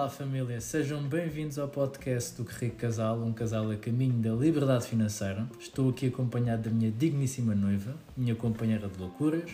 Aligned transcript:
Olá 0.00 0.08
família, 0.08 0.58
sejam 0.62 1.02
bem-vindos 1.02 1.58
ao 1.58 1.68
podcast 1.68 2.34
do 2.34 2.48
Rico 2.48 2.76
Casal, 2.76 3.20
um 3.20 3.34
casal 3.34 3.70
a 3.70 3.76
caminho 3.76 4.14
da 4.14 4.30
liberdade 4.30 4.86
financeira. 4.86 5.46
Estou 5.58 5.90
aqui 5.90 6.06
acompanhado 6.06 6.62
da 6.62 6.70
minha 6.70 6.90
digníssima 6.90 7.54
noiva, 7.54 7.94
minha 8.16 8.34
companheira 8.34 8.88
de 8.88 8.98
loucuras 8.98 9.50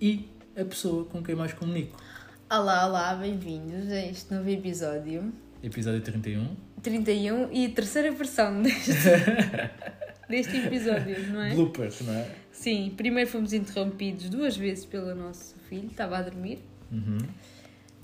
e 0.00 0.28
a 0.56 0.64
pessoa 0.64 1.04
com 1.04 1.20
quem 1.20 1.34
mais 1.34 1.52
comunico. 1.52 2.00
Olá, 2.48 2.86
olá, 2.86 3.12
bem-vindos 3.16 3.90
a 3.90 4.06
este 4.06 4.32
novo 4.32 4.48
episódio. 4.48 5.32
Episódio 5.64 6.00
31. 6.00 6.46
31 6.80 7.52
e 7.52 7.68
terceira 7.68 8.12
versão 8.12 8.62
deste, 8.62 8.92
deste 10.30 10.58
episódio, 10.58 11.26
não 11.32 11.42
é? 11.42 11.54
Bloopers, 11.54 12.02
não 12.02 12.14
é? 12.14 12.36
Sim, 12.52 12.94
primeiro 12.96 13.28
fomos 13.28 13.52
interrompidos 13.52 14.30
duas 14.30 14.56
vezes 14.56 14.84
pelo 14.84 15.12
nosso 15.16 15.56
filho, 15.68 15.88
estava 15.88 16.18
a 16.18 16.22
dormir. 16.22 16.60
Uhum. 16.92 17.18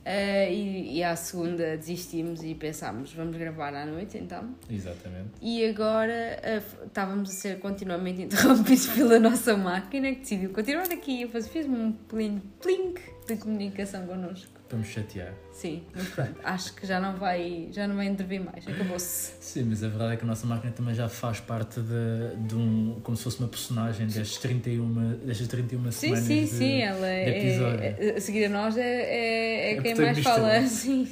Uh, 0.04 0.52
e, 0.52 0.98
e 0.98 1.02
à 1.02 1.16
segunda 1.16 1.78
desistimos 1.78 2.42
e 2.42 2.54
pensámos, 2.54 3.14
vamos 3.14 3.34
gravar 3.38 3.74
à 3.74 3.86
noite 3.86 4.18
então. 4.18 4.54
Exatamente. 4.68 5.30
E 5.40 5.64
agora 5.64 6.38
uh, 6.42 6.86
estávamos 6.86 7.30
a 7.30 7.32
ser 7.32 7.58
continuamente 7.58 8.20
interrompidos 8.22 8.86
pela 8.88 9.18
nossa 9.18 9.56
máquina 9.56 10.12
que 10.12 10.20
decidiu 10.20 10.50
continuar 10.50 10.92
aqui 10.92 11.22
e 11.22 11.28
fez-me 11.28 11.76
um 11.76 11.92
plink, 11.92 12.42
plink 12.60 13.00
de 13.26 13.36
comunicação 13.36 14.06
connosco. 14.06 14.53
Para 14.74 14.80
me 14.80 14.84
chatear. 14.84 15.32
Sim, 15.52 15.84
mas 15.94 16.08
pronto, 16.08 16.34
acho 16.42 16.74
que 16.74 16.84
já 16.84 16.98
não 16.98 17.14
vai, 17.14 17.68
já 17.70 17.86
não 17.86 17.94
vai 17.94 18.06
intervir 18.06 18.40
mais, 18.40 18.66
acabou-se. 18.66 19.34
Sim, 19.38 19.66
mas 19.68 19.84
a 19.84 19.88
verdade 19.88 20.14
é 20.14 20.16
que 20.16 20.24
a 20.24 20.26
nossa 20.26 20.48
máquina 20.48 20.72
também 20.72 20.92
já 20.96 21.08
faz 21.08 21.38
parte 21.38 21.80
de, 21.80 22.36
de 22.44 22.56
um. 22.56 22.98
como 23.04 23.16
se 23.16 23.22
fosse 23.22 23.38
uma 23.38 23.46
personagem 23.46 24.08
destas 24.08 24.36
31, 24.38 25.18
destas 25.24 25.46
31 25.46 25.84
sim, 25.84 25.90
semanas. 25.92 26.24
Sim, 26.24 26.40
de, 26.40 26.46
sim, 26.48 26.80
ela 26.80 27.06
é, 27.06 27.86
é, 28.00 28.16
A 28.16 28.20
seguir 28.20 28.46
a 28.46 28.48
nós 28.48 28.76
é, 28.76 28.82
é, 28.82 29.74
é, 29.74 29.76
É 29.76 29.80
quem 29.80 29.94
mais 29.94 30.16
não 30.16 30.24
fala, 30.24 30.54
é? 30.54 30.62
sim. 30.66 31.08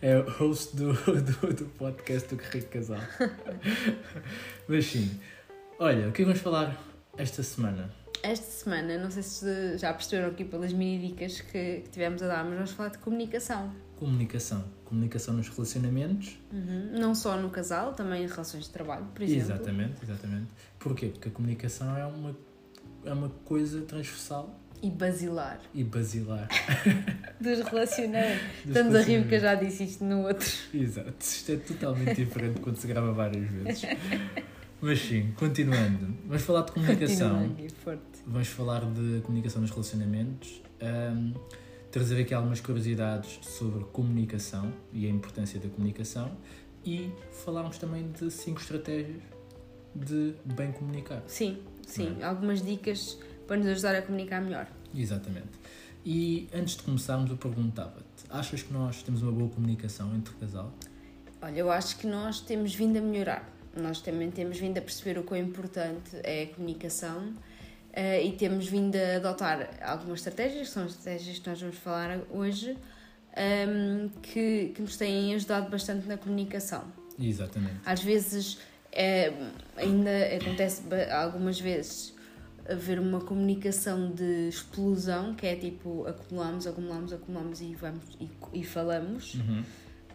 É 0.00 0.16
o 0.16 0.30
host 0.30 0.76
do, 0.76 0.92
do, 0.92 1.52
do 1.52 1.64
podcast 1.76 2.32
do 2.32 2.40
Rico 2.40 2.68
Casal. 2.68 3.00
Mas 4.68 4.86
sim, 4.86 5.10
olha, 5.76 6.08
o 6.08 6.12
que 6.12 6.22
é 6.22 6.24
que 6.24 6.24
vamos 6.24 6.40
falar 6.40 6.80
esta 7.18 7.42
semana? 7.42 8.01
Esta 8.22 8.46
semana, 8.46 8.96
não 8.98 9.10
sei 9.10 9.22
se 9.22 9.78
já 9.78 9.92
perceberam 9.92 10.28
aqui 10.30 10.44
pelas 10.44 10.72
mini 10.72 11.08
dicas 11.08 11.40
que, 11.40 11.80
que 11.80 11.90
tivemos 11.90 12.22
a 12.22 12.28
dar, 12.28 12.44
mas 12.44 12.54
vamos 12.54 12.70
falar 12.70 12.90
de 12.90 12.98
comunicação. 12.98 13.72
Comunicação. 13.98 14.64
Comunicação 14.84 15.34
nos 15.34 15.48
relacionamentos. 15.48 16.38
Uhum. 16.52 16.90
Não 17.00 17.14
só 17.14 17.36
no 17.36 17.50
casal, 17.50 17.94
também 17.94 18.24
em 18.24 18.26
relações 18.28 18.64
de 18.64 18.70
trabalho, 18.70 19.06
por 19.12 19.22
exemplo. 19.22 19.42
Exatamente, 19.42 19.94
exatamente. 20.04 20.46
Porquê? 20.78 21.06
Porque 21.06 21.28
a 21.28 21.32
comunicação 21.32 21.96
é 21.96 22.06
uma, 22.06 22.36
é 23.04 23.12
uma 23.12 23.28
coisa 23.44 23.80
transversal 23.82 24.56
E 24.80 24.88
basilar. 24.90 25.60
e 25.74 25.82
basilar. 25.82 26.48
Dos 27.40 27.60
relacionamentos. 27.60 28.42
Estamos 28.66 28.94
a 28.94 29.02
rir 29.02 29.20
porque 29.22 29.34
eu 29.36 29.40
já 29.40 29.54
disse 29.56 29.82
isto 29.84 30.04
no 30.04 30.22
outro. 30.28 30.48
Exato. 30.72 31.14
Isto 31.20 31.52
é 31.52 31.56
totalmente 31.56 32.24
diferente 32.24 32.60
quando 32.60 32.76
se 32.76 32.86
grava 32.86 33.12
várias 33.12 33.48
vezes. 33.50 33.82
Mas 34.80 34.98
sim, 35.00 35.32
continuando. 35.36 36.12
Vamos 36.26 36.42
falar 36.42 36.62
de 36.62 36.72
comunicação. 36.72 37.38
Continua 37.38 37.54
aqui, 37.66 37.74
forte. 37.74 38.02
Vamos 38.26 38.48
falar 38.48 38.84
de 38.84 39.20
comunicação 39.22 39.60
nos 39.60 39.70
relacionamentos. 39.70 40.62
ahm, 40.80 41.34
trazer 41.90 42.22
aqui 42.22 42.32
algumas 42.32 42.60
curiosidades 42.60 43.38
sobre 43.42 43.84
comunicação 43.84 44.72
e 44.92 45.06
a 45.06 45.10
importância 45.10 45.60
da 45.60 45.68
comunicação. 45.68 46.36
E 46.84 47.12
falarmos 47.44 47.78
também 47.78 48.10
de 48.12 48.30
cinco 48.30 48.60
estratégias 48.60 49.20
de 49.94 50.34
bem 50.44 50.72
comunicar. 50.72 51.22
Sim, 51.26 51.58
sim. 51.86 52.16
É? 52.20 52.24
Algumas 52.24 52.62
dicas 52.62 53.18
para 53.46 53.56
nos 53.56 53.66
ajudar 53.66 53.94
a 53.94 54.02
comunicar 54.02 54.40
melhor. 54.40 54.66
Exatamente. 54.94 55.50
E 56.04 56.48
antes 56.52 56.76
de 56.76 56.82
começarmos, 56.82 57.30
eu 57.30 57.36
perguntava-te: 57.36 58.24
achas 58.30 58.62
que 58.62 58.72
nós 58.72 59.02
temos 59.02 59.22
uma 59.22 59.32
boa 59.32 59.50
comunicação 59.50 60.14
entre 60.16 60.34
casal? 60.34 60.72
Olha, 61.40 61.58
eu 61.58 61.70
acho 61.70 61.98
que 61.98 62.06
nós 62.06 62.40
temos 62.40 62.74
vindo 62.74 62.96
a 62.98 63.00
melhorar. 63.00 63.48
Nós 63.76 64.00
também 64.00 64.30
temos 64.30 64.58
vindo 64.58 64.78
a 64.78 64.80
perceber 64.80 65.18
o 65.18 65.24
quão 65.24 65.40
importante 65.40 66.16
é 66.22 66.44
a 66.44 66.46
comunicação 66.54 67.34
eh, 67.92 68.24
e 68.24 68.32
temos 68.32 68.66
vindo 68.66 68.96
a 68.96 69.16
adotar 69.16 69.70
algumas 69.82 70.20
estratégias, 70.20 70.68
que 70.68 70.74
são 70.74 70.84
as 70.84 70.92
estratégias 70.92 71.38
que 71.38 71.48
nós 71.48 71.60
vamos 71.60 71.76
falar 71.78 72.20
hoje, 72.30 72.76
ehm, 73.36 74.08
que, 74.22 74.72
que 74.74 74.82
nos 74.82 74.96
têm 74.96 75.34
ajudado 75.34 75.70
bastante 75.70 76.06
na 76.06 76.16
comunicação. 76.16 76.84
Exatamente. 77.18 77.76
Às 77.84 78.02
vezes, 78.02 78.58
eh, 78.92 79.32
ainda 79.76 80.10
acontece 80.40 80.82
algumas 81.10 81.60
vezes 81.60 82.14
haver 82.68 82.98
uma 82.98 83.20
comunicação 83.20 84.10
de 84.10 84.48
explosão, 84.48 85.34
que 85.34 85.46
é 85.46 85.56
tipo 85.56 86.06
acumulamos, 86.06 86.66
acumulamos, 86.66 87.12
acumulamos 87.12 87.60
e, 87.60 87.74
vamos, 87.74 88.04
e, 88.20 88.30
e 88.52 88.64
falamos. 88.64 89.34
Uhum. 89.34 89.62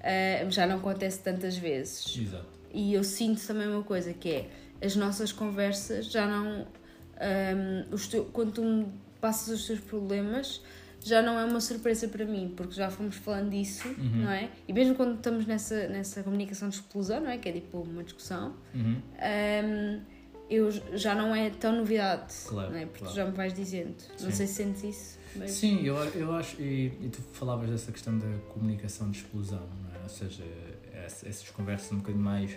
Eh, 0.01 0.45
já 0.49 0.65
não 0.65 0.77
acontece 0.77 1.19
tantas 1.19 1.57
vezes. 1.57 2.17
Exato. 2.17 2.47
E 2.73 2.93
eu 2.93 3.03
sinto 3.03 3.45
também 3.45 3.67
uma 3.67 3.83
coisa 3.83 4.13
que 4.13 4.29
é 4.29 4.49
as 4.81 4.95
nossas 4.95 5.31
conversas 5.31 6.07
já 6.11 6.25
não. 6.27 6.65
Teu- 8.09 8.25
quando 8.25 8.51
tu 8.51 8.63
me 8.63 8.87
passas 9.19 9.59
os 9.61 9.65
teus 9.67 9.79
problemas, 9.79 10.61
já 11.03 11.21
não 11.21 11.39
é 11.39 11.45
uma 11.45 11.61
surpresa 11.61 12.07
para 12.07 12.25
mim, 12.25 12.53
porque 12.55 12.73
já 12.73 12.89
fomos 12.89 13.15
falando 13.15 13.51
disso, 13.51 13.87
Uhum. 13.87 14.23
não 14.23 14.31
é? 14.31 14.49
E 14.67 14.73
mesmo 14.73 14.95
quando 14.95 15.15
estamos 15.15 15.45
nessa, 15.45 15.87
nessa 15.87 16.21
comunicação 16.23 16.69
de 16.69 16.75
explosão, 16.75 17.21
não 17.21 17.29
é? 17.29 17.37
Que 17.37 17.49
é 17.49 17.51
tipo 17.53 17.79
uma 17.81 18.03
discussão, 18.03 18.55
Uhum. 18.73 19.01
ahm, 19.19 20.01
eu 20.49 20.71
já 20.97 21.13
não 21.13 21.35
é 21.35 21.49
tão 21.49 21.75
novidade, 21.75 22.33
Claro, 22.47 22.71
não 22.71 22.77
é? 22.77 22.85
Porque 22.85 22.99
claro. 22.99 23.13
tu 23.13 23.15
já 23.17 23.25
me 23.25 23.31
vais 23.31 23.53
dizendo. 23.53 23.95
Não 24.21 24.29
Sim. 24.29 24.31
sei 24.31 24.47
se 24.47 24.53
sentes 24.53 24.83
isso. 24.83 25.19
Mas... 25.35 25.51
Sim, 25.51 25.83
eu, 25.85 25.95
eu 25.95 26.31
acho, 26.33 26.59
e, 26.61 26.87
e 27.01 27.09
tu 27.11 27.21
falavas 27.33 27.69
dessa 27.69 27.91
questão 27.91 28.17
da 28.17 28.27
comunicação 28.53 29.11
de 29.11 29.17
explosão, 29.17 29.67
não 29.83 29.99
é? 29.99 30.03
ou 30.03 30.09
seja, 30.09 30.43
essa- 30.93 31.27
essas 31.27 31.49
conversas 31.49 31.91
um 31.91 31.97
bocadinho 31.97 32.23
mais, 32.23 32.51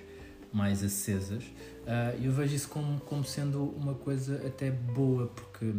mais 0.52 0.82
acesas, 0.82 1.44
Ah, 1.86 2.14
eu 2.22 2.30
vejo 2.30 2.54
isso 2.54 2.68
como, 2.68 3.00
como 3.00 3.24
sendo 3.24 3.64
uma 3.64 3.94
coisa 3.94 4.46
até 4.46 4.70
boa, 4.70 5.26
porque 5.26 5.74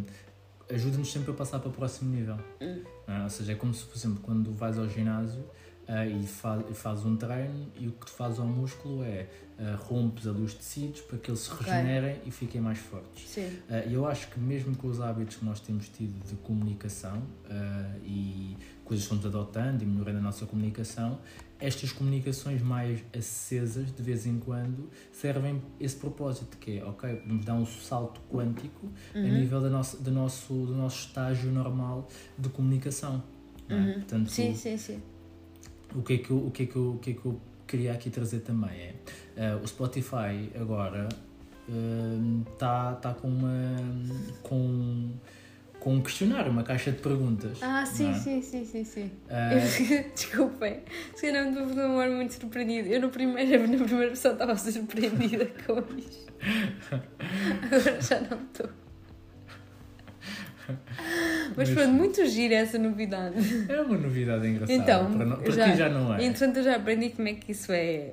ajuda-nos 0.70 1.10
sempre 1.10 1.30
a 1.30 1.34
passar 1.34 1.58
para 1.58 1.68
o 1.68 1.72
próximo 1.72 2.14
nível. 2.14 2.36
Hum. 2.60 2.82
é? 3.06 3.22
Ou 3.22 3.30
seja, 3.30 3.52
é 3.52 3.54
como 3.54 3.72
se, 3.72 3.84
por 3.84 3.96
exemplo, 3.96 4.20
quando 4.22 4.52
vais 4.52 4.78
ao 4.78 4.88
ginásio 4.88 5.44
ah, 5.88 6.06
e, 6.06 6.26
faz, 6.26 6.64
e 6.70 6.74
fazes 6.74 7.04
um 7.04 7.16
treino 7.16 7.68
e 7.78 7.88
o 7.88 7.92
que 7.92 8.06
tu 8.06 8.12
fazes 8.12 8.38
ao 8.38 8.46
músculo 8.46 9.02
é 9.04 9.26
ah, 9.62 9.76
rompes 9.76 10.26
ali 10.26 10.42
os 10.42 10.54
tecidos 10.54 11.00
para 11.02 11.18
que 11.18 11.30
eles 11.30 11.40
se 11.40 11.50
regenerem 11.54 12.20
e 12.26 12.30
fiquem 12.30 12.60
mais 12.60 12.78
fortes. 12.78 13.28
Sim. 13.28 13.46
Uh, 13.70 13.88
eu 13.90 14.06
acho 14.06 14.28
que 14.28 14.40
mesmo 14.40 14.74
com 14.76 14.88
os 14.88 15.00
hábitos 15.00 15.36
que 15.36 15.44
nós 15.44 15.60
temos 15.60 15.88
tido 15.88 16.12
de 16.28 16.34
comunicação 16.36 17.18
uh, 17.18 18.00
e 18.04 18.56
coisas 18.84 19.04
que 19.04 19.10
fomos 19.10 19.24
adotando 19.24 19.84
e 19.84 19.86
melhorando 19.86 20.18
a 20.18 20.22
nossa 20.22 20.46
comunicação, 20.46 21.18
estas 21.60 21.92
comunicações 21.92 22.60
mais 22.60 22.98
acesas, 23.16 23.94
de 23.94 24.02
vez 24.02 24.26
em 24.26 24.38
quando, 24.40 24.90
servem 25.12 25.62
esse 25.78 25.94
propósito, 25.94 26.56
que 26.58 26.78
é, 26.78 26.84
ok, 26.84 27.14
podemos 27.16 27.44
dar 27.44 27.54
um 27.54 27.64
salto 27.64 28.20
quântico 28.28 28.88
a 29.14 29.18
Uhum. 29.18 29.38
nível 29.38 29.60
da 29.60 29.70
nossa, 29.70 29.96
do, 29.98 30.10
nosso, 30.10 30.52
do 30.52 30.74
nosso 30.74 31.06
estágio 31.06 31.52
normal 31.52 32.08
de 32.36 32.48
comunicação. 32.48 33.22
é? 33.68 33.74
Uhum. 33.74 33.92
Portanto, 33.94 34.28
Sim, 34.30 34.54
sim, 34.56 34.76
sim. 34.76 35.00
o 35.94 36.02
que 36.02 36.14
é 36.14 36.18
que 36.18 36.30
eu, 36.32 36.46
o 36.46 36.50
que 36.50 36.64
é 36.64 36.66
que 36.66 36.74
eu, 36.76 36.90
o 36.94 36.98
que 36.98 37.10
é 37.10 37.14
que 37.14 37.24
eu 37.24 37.40
queria 37.72 37.92
aqui 37.94 38.10
trazer 38.10 38.40
também 38.40 38.70
é 38.70 38.94
eh, 39.36 39.54
o 39.56 39.66
Spotify 39.66 40.50
agora 40.60 41.08
está 42.52 42.92
tá 42.96 43.14
com 43.14 43.28
uma 43.28 43.76
com 44.42 45.10
com 45.80 45.94
um 45.96 46.00
questionário, 46.02 46.52
uma 46.52 46.62
caixa 46.62 46.92
de 46.92 46.98
perguntas. 46.98 47.58
Ah, 47.60 47.84
sim, 47.84 48.04
não 48.04 48.10
é? 48.10 48.14
sim, 48.14 48.40
sim, 48.40 48.64
sim, 48.64 48.84
sim. 48.84 49.10
Eu- 49.28 50.04
Desculpem, 50.14 50.80
se 51.16 51.22
calhar 51.26 51.44
me 51.50 51.74
demora 51.74 52.08
muito 52.08 52.34
surpreendido. 52.34 52.88
Eu 52.88 53.00
no 53.00 53.08
primeiro, 53.08 53.62
na 53.66 53.78
primeira 53.84 54.06
versão 54.08 54.32
estava 54.34 54.56
surpreendida 54.56 55.46
com 55.66 55.80
isto. 55.98 56.32
Agora 57.64 58.00
já 58.00 58.20
não 58.20 58.38
estou. 58.44 58.68
Mas 61.56 61.68
Mas- 61.68 61.78
pronto, 61.78 61.92
muito 61.92 62.26
gira 62.26 62.54
essa 62.56 62.78
novidade. 62.78 63.36
é 63.68 63.80
uma 63.80 63.96
novidade 63.98 64.46
engraçada. 64.46 64.72
Então, 64.80 65.12
para, 65.38 65.50
já- 65.52 65.70
ti 65.72 65.76
já 65.78 65.88
não 65.88 66.14
é. 66.14 66.24
Entretanto, 66.24 66.56
eu 66.58 66.62
já 66.64 66.76
aprendi 66.76 67.10
como 67.10 67.28
é 67.28 67.34
que 67.34 67.52
isso 67.52 67.70
é. 67.72 68.12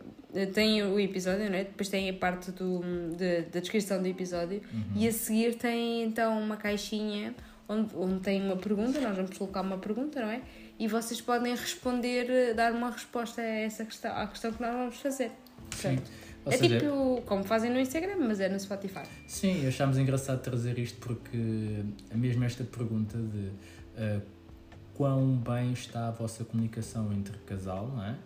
Tem 0.53 0.83
o 0.83 1.00
episódio, 1.00 1.50
não 1.50 1.56
é? 1.57 1.63
Depois 1.63 1.89
tem 1.89 2.07
a 2.09 2.13
parte 2.13 2.51
do, 2.51 2.81
de- 3.18 3.41
da 3.51 3.59
descrição 3.59 4.00
do 4.01 4.07
episódio. 4.07 4.62
Uhum. 4.71 4.83
E 4.95 5.07
a 5.07 5.12
seguir 5.12 5.56
tem 5.56 6.03
então 6.03 6.39
uma 6.39 6.56
caixinha 6.56 7.33
onde, 7.68 7.95
onde 7.95 8.19
tem 8.19 8.41
uma 8.44 8.56
pergunta, 8.56 9.00
nós 9.01 9.15
vamos 9.15 9.36
colocar 9.38 9.62
uma 9.62 9.77
pergunta, 9.80 10.21
não 10.21 10.30
é? 10.30 10.42
E 10.77 10.88
vocês 10.88 11.19
podem 11.19 11.53
responder, 11.56 12.30
eh, 12.30 12.53
dar 12.53 12.71
uma 12.74 12.89
resposta 12.92 13.42
a 13.42 13.45
essa 13.45 13.83
questão, 13.83 14.15
à 14.15 14.27
questão 14.27 14.51
que 14.53 14.62
nós 14.62 14.71
vamos 14.71 14.95
fazer. 14.97 15.31
Sim. 15.75 15.97
Ou 16.45 16.51
é 16.51 16.57
seja, 16.57 16.80
tipo 16.80 17.21
como 17.25 17.44
fazem 17.44 17.71
no 17.71 17.80
Instagram, 17.80 18.18
mas 18.19 18.39
é 18.39 18.50
no 18.50 18.59
Spotify. 18.59 19.03
Sim, 19.27 19.68
achámos 19.68 19.97
engraçado 19.97 20.41
trazer 20.41 20.80
isto 20.80 20.97
porque 21.00 21.83
mesmo 22.13 22.44
esta 22.44 22.63
pergunta 22.63 23.18
de 23.18 23.51
ah, 23.97 24.21
quão 24.94 25.38
bem 25.38 25.71
está 25.71 26.07
a 26.07 26.12
vossa 26.12 26.44
comunicação 26.44 27.12
entre 27.13 27.38
casal, 27.39 27.88
não 27.88 28.03
é? 28.03 28.18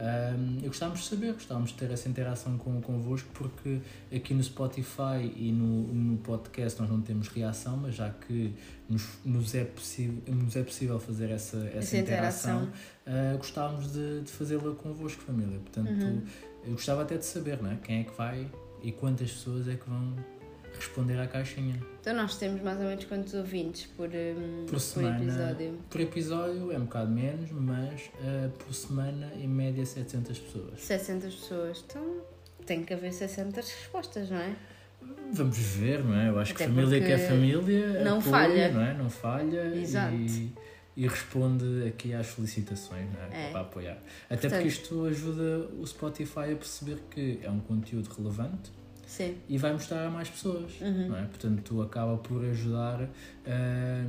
Um, 0.00 0.60
eu 0.62 0.68
gostávamos 0.68 1.00
de 1.00 1.08
saber, 1.08 1.34
gostávamos 1.34 1.70
de 1.70 1.76
ter 1.76 1.90
essa 1.90 2.08
interação 2.08 2.56
com, 2.56 2.80
convosco, 2.80 3.28
porque 3.34 3.80
aqui 4.14 4.32
no 4.32 4.42
Spotify 4.42 5.30
e 5.36 5.52
no, 5.52 5.92
no 5.92 6.16
podcast 6.18 6.80
nós 6.80 6.88
não 6.88 7.02
temos 7.02 7.28
reação, 7.28 7.76
mas 7.76 7.96
já 7.96 8.08
que 8.08 8.54
nos, 8.88 9.06
nos, 9.24 9.54
é, 9.54 9.64
possível, 9.64 10.22
nos 10.34 10.56
é 10.56 10.62
possível 10.62 10.98
fazer 10.98 11.30
essa, 11.30 11.58
essa, 11.58 11.78
essa 11.78 11.96
interação, 11.98 12.62
interação. 12.62 13.34
Uh, 13.34 13.36
gostávamos 13.36 13.92
de, 13.92 14.22
de 14.22 14.30
fazê-la 14.30 14.74
convosco, 14.74 15.20
família. 15.22 15.58
Portanto, 15.58 15.90
uhum. 15.90 16.22
Eu 16.64 16.72
gostava 16.72 17.02
até 17.02 17.16
de 17.16 17.24
saber 17.24 17.60
né, 17.62 17.78
quem 17.82 18.00
é 18.00 18.04
que 18.04 18.16
vai 18.16 18.46
e 18.82 18.92
quantas 18.92 19.30
pessoas 19.30 19.68
é 19.68 19.74
que 19.74 19.88
vão 19.88 20.14
responder 20.74 21.18
à 21.18 21.26
caixinha. 21.26 21.80
Então 22.00 22.14
nós 22.14 22.36
temos 22.36 22.62
mais 22.62 22.78
ou 22.78 22.86
menos 22.86 23.04
quantos 23.04 23.34
ouvintes 23.34 23.86
por, 23.96 24.08
um, 24.08 24.66
por, 24.66 24.80
semana, 24.80 25.16
por 25.16 25.24
episódio? 25.24 25.78
Por 25.90 26.00
episódio 26.00 26.72
é 26.72 26.78
um 26.78 26.84
bocado 26.84 27.10
menos, 27.10 27.50
mas 27.50 28.10
uh, 28.20 28.50
por 28.50 28.72
semana 28.74 29.30
em 29.34 29.48
média 29.48 29.84
700 29.84 30.38
pessoas. 30.38 30.80
700 30.80 31.34
pessoas, 31.34 31.84
então 31.86 32.02
tem 32.64 32.82
que 32.84 32.94
haver 32.94 33.12
600 33.12 33.56
respostas, 33.56 34.30
não 34.30 34.38
é? 34.38 34.54
Vamos 35.32 35.58
ver, 35.58 36.04
não 36.04 36.14
é? 36.14 36.28
Eu 36.28 36.38
acho 36.38 36.52
Até 36.52 36.64
que 36.64 36.70
família 36.70 37.00
que 37.00 37.12
é 37.12 37.18
família 37.18 38.04
não 38.04 38.18
apoia, 38.18 38.30
falha, 38.30 38.72
não 38.72 38.82
é? 38.82 38.94
Não 38.94 39.10
falha 39.10 39.74
Exato. 39.74 40.14
E, 40.14 40.52
e 41.00 41.06
responde 41.06 41.88
aqui 41.88 42.12
às 42.12 42.26
solicitações 42.26 43.10
não 43.10 43.22
é? 43.22 43.46
É. 43.46 43.50
para 43.50 43.62
apoiar. 43.62 43.96
Até 44.28 44.36
Portanto, 44.36 44.52
porque 44.52 44.68
isto 44.68 45.04
ajuda 45.06 45.66
o 45.80 45.86
Spotify 45.86 46.52
a 46.52 46.56
perceber 46.56 46.98
que 47.10 47.40
é 47.42 47.50
um 47.50 47.58
conteúdo 47.60 48.06
relevante 48.08 48.70
Sim. 49.06 49.38
e 49.48 49.56
vai 49.56 49.72
mostrar 49.72 50.06
a 50.06 50.10
mais 50.10 50.28
pessoas. 50.28 50.78
Uhum. 50.78 51.16
É? 51.16 51.22
Portanto, 51.22 51.80
acaba 51.80 52.18
por 52.18 52.44
ajudar 52.44 53.00
uh, 53.00 53.08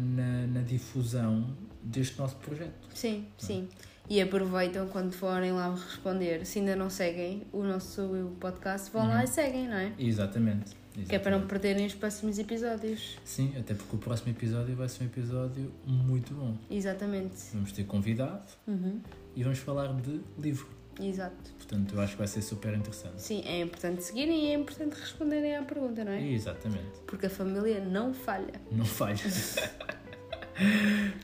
na, 0.02 0.48
na 0.48 0.62
difusão 0.64 1.56
deste 1.82 2.20
nosso 2.20 2.36
projeto. 2.36 2.90
Sim, 2.94 3.26
é? 3.26 3.42
sim. 3.42 3.70
E 4.10 4.22
aproveitam 4.22 4.86
quando 4.90 5.14
forem 5.14 5.54
lá 5.54 5.74
responder. 5.74 6.46
Se 6.46 6.60
ainda 6.60 6.76
não 6.76 6.90
seguem 6.90 7.44
o 7.54 7.64
nosso 7.64 8.36
podcast, 8.38 8.92
vão 8.92 9.04
uhum. 9.04 9.12
lá 9.12 9.24
e 9.24 9.28
seguem, 9.28 9.70
não 9.70 9.78
é? 9.78 9.94
Exatamente. 9.98 10.81
Exatamente. 10.92 11.10
Que 11.10 11.16
é 11.16 11.20
para 11.20 11.38
não 11.38 11.48
perderem 11.48 11.86
os 11.86 11.94
próximos 11.94 12.38
episódios. 12.38 13.18
Sim, 13.24 13.54
até 13.58 13.74
porque 13.74 13.96
o 13.96 14.00
próximo 14.00 14.32
episódio 14.32 14.76
vai 14.76 14.90
ser 14.90 15.04
um 15.04 15.08
episódio 15.08 15.72
muito 15.86 16.34
bom. 16.34 16.58
Exatamente. 16.70 17.36
Vamos 17.54 17.72
ter 17.72 17.86
convidado 17.86 18.44
uhum. 18.68 19.00
e 19.36 19.44
vamos 19.44 19.60
falar 19.60 19.94
de 20.02 20.22
livro. 20.38 20.68
Exato. 21.00 21.52
Portanto, 21.58 21.96
eu 21.96 22.02
acho 22.02 22.12
que 22.14 22.18
vai 22.18 22.28
ser 22.28 22.42
super 22.42 22.74
interessante. 22.74 23.22
Sim, 23.22 23.42
é 23.46 23.62
importante 23.62 24.04
seguirem 24.04 24.48
e 24.48 24.52
é 24.52 24.54
importante 24.54 24.94
responderem 25.00 25.56
à 25.56 25.64
pergunta, 25.64 26.04
não 26.04 26.12
é? 26.12 26.22
Exatamente. 26.30 27.00
Porque 27.08 27.28
a 27.28 27.30
família 27.30 27.80
não 27.80 28.14
falha. 28.14 28.54
Não 28.70 28.86
falha. 28.86 29.16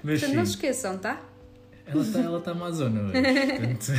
Mas 0.02 0.22
portanto, 0.22 0.30
sim. 0.30 0.36
não 0.36 0.46
se 0.46 0.52
esqueçam, 0.52 0.98
tá? 0.98 1.22
Ela 1.86 2.02
está 2.02 2.20
ela 2.20 2.40
tá 2.40 2.52
amazona 2.52 3.02
hoje. 3.02 3.14
portanto... 3.22 3.92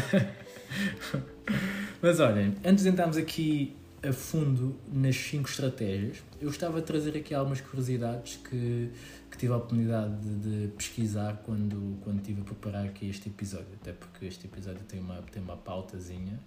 Mas 2.00 2.20
olhem, 2.20 2.54
antes 2.64 2.84
de 2.84 2.90
entrarmos 2.90 3.16
aqui 3.16 3.76
a 4.02 4.12
fundo 4.12 4.78
nas 4.92 5.16
5 5.16 5.48
estratégias, 5.48 6.18
eu 6.40 6.48
gostava 6.48 6.80
de 6.80 6.86
trazer 6.86 7.16
aqui 7.16 7.34
algumas 7.34 7.60
curiosidades 7.60 8.36
que 8.36 8.90
que 9.30 9.36
tive 9.36 9.52
a 9.52 9.56
oportunidade 9.56 10.16
de, 10.16 10.66
de, 10.66 10.68
pesquisar 10.68 11.42
quando, 11.44 11.98
quando 12.02 12.18
estive 12.18 12.40
a 12.40 12.44
preparar 12.44 12.86
aqui 12.86 13.08
este 13.08 13.28
episódio, 13.28 13.68
até 13.80 13.92
porque 13.92 14.26
este 14.26 14.46
episódio 14.46 14.82
tem 14.84 15.00
uma, 15.00 15.22
tem 15.30 15.42
uma 15.42 15.56
pautazinha 15.56 16.40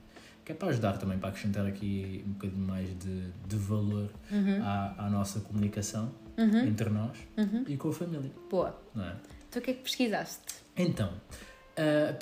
que 0.43 0.51
é 0.51 0.55
para 0.55 0.69
ajudar 0.69 0.97
também, 0.97 1.19
para 1.19 1.29
acrescentar 1.29 1.65
aqui 1.65 2.23
um 2.25 2.31
bocadinho 2.31 2.67
mais 2.67 2.89
de, 2.97 3.31
de 3.47 3.55
valor 3.55 4.09
uhum. 4.31 4.63
à, 4.63 5.05
à 5.05 5.09
nossa 5.09 5.39
comunicação 5.39 6.11
uhum. 6.37 6.65
entre 6.65 6.89
nós 6.89 7.15
uhum. 7.37 7.63
e 7.67 7.77
com 7.77 7.89
a 7.89 7.93
família. 7.93 8.31
Boa. 8.49 8.81
Não 8.95 9.05
é? 9.05 9.15
Então 9.47 9.61
o 9.61 9.63
que 9.63 9.71
é 9.71 9.73
que 9.75 9.83
pesquisaste? 9.83 10.55
Então, 10.75 11.13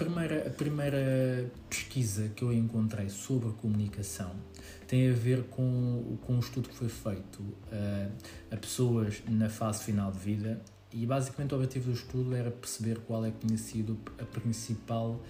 primeira, 0.03 0.47
a 0.47 0.49
primeira 0.49 1.51
pesquisa 1.69 2.29
que 2.29 2.43
eu 2.43 2.53
encontrei 2.53 3.09
sobre 3.09 3.49
comunicação 3.51 4.31
tem 4.87 5.09
a 5.09 5.13
ver 5.13 5.43
com, 5.43 6.17
com 6.21 6.33
um 6.35 6.39
estudo 6.39 6.69
que 6.69 6.75
foi 6.75 6.89
feito 6.89 7.39
uh, 7.41 8.11
a 8.49 8.57
pessoas 8.57 9.21
na 9.27 9.49
fase 9.49 9.83
final 9.83 10.11
de 10.11 10.19
vida 10.19 10.61
e 10.91 11.05
basicamente 11.05 11.53
o 11.53 11.57
objetivo 11.57 11.91
do 11.91 11.95
estudo 11.95 12.35
era 12.35 12.49
perceber 12.49 12.99
qual 12.99 13.25
é 13.25 13.31
que 13.31 13.45
tinha 13.45 13.57
sido 13.57 13.99
a 14.17 14.25
principal 14.25 15.21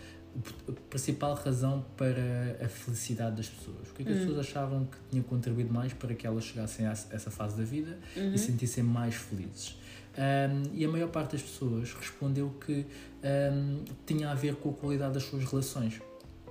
a 0.67 0.71
principal 0.89 1.33
razão 1.33 1.83
para 1.97 2.63
a 2.63 2.69
felicidade 2.69 3.37
das 3.37 3.49
pessoas. 3.49 3.89
O 3.89 3.93
que 3.95 4.03
é 4.03 4.05
que 4.05 4.11
as 4.11 4.19
uhum. 4.19 4.25
pessoas 4.27 4.47
achavam 4.47 4.85
que 4.85 4.97
tinha 5.09 5.23
contribuído 5.23 5.73
mais 5.73 5.91
para 5.91 6.13
que 6.13 6.25
elas 6.25 6.43
chegassem 6.43 6.85
a 6.85 6.91
essa 6.91 7.31
fase 7.31 7.57
da 7.57 7.63
vida 7.63 7.97
uhum. 8.15 8.35
e 8.35 8.37
sentissem 8.37 8.83
mais 8.83 9.15
felizes? 9.15 9.75
Um, 10.19 10.63
e 10.73 10.83
a 10.83 10.89
maior 10.89 11.09
parte 11.09 11.31
das 11.31 11.41
pessoas 11.41 11.93
respondeu 11.93 12.49
que 12.65 12.85
um, 13.23 13.85
tinha 14.05 14.29
a 14.29 14.35
ver 14.35 14.55
com 14.55 14.71
a 14.71 14.73
qualidade 14.73 15.13
das 15.13 15.23
suas 15.23 15.45
relações. 15.45 16.01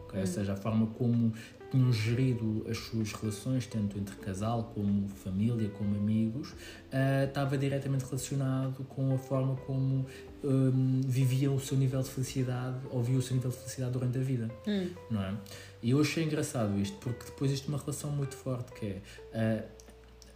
Okay? 0.06 0.20
Ou 0.20 0.24
hum. 0.24 0.26
seja, 0.26 0.54
a 0.54 0.56
forma 0.56 0.86
como 0.86 1.34
tinham 1.70 1.92
gerido 1.92 2.64
as 2.66 2.78
suas 2.78 3.12
relações, 3.12 3.66
tanto 3.66 3.98
entre 3.98 4.16
casal 4.16 4.72
como 4.74 5.06
família, 5.08 5.68
como 5.68 5.96
amigos, 5.96 6.52
uh, 6.52 7.24
estava 7.26 7.58
diretamente 7.58 8.04
relacionado 8.06 8.84
com 8.84 9.14
a 9.14 9.18
forma 9.18 9.54
como 9.66 10.06
um, 10.42 11.00
viviam 11.04 11.54
o 11.54 11.60
seu 11.60 11.76
nível 11.76 12.00
de 12.00 12.08
felicidade 12.08 12.78
ou 12.90 13.02
viam 13.02 13.18
o 13.18 13.22
seu 13.22 13.36
nível 13.36 13.50
de 13.50 13.56
felicidade 13.58 13.92
durante 13.92 14.16
a 14.16 14.22
vida. 14.22 14.50
Hum. 14.66 14.88
Não 15.10 15.22
é? 15.22 15.34
E 15.82 15.90
eu 15.90 16.00
achei 16.00 16.24
engraçado 16.24 16.78
isto, 16.78 16.96
porque 16.98 17.26
depois 17.26 17.50
existe 17.50 17.68
uma 17.68 17.78
relação 17.78 18.10
muito 18.10 18.34
forte 18.34 18.72
que 18.72 18.86
é. 18.86 19.64
Uh, 19.64 19.77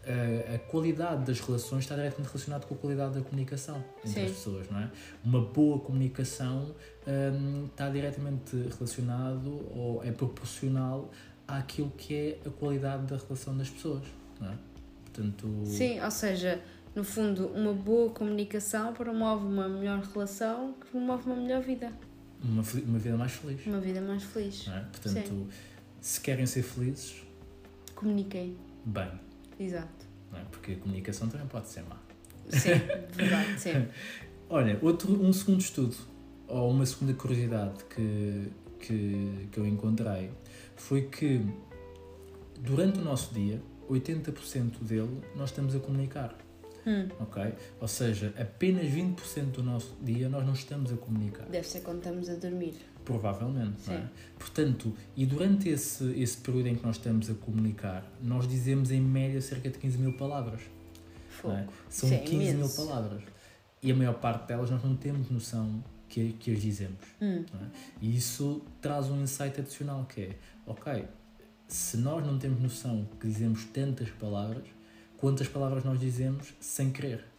a, 0.07 0.55
a, 0.55 0.59
qualidade 0.59 1.25
das 1.25 1.41
relações 1.41 1.81
está 1.81 1.95
diretamente 1.95 2.29
relacionada 2.29 2.67
com 2.67 2.75
a 2.75 2.79
qualidade 2.79 3.15
da 3.15 3.21
comunicação 3.21 3.85
entre 3.99 4.11
Sim. 4.11 4.25
as 4.25 4.31
pessoas, 4.33 4.71
não 4.71 4.81
é? 4.81 4.91
Uma 5.25 5.41
boa 5.41 5.79
comunicação 5.79 6.75
um, 7.07 7.67
está 7.67 7.89
diretamente 7.89 8.57
relacionado 8.77 9.65
ou 9.77 10.03
é 10.05 10.11
proporcional 10.11 11.11
àquilo 11.47 11.91
que 11.97 12.15
é 12.15 12.39
a 12.47 12.51
qualidade 12.51 13.07
da 13.07 13.17
relação 13.17 13.57
das 13.57 13.71
pessoas, 13.71 14.03
não 14.41 14.51
é? 14.51 14.57
Portanto... 15.05 15.63
Sim, 15.67 16.01
ou 16.01 16.11
seja, 16.11 16.61
no 16.95 17.05
fundo, 17.05 17.49
uma 17.49 17.73
boa 17.73 18.11
comunicação 18.11 18.93
promove 18.93 19.47
uma 19.47 19.69
melhor 19.69 20.01
relação 20.01 20.75
que 20.81 20.87
promove 20.87 21.27
uma 21.27 21.37
melhor 21.37 21.63
vida. 21.63 21.93
Uma, 22.43 22.63
uma 22.87 22.99
vida 22.99 23.17
mais 23.17 23.33
feliz. 23.33 23.67
Uma 23.67 23.81
vida 23.81 24.01
mais 24.01 24.25
feliz. 24.25 24.67
É? 24.67 24.81
Portanto, 24.81 25.29
Sim. 25.29 25.49
se 26.01 26.21
querem 26.21 26.45
ser 26.45 26.63
felizes, 26.63 27.23
comuniquem. 27.95 28.57
Bem. 28.85 29.32
Exato. 29.65 30.07
É? 30.35 30.41
Porque 30.51 30.73
a 30.73 30.77
comunicação 30.77 31.29
também 31.29 31.47
pode 31.47 31.69
ser 31.69 31.83
má. 31.85 32.01
Sim, 32.49 32.71
verdade, 33.15 33.61
sim. 33.61 33.87
Olha, 34.49 34.79
outro, 34.83 35.13
um 35.13 35.33
segundo 35.33 35.61
estudo, 35.61 35.97
ou 36.49 36.71
uma 36.71 36.85
segunda 36.85 37.15
curiosidade 37.15 37.85
que, 37.85 38.49
que, 38.81 39.49
que 39.51 39.59
eu 39.59 39.67
encontrei, 39.67 40.31
foi 40.77 41.03
que 41.03 41.41
durante 42.61 42.99
o 42.99 43.03
nosso 43.03 43.33
dia, 43.35 43.61
80% 43.89 44.83
dele 44.83 45.21
nós 45.37 45.51
estamos 45.51 45.75
a 45.75 45.79
comunicar. 45.79 46.37
Hum. 46.87 47.09
Ok? 47.21 47.55
Ou 47.81 47.89
seja, 47.89 48.35
apenas 48.39 48.87
20% 48.87 49.53
do 49.53 49.63
nosso 49.63 49.97
dia 50.03 50.29
nós 50.29 50.45
não 50.45 50.53
estamos 50.53 50.93
a 50.93 50.97
comunicar. 50.97 51.47
Deve 51.47 51.67
ser 51.67 51.81
quando 51.81 51.99
estamos 51.99 52.29
a 52.29 52.35
dormir. 52.35 52.75
Provavelmente, 53.05 53.81
Sim. 53.81 53.93
não 53.93 53.99
é? 53.99 54.09
Portanto, 54.39 54.95
e 55.17 55.27
durante 55.27 55.69
esse, 55.69 56.05
esse 56.13 56.37
período 56.39 56.69
em 56.69 56.75
que 56.77 56.85
nós 56.85 56.97
estamos 56.97 57.29
a 57.31 57.35
comunicar, 57.35 58.05
nós 58.23 58.47
dizemos 58.47 58.91
em 58.91 59.01
média 59.01 59.41
cerca 59.41 59.69
de 59.71 59.79
15 59.79 59.99
mil 59.99 60.17
palavras. 60.17 60.61
É? 61.45 61.67
São 61.89 62.09
Sim, 62.09 62.19
15 62.19 62.35
imenso. 62.35 62.57
mil 62.59 62.87
palavras. 62.87 63.23
E 63.83 63.91
a 63.91 63.95
maior 63.97 64.15
parte 64.15 64.47
delas 64.47 64.71
nós 64.71 64.83
não 64.85 64.97
temos 64.97 65.29
noção 65.29 65.83
que, 66.09 66.35
que 66.35 66.53
as 66.53 66.61
dizemos. 66.61 67.01
Hum. 67.21 67.45
É? 67.55 67.67
E 68.01 68.17
isso 68.17 68.63
traz 68.81 69.11
um 69.11 69.21
insight 69.21 69.59
adicional 69.61 70.05
que 70.05 70.21
é, 70.21 70.37
ok, 70.67 71.05
se 71.67 71.97
nós 71.97 72.25
não 72.25 72.39
temos 72.39 72.61
noção 72.61 73.09
que 73.19 73.27
dizemos 73.27 73.65
tantas 73.65 74.11
palavras, 74.11 74.65
quantas 75.17 75.49
palavras 75.49 75.83
nós 75.85 75.99
dizemos 75.99 76.53
sem 76.61 76.93
querer? 76.93 77.32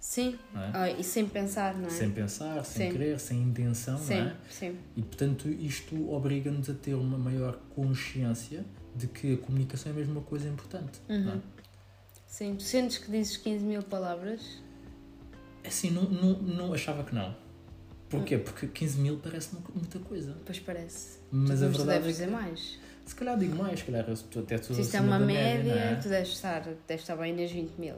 Sim, 0.00 0.38
é? 0.54 0.70
ah, 0.74 0.90
e 0.90 1.02
sem 1.02 1.26
pensar, 1.26 1.76
não 1.76 1.86
é? 1.86 1.90
Sem 1.90 2.10
pensar, 2.10 2.64
sem 2.64 2.86
sim. 2.86 2.96
querer, 2.96 3.18
sem 3.18 3.42
intenção, 3.42 3.98
sim, 3.98 4.14
não 4.14 4.26
é? 4.28 4.36
Sim. 4.48 4.76
E 4.96 5.02
portanto 5.02 5.48
isto 5.48 6.10
obriga-nos 6.10 6.70
a 6.70 6.74
ter 6.74 6.94
uma 6.94 7.18
maior 7.18 7.58
consciência 7.74 8.64
de 8.94 9.06
que 9.08 9.34
a 9.34 9.36
comunicação 9.38 9.92
é 9.92 9.94
mesmo 9.94 10.12
uma 10.12 10.22
coisa 10.22 10.48
importante. 10.48 11.00
Uhum. 11.08 11.24
Não 11.24 11.32
é? 11.34 11.40
Sim, 12.26 12.54
tu 12.56 12.62
sentes 12.62 12.98
que 12.98 13.10
dizes 13.10 13.36
15 13.36 13.64
mil 13.64 13.82
palavras? 13.82 14.62
Assim, 15.64 15.90
não, 15.90 16.04
não, 16.04 16.42
não 16.42 16.74
achava 16.74 17.02
que 17.02 17.14
não. 17.14 17.34
Porquê? 18.08 18.36
Hum. 18.36 18.42
Porque 18.44 18.66
15 18.66 18.98
mil 18.98 19.18
parece 19.18 19.54
muita 19.74 19.98
coisa. 19.98 20.36
Pois 20.44 20.58
parece. 20.60 21.18
Mas 21.30 21.58
tu 21.58 21.64
a 21.64 21.68
verdade 21.68 21.88
deves 21.88 22.06
é 22.06 22.10
dizer 22.10 22.26
mais. 22.28 22.78
Se 23.04 23.14
calhar 23.14 23.38
digo 23.38 23.56
mais, 23.56 23.80
se 23.80 23.86
calhar 23.86 24.04
até 24.04 24.58
Se 24.58 24.80
isto 24.80 24.94
é 24.94 25.00
uma 25.00 25.18
média, 25.18 25.74
média 25.74 25.80
é? 25.80 25.94
tu 25.96 26.08
deves 26.08 26.28
estar, 26.28 26.60
deves 26.60 27.02
estar 27.02 27.16
bem 27.16 27.34
nas 27.34 27.50
20 27.50 27.70
mil. 27.78 27.94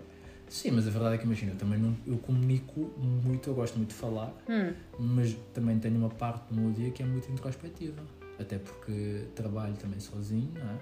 Sim, 0.50 0.72
mas 0.72 0.86
a 0.86 0.90
verdade 0.90 1.14
é 1.14 1.18
que 1.18 1.24
imagina, 1.24 1.52
eu 1.52 1.56
também 1.56 1.78
não, 1.78 1.96
eu 2.04 2.18
comunico 2.18 2.92
muito, 2.98 3.48
eu 3.48 3.54
gosto 3.54 3.76
muito 3.76 3.90
de 3.90 3.94
falar, 3.94 4.34
hum. 4.48 4.72
mas 4.98 5.34
também 5.54 5.78
tenho 5.78 5.96
uma 5.96 6.10
parte 6.10 6.52
do 6.52 6.60
meu 6.60 6.72
dia 6.72 6.90
que 6.90 7.02
é 7.02 7.06
muito 7.06 7.30
introspectiva. 7.30 8.02
Até 8.38 8.58
porque 8.58 9.26
trabalho 9.36 9.74
também 9.74 10.00
sozinho, 10.00 10.52
não 10.54 10.70
é? 10.70 10.78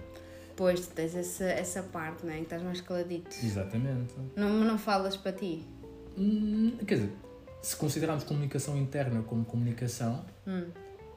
Pois, 0.56 0.86
tu 0.86 0.94
tens 0.94 1.14
essa, 1.14 1.44
essa 1.44 1.82
parte, 1.82 2.24
não 2.24 2.32
é? 2.32 2.36
Que 2.36 2.42
estás 2.44 2.62
mais 2.62 2.80
caladito. 2.80 3.28
Exatamente. 3.44 4.14
Não, 4.34 4.64
não 4.64 4.78
falas 4.78 5.16
para 5.16 5.32
ti? 5.32 5.64
Hum, 6.16 6.72
quer 6.86 6.94
dizer, 6.94 7.12
se 7.60 7.76
considerarmos 7.76 8.24
comunicação 8.24 8.76
interna 8.76 9.22
como 9.22 9.44
comunicação, 9.44 10.24
hum. 10.46 10.64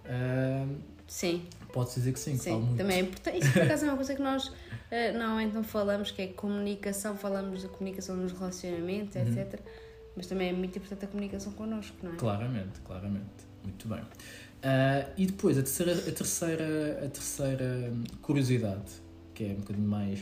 uh, 0.06 0.78
Sim, 1.08 1.46
Pode-se 1.74 2.00
dizer 2.00 2.14
que 2.14 2.20
sim, 2.20 2.34
que 2.34 2.44
sim. 2.44 2.50
falo 2.52 2.62
muito. 2.64 2.78
Também 2.78 2.98
é 2.98 3.02
importante. 3.02 3.40
Isso 3.40 3.54
por 3.54 3.62
acaso 3.64 3.86
é 3.86 3.88
uma 3.88 3.96
coisa 3.96 4.16
que 4.16 4.22
nós 4.22 4.52
eh, 4.92 5.12
normalmente 5.14 5.54
não 5.54 5.64
falamos, 5.64 6.12
que 6.12 6.22
é 6.22 6.28
comunicação, 6.28 7.16
falamos 7.18 7.62
de 7.62 7.68
comunicação 7.70 8.16
nos 8.16 8.32
relacionamentos, 8.34 9.16
Uhum. 9.16 9.22
etc. 9.22 9.60
Mas 10.16 10.28
também 10.28 10.50
é 10.50 10.54
muito 10.54 10.78
importante 10.78 11.06
a 11.06 11.08
comunicação 11.08 11.54
connosco, 11.54 11.96
não 12.04 12.14
é? 12.14 12.16
Claramente, 12.18 12.80
claramente. 12.84 13.52
Muito 13.64 13.88
bem. 13.88 14.02
Ah, 14.64 15.08
e 15.18 15.26
depois, 15.26 15.58
a 15.58 15.62
terceira, 15.64 15.94
a, 15.94 16.12
terceira, 16.12 17.06
a 17.06 17.10
terceira 17.10 17.94
curiosidade, 18.22 18.92
que 19.34 19.46
é 19.46 19.48
um 19.54 19.56
bocadinho 19.56 19.88
mais 19.88 20.20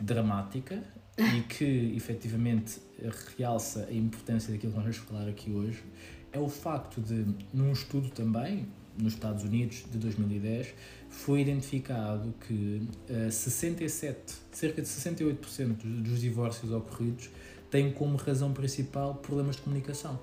dramática 0.00 0.82
e 1.18 1.40
que 1.48 1.92
efetivamente 1.96 2.80
realça 3.36 3.86
a 3.90 3.92
importância 3.92 4.52
daquilo 4.52 4.72
que 4.72 4.78
nós 4.78 4.84
vamos 4.96 5.08
falar 5.08 5.28
aqui 5.28 5.50
hoje, 5.50 5.82
é 6.32 6.38
o 6.38 6.48
facto 6.48 7.00
de, 7.00 7.26
num 7.52 7.72
estudo 7.72 8.08
também, 8.10 8.66
nos 9.02 9.14
Estados 9.14 9.44
Unidos, 9.44 9.84
de 9.90 9.98
2010, 9.98 10.74
foi 11.08 11.40
identificado 11.40 12.32
que 12.46 12.82
ah, 13.08 13.30
67, 13.30 14.34
cerca 14.52 14.80
de 14.82 14.88
68% 14.88 15.74
dos, 16.02 16.20
divórcios 16.20 16.70
ocorridos 16.72 17.30
têm 17.70 17.92
como 17.92 18.16
razão 18.16 18.52
principal 18.52 19.14
problemas 19.16 19.56
de 19.56 19.62
comunicação. 19.62 20.18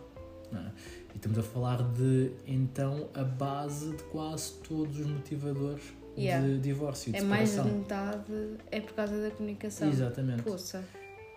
é? 0.53 0.71
E 1.13 1.17
estamos 1.17 1.37
a 1.39 1.43
falar 1.43 1.81
de, 1.93 2.31
então, 2.45 3.09
a 3.13 3.23
base 3.23 3.91
de 3.95 4.03
quase 4.03 4.53
todos 4.67 4.99
os 4.99 5.05
motivadores 5.07 5.83
Yeah. 6.17 6.47
de 6.47 6.57
divórcio, 6.57 7.11
de 7.11 7.19
É 7.19 7.21
mais 7.21 7.49
de 7.49 7.55
separação. 7.57 7.77
metade 7.77 8.57
é 8.71 8.81
por 8.81 8.93
causa 8.93 9.21
da 9.21 9.29
comunicação. 9.29 9.87
Exatamente, 9.87 10.41
Poça. 10.41 10.83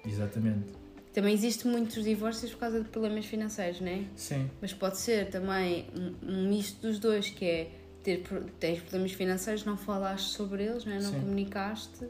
exatamente. 0.06 0.72
Também 1.12 1.34
existem 1.34 1.70
muitos 1.70 2.04
divórcios 2.04 2.52
por 2.52 2.58
causa 2.60 2.80
de 2.80 2.88
problemas 2.88 3.26
financeiros, 3.26 3.80
não 3.80 3.88
é? 3.88 4.04
Sim, 4.14 4.48
Mas 4.60 4.72
pode 4.72 4.96
ser 4.96 5.28
também 5.28 5.86
um, 6.22 6.48
misto 6.48 6.80
dos 6.80 6.98
dois, 6.98 7.30
que 7.30 7.44
é 7.44 7.70
ter 8.02 8.22
tens 8.58 8.80
problemas 8.80 9.12
financeiros, 9.12 9.64
não 9.64 9.76
falaste 9.76 10.28
sobre 10.28 10.64
eles, 10.64 10.84
não, 10.84 10.92
é? 10.92 11.00
não 11.00 11.12
comunicaste, 11.12 12.06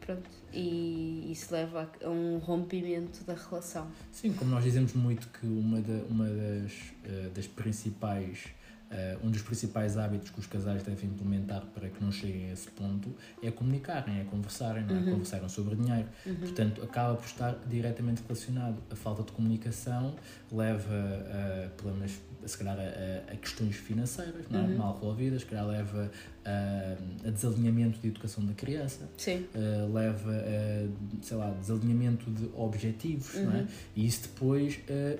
pronto, 0.00 0.28
e 0.52 1.30
isso 1.30 1.52
leva 1.52 1.90
a, 2.02 2.06
a 2.06 2.10
um 2.10 2.38
rompimento 2.38 3.24
da 3.24 3.34
relação. 3.34 3.90
sim, 4.10 4.32
como 4.32 4.50
nós 4.50 4.64
dizemos 4.64 4.92
muito 4.92 5.28
que 5.28 5.46
uma, 5.46 5.80
da, 5.80 6.04
uma 6.08 6.26
das, 6.26 6.72
eh, 7.04 7.30
das 7.34 7.46
principais, 7.46 8.46
eh, 8.92 9.16
um 9.22 9.30
dos 9.30 9.42
principais 9.42 9.96
hábitos 9.96 10.30
que 10.30 10.38
os 10.38 10.46
casais 10.46 10.82
devem 10.82 11.08
implementar 11.08 11.64
para 11.74 11.88
que 11.88 12.02
não 12.02 12.12
cheguem 12.12 12.50
a 12.50 12.52
esse 12.52 12.68
ponto 12.70 13.14
é 13.42 13.50
comunicarem, 13.50 14.20
é 14.20 14.24
conversarem, 14.24 14.84
não 14.84 14.94
é? 14.96 14.98
Uhum. 14.98 15.10
conversarem 15.12 15.48
sobre 15.48 15.76
dinheiro. 15.76 16.08
Portanto, 16.40 16.82
acaba 16.82 17.14
por 17.16 17.26
estar 17.26 17.56
diretamente 17.68 18.22
relacionado. 18.22 18.76
A 18.90 18.94
falta 18.94 19.22
de 19.22 19.32
comunicação 19.32 20.14
leva 20.50 20.94
a 20.94 21.68
problemas, 21.70 22.20
se 22.44 22.58
calhar, 22.58 22.76
a, 22.78 23.32
a 23.32 23.36
questões 23.36 23.76
financeiras 23.76 24.44
não 24.50 24.60
é? 24.60 24.62
Uhum. 24.64 24.76
mal 24.76 24.94
resolvidas, 24.94 25.40
se 25.42 25.46
calhar 25.46 25.66
leva 25.66 26.10
a, 26.44 27.28
a 27.28 27.30
desalinhamento 27.30 27.98
de 28.00 28.08
educação 28.08 28.44
da 28.44 28.52
criança, 28.52 29.08
eh, 29.54 29.88
leva 29.92 30.32
a, 30.32 31.24
sei 31.24 31.36
lá, 31.36 31.50
desalinhamento 31.50 32.30
de 32.30 32.50
objetivos, 32.54 33.34
não 33.36 33.52
é? 33.52 33.60
Uhum. 33.60 33.66
E 33.96 34.06
isso 34.06 34.22
depois 34.22 34.78
eh, 34.88 35.18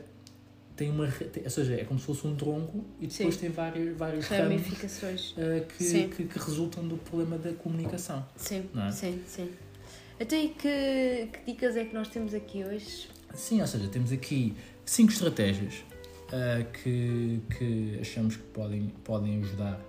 tem 0.82 0.90
uma, 0.90 1.06
tem- 1.06 1.44
ou 1.44 1.50
seja, 1.50 1.74
é 1.74 1.84
como 1.84 2.00
se 2.00 2.06
fosse 2.06 2.26
um 2.26 2.34
tronco 2.34 2.84
e 2.98 3.06
depois 3.06 3.34
Sim. 3.36 3.40
tem 3.42 3.50
vários, 3.50 3.96
vários 3.96 4.26
ramos 4.26 4.44
ramificações. 4.48 5.32
eh, 5.38 5.64
que, 5.78 6.08
que, 6.08 6.24
que 6.24 6.38
resultam 6.40 6.88
do 6.88 6.96
problema 6.96 7.38
da 7.38 7.52
comunicação. 7.52 8.26
Sim, 8.36 8.68
é? 8.74 8.90
sim, 8.90 9.22
sim. 9.24 9.48
Então, 10.18 10.36
e 10.36 10.48
que, 10.48 11.28
que 11.32 11.52
dicas 11.52 11.76
é 11.76 11.84
que 11.84 11.94
nós 11.94 12.08
temos 12.08 12.34
aqui 12.34 12.64
hoje? 12.64 13.08
Sim, 13.32 13.60
ou 13.60 13.66
seja, 13.66 13.86
temos 13.88 14.10
aqui 14.10 14.56
cinco 14.84 15.12
estratégias 15.12 15.84
ah, 16.32 16.64
que, 16.64 17.40
que 17.56 17.98
achamos 18.00 18.34
que 18.34 18.42
podem, 18.42 18.88
podem 19.04 19.38
ajudar 19.40 19.80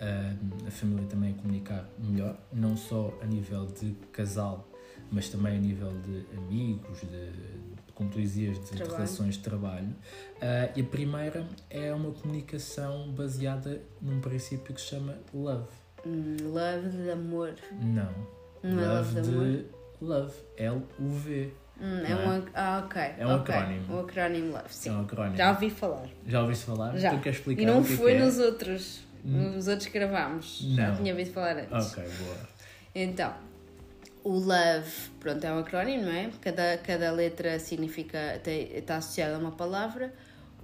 ah, 0.00 0.34
a 0.66 0.70
família 0.72 1.06
também 1.06 1.30
a 1.30 1.34
comunicar 1.34 1.88
melhor, 1.96 2.36
não 2.52 2.76
só 2.76 3.16
a 3.22 3.26
nível 3.26 3.66
de 3.66 3.94
casal, 4.10 4.68
mas 5.12 5.28
também 5.28 5.56
a 5.56 5.60
nível 5.60 5.92
de 6.00 6.24
amigos, 6.36 7.00
de, 7.02 7.30
como 8.00 8.08
tu 8.08 8.18
dizias, 8.18 8.58
de, 8.58 8.70
Trabalho. 8.70 8.96
relações 8.96 9.34
de 9.34 9.40
trabalho. 9.42 9.94
Ah, 10.40 10.70
e 10.74 10.80
a 10.80 10.84
primeira 10.84 11.46
é 11.68 11.92
uma 11.92 12.10
comunicação 12.12 13.10
baseada 13.12 13.82
num 14.00 14.22
princípio 14.22 14.74
que 14.74 14.80
se 14.80 14.86
chama 14.86 15.18
love. 15.34 15.68
Hum, 16.06 16.34
love 16.44 16.88
de 16.88 17.10
amor. 17.10 17.54
Não. 17.72 18.10
Não 18.62 18.82
é 18.82 18.86
love 18.86 19.20
de 19.20 19.28
amor? 19.28 19.64
love. 20.00 20.34
L-U-V. 20.56 21.52
Hum, 21.78 21.98
é 21.98 22.10
é? 22.10 22.16
um, 22.16 22.44
ah, 22.54 22.82
ok. 22.86 23.02
É 23.18 23.26
um 23.26 23.34
ok. 23.34 23.54
acrónimo. 23.54 23.98
Acrónimo 24.00 24.52
love, 24.52 24.64
sim. 24.74 24.88
É 24.88 24.92
um 24.92 25.00
acrónimo. 25.02 25.36
Já 25.36 25.50
ouvi 25.50 25.70
falar. 25.70 26.08
Já 26.26 26.40
ouviste 26.40 26.64
falar? 26.64 26.96
Já. 26.96 27.10
Tu 27.10 27.20
queres 27.20 27.38
explicar 27.38 27.62
E 27.62 27.66
não 27.66 27.80
é 27.80 27.84
foi 27.84 28.12
que 28.12 28.16
é? 28.18 28.24
nos 28.24 28.38
outros. 28.38 29.00
Hum. 29.22 29.52
Nos 29.52 29.68
outros 29.68 29.86
que 29.88 29.98
gravámos. 29.98 30.60
Já 30.74 30.88
Não. 30.88 30.96
tinha 30.96 31.12
ouvido 31.12 31.32
falar 31.34 31.58
antes. 31.58 31.92
Ok, 31.92 32.02
boa. 32.02 32.36
Então, 32.94 33.34
o 34.22 34.32
love, 34.32 35.10
pronto, 35.18 35.44
é 35.44 35.52
um 35.52 35.58
acrónimo, 35.58 36.04
não 36.04 36.12
é? 36.12 36.30
Cada, 36.40 36.78
cada 36.78 37.10
letra 37.10 37.58
significa, 37.58 38.40
está 38.74 38.96
associada 38.96 39.36
a 39.36 39.38
uma 39.38 39.52
palavra. 39.52 40.12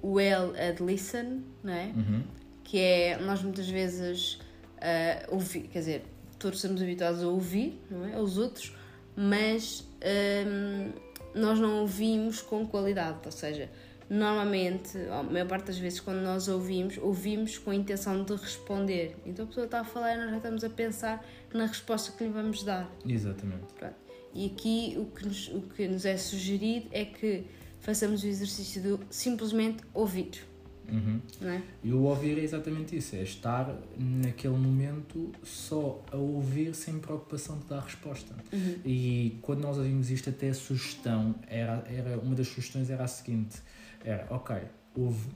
O 0.02 0.20
L 0.20 0.52
é 0.56 0.72
de 0.72 0.82
listen, 0.82 1.42
não 1.62 1.72
é? 1.72 1.86
Uhum. 1.86 2.22
Que 2.62 2.78
é, 2.78 3.18
nós 3.18 3.42
muitas 3.42 3.68
vezes 3.68 4.38
ouvir, 5.28 5.68
quer 5.68 5.78
dizer, 5.78 6.04
todos 6.38 6.58
estamos 6.58 6.82
habituados 6.82 7.22
a 7.22 7.28
ouvir, 7.28 7.80
não 7.90 8.06
é? 8.06 8.18
Os 8.18 8.38
outros, 8.38 8.74
mas 9.16 9.84
hum, 10.46 10.92
nós 11.34 11.58
não 11.58 11.80
ouvimos 11.80 12.40
com 12.40 12.66
qualidade, 12.66 13.18
ou 13.24 13.32
seja, 13.32 13.70
normalmente, 14.08 14.96
a 15.10 15.22
maior 15.22 15.48
parte 15.48 15.66
das 15.66 15.78
vezes 15.78 16.00
quando 16.00 16.20
nós 16.20 16.48
ouvimos, 16.48 16.96
ouvimos 16.98 17.58
com 17.58 17.70
a 17.70 17.74
intenção 17.74 18.24
de 18.24 18.34
responder. 18.34 19.16
Então 19.26 19.44
a 19.44 19.48
pessoa 19.48 19.66
está 19.66 19.80
a 19.80 19.84
falar 19.84 20.14
e 20.14 20.18
nós 20.18 20.30
já 20.30 20.36
estamos 20.36 20.64
a 20.64 20.70
pensar 20.70 21.26
na 21.52 21.66
resposta 21.66 22.12
que 22.12 22.24
lhe 22.24 22.30
vamos 22.30 22.62
dar. 22.62 22.90
Exatamente. 23.06 23.72
Pronto. 23.78 23.94
E 24.34 24.46
aqui 24.46 24.94
o 24.98 25.06
que, 25.06 25.26
nos, 25.26 25.48
o 25.48 25.62
que 25.62 25.88
nos 25.88 26.04
é 26.04 26.16
sugerido 26.16 26.88
é 26.92 27.04
que 27.04 27.44
façamos 27.80 28.22
o 28.22 28.26
exercício 28.26 28.82
de 28.82 28.98
simplesmente 29.10 29.82
ouvir, 29.94 30.44
Uhum. 30.88 31.20
não 31.40 31.50
é? 31.50 31.62
E 31.82 31.92
o 31.92 32.02
ouvir 32.02 32.38
é 32.38 32.42
exatamente 32.42 32.96
isso, 32.96 33.16
é 33.16 33.22
estar 33.22 33.76
naquele 33.98 34.56
momento 34.56 35.32
só 35.42 36.04
a 36.12 36.16
ouvir 36.16 36.74
sem 36.74 36.98
preocupação 36.98 37.58
de 37.58 37.66
dar 37.66 37.80
resposta. 37.80 38.34
Uhum. 38.52 38.76
E 38.84 39.38
quando 39.42 39.62
nós 39.62 39.78
ouvimos 39.78 40.10
isto, 40.10 40.30
até 40.30 40.50
a 40.50 40.54
sugestão, 40.54 41.34
era, 41.48 41.84
era, 41.88 42.18
uma 42.18 42.34
das 42.34 42.48
sugestões 42.48 42.90
era 42.90 43.04
a 43.04 43.08
seguinte, 43.08 43.56
era, 44.06 44.26
ok, 44.30 44.56
ouve, 44.96 45.28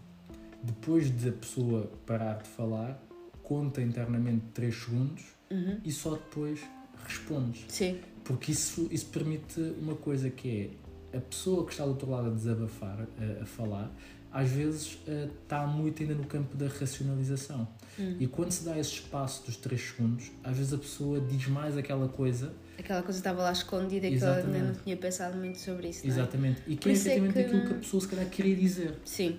depois 0.62 1.10
de 1.10 1.28
a 1.28 1.32
pessoa 1.32 1.90
parar 2.06 2.38
de 2.42 2.48
falar, 2.48 3.02
conta 3.42 3.82
internamente 3.82 4.44
3 4.54 4.74
segundos 4.74 5.24
Uhum. 5.50 5.80
e 5.84 5.90
só 5.90 6.12
depois 6.14 6.60
respondes. 7.04 7.64
Sim, 7.68 7.98
Porque 8.22 8.52
isso, 8.52 8.86
isso 8.92 9.06
permite 9.06 9.60
uma 9.80 9.96
coisa 9.96 10.30
que 10.30 10.70
é 11.12 11.16
a 11.18 11.20
pessoa 11.20 11.64
que 11.66 11.72
está 11.72 11.82
do 11.84 11.90
outro 11.90 12.08
lado 12.08 12.28
a 12.28 12.30
desabafar, 12.30 13.00
a, 13.18 13.42
a 13.42 13.46
falar, 13.46 13.90
às 14.32 14.48
vezes 14.50 14.98
eh, 15.08 15.28
está 15.42 15.66
muito 15.66 16.02
ainda 16.02 16.14
no 16.14 16.24
campo 16.24 16.56
da 16.56 16.66
racionalização. 16.68 17.66
Hum. 17.98 18.16
E 18.20 18.26
quando 18.26 18.50
se 18.52 18.64
dá 18.64 18.78
esse 18.78 18.92
espaço 18.92 19.44
dos 19.44 19.56
3 19.56 19.80
segundos, 19.80 20.30
às 20.44 20.56
vezes 20.56 20.72
a 20.72 20.78
pessoa 20.78 21.20
diz 21.20 21.46
mais 21.48 21.76
aquela 21.76 22.08
coisa, 22.08 22.52
aquela 22.78 23.02
coisa 23.02 23.18
estava 23.18 23.42
lá 23.42 23.52
escondida 23.52 24.06
e 24.06 24.16
que 24.16 24.22
ela 24.24 24.36
ainda 24.36 24.46
não 24.48 24.54
Exatamente. 24.56 24.82
tinha 24.84 24.96
pensado 24.96 25.36
muito 25.36 25.58
sobre 25.58 25.88
isso, 25.88 26.04
é? 26.06 26.08
exatamente, 26.08 26.62
e 26.66 26.76
que 26.76 26.88
é 26.88 26.92
é 26.92 26.94
efetivamente 26.94 27.32
que- 27.34 27.40
aquilo 27.40 27.66
que 27.66 27.72
a 27.72 27.76
pessoa 27.78 28.00
se 28.00 28.08
calhar 28.08 28.26
queria 28.30 28.56
dizer. 28.56 28.94
Sim. 29.04 29.38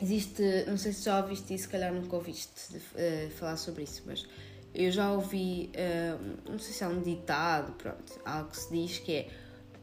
Existe, 0.00 0.42
não 0.66 0.76
sei 0.76 0.92
se 0.92 1.04
já 1.04 1.20
ouviste 1.20 1.54
isso, 1.54 1.64
se 1.64 1.68
calhar 1.68 1.92
nunca 1.92 2.14
ouviste 2.16 2.72
de, 2.72 2.80
eh, 2.96 3.28
falar 3.38 3.56
sobre 3.56 3.84
isso, 3.84 4.02
mas 4.06 4.26
eu 4.74 4.90
já 4.90 5.10
ouvi, 5.12 5.70
eh, 5.72 6.16
não 6.48 6.58
sei 6.58 6.72
se 6.72 6.82
é 6.84 6.88
um 6.88 7.00
ditado, 7.02 7.72
pronto, 7.72 8.12
algo 8.24 8.50
que 8.50 8.56
se 8.58 8.72
diz 8.72 8.98
que 8.98 9.12
é 9.12 9.28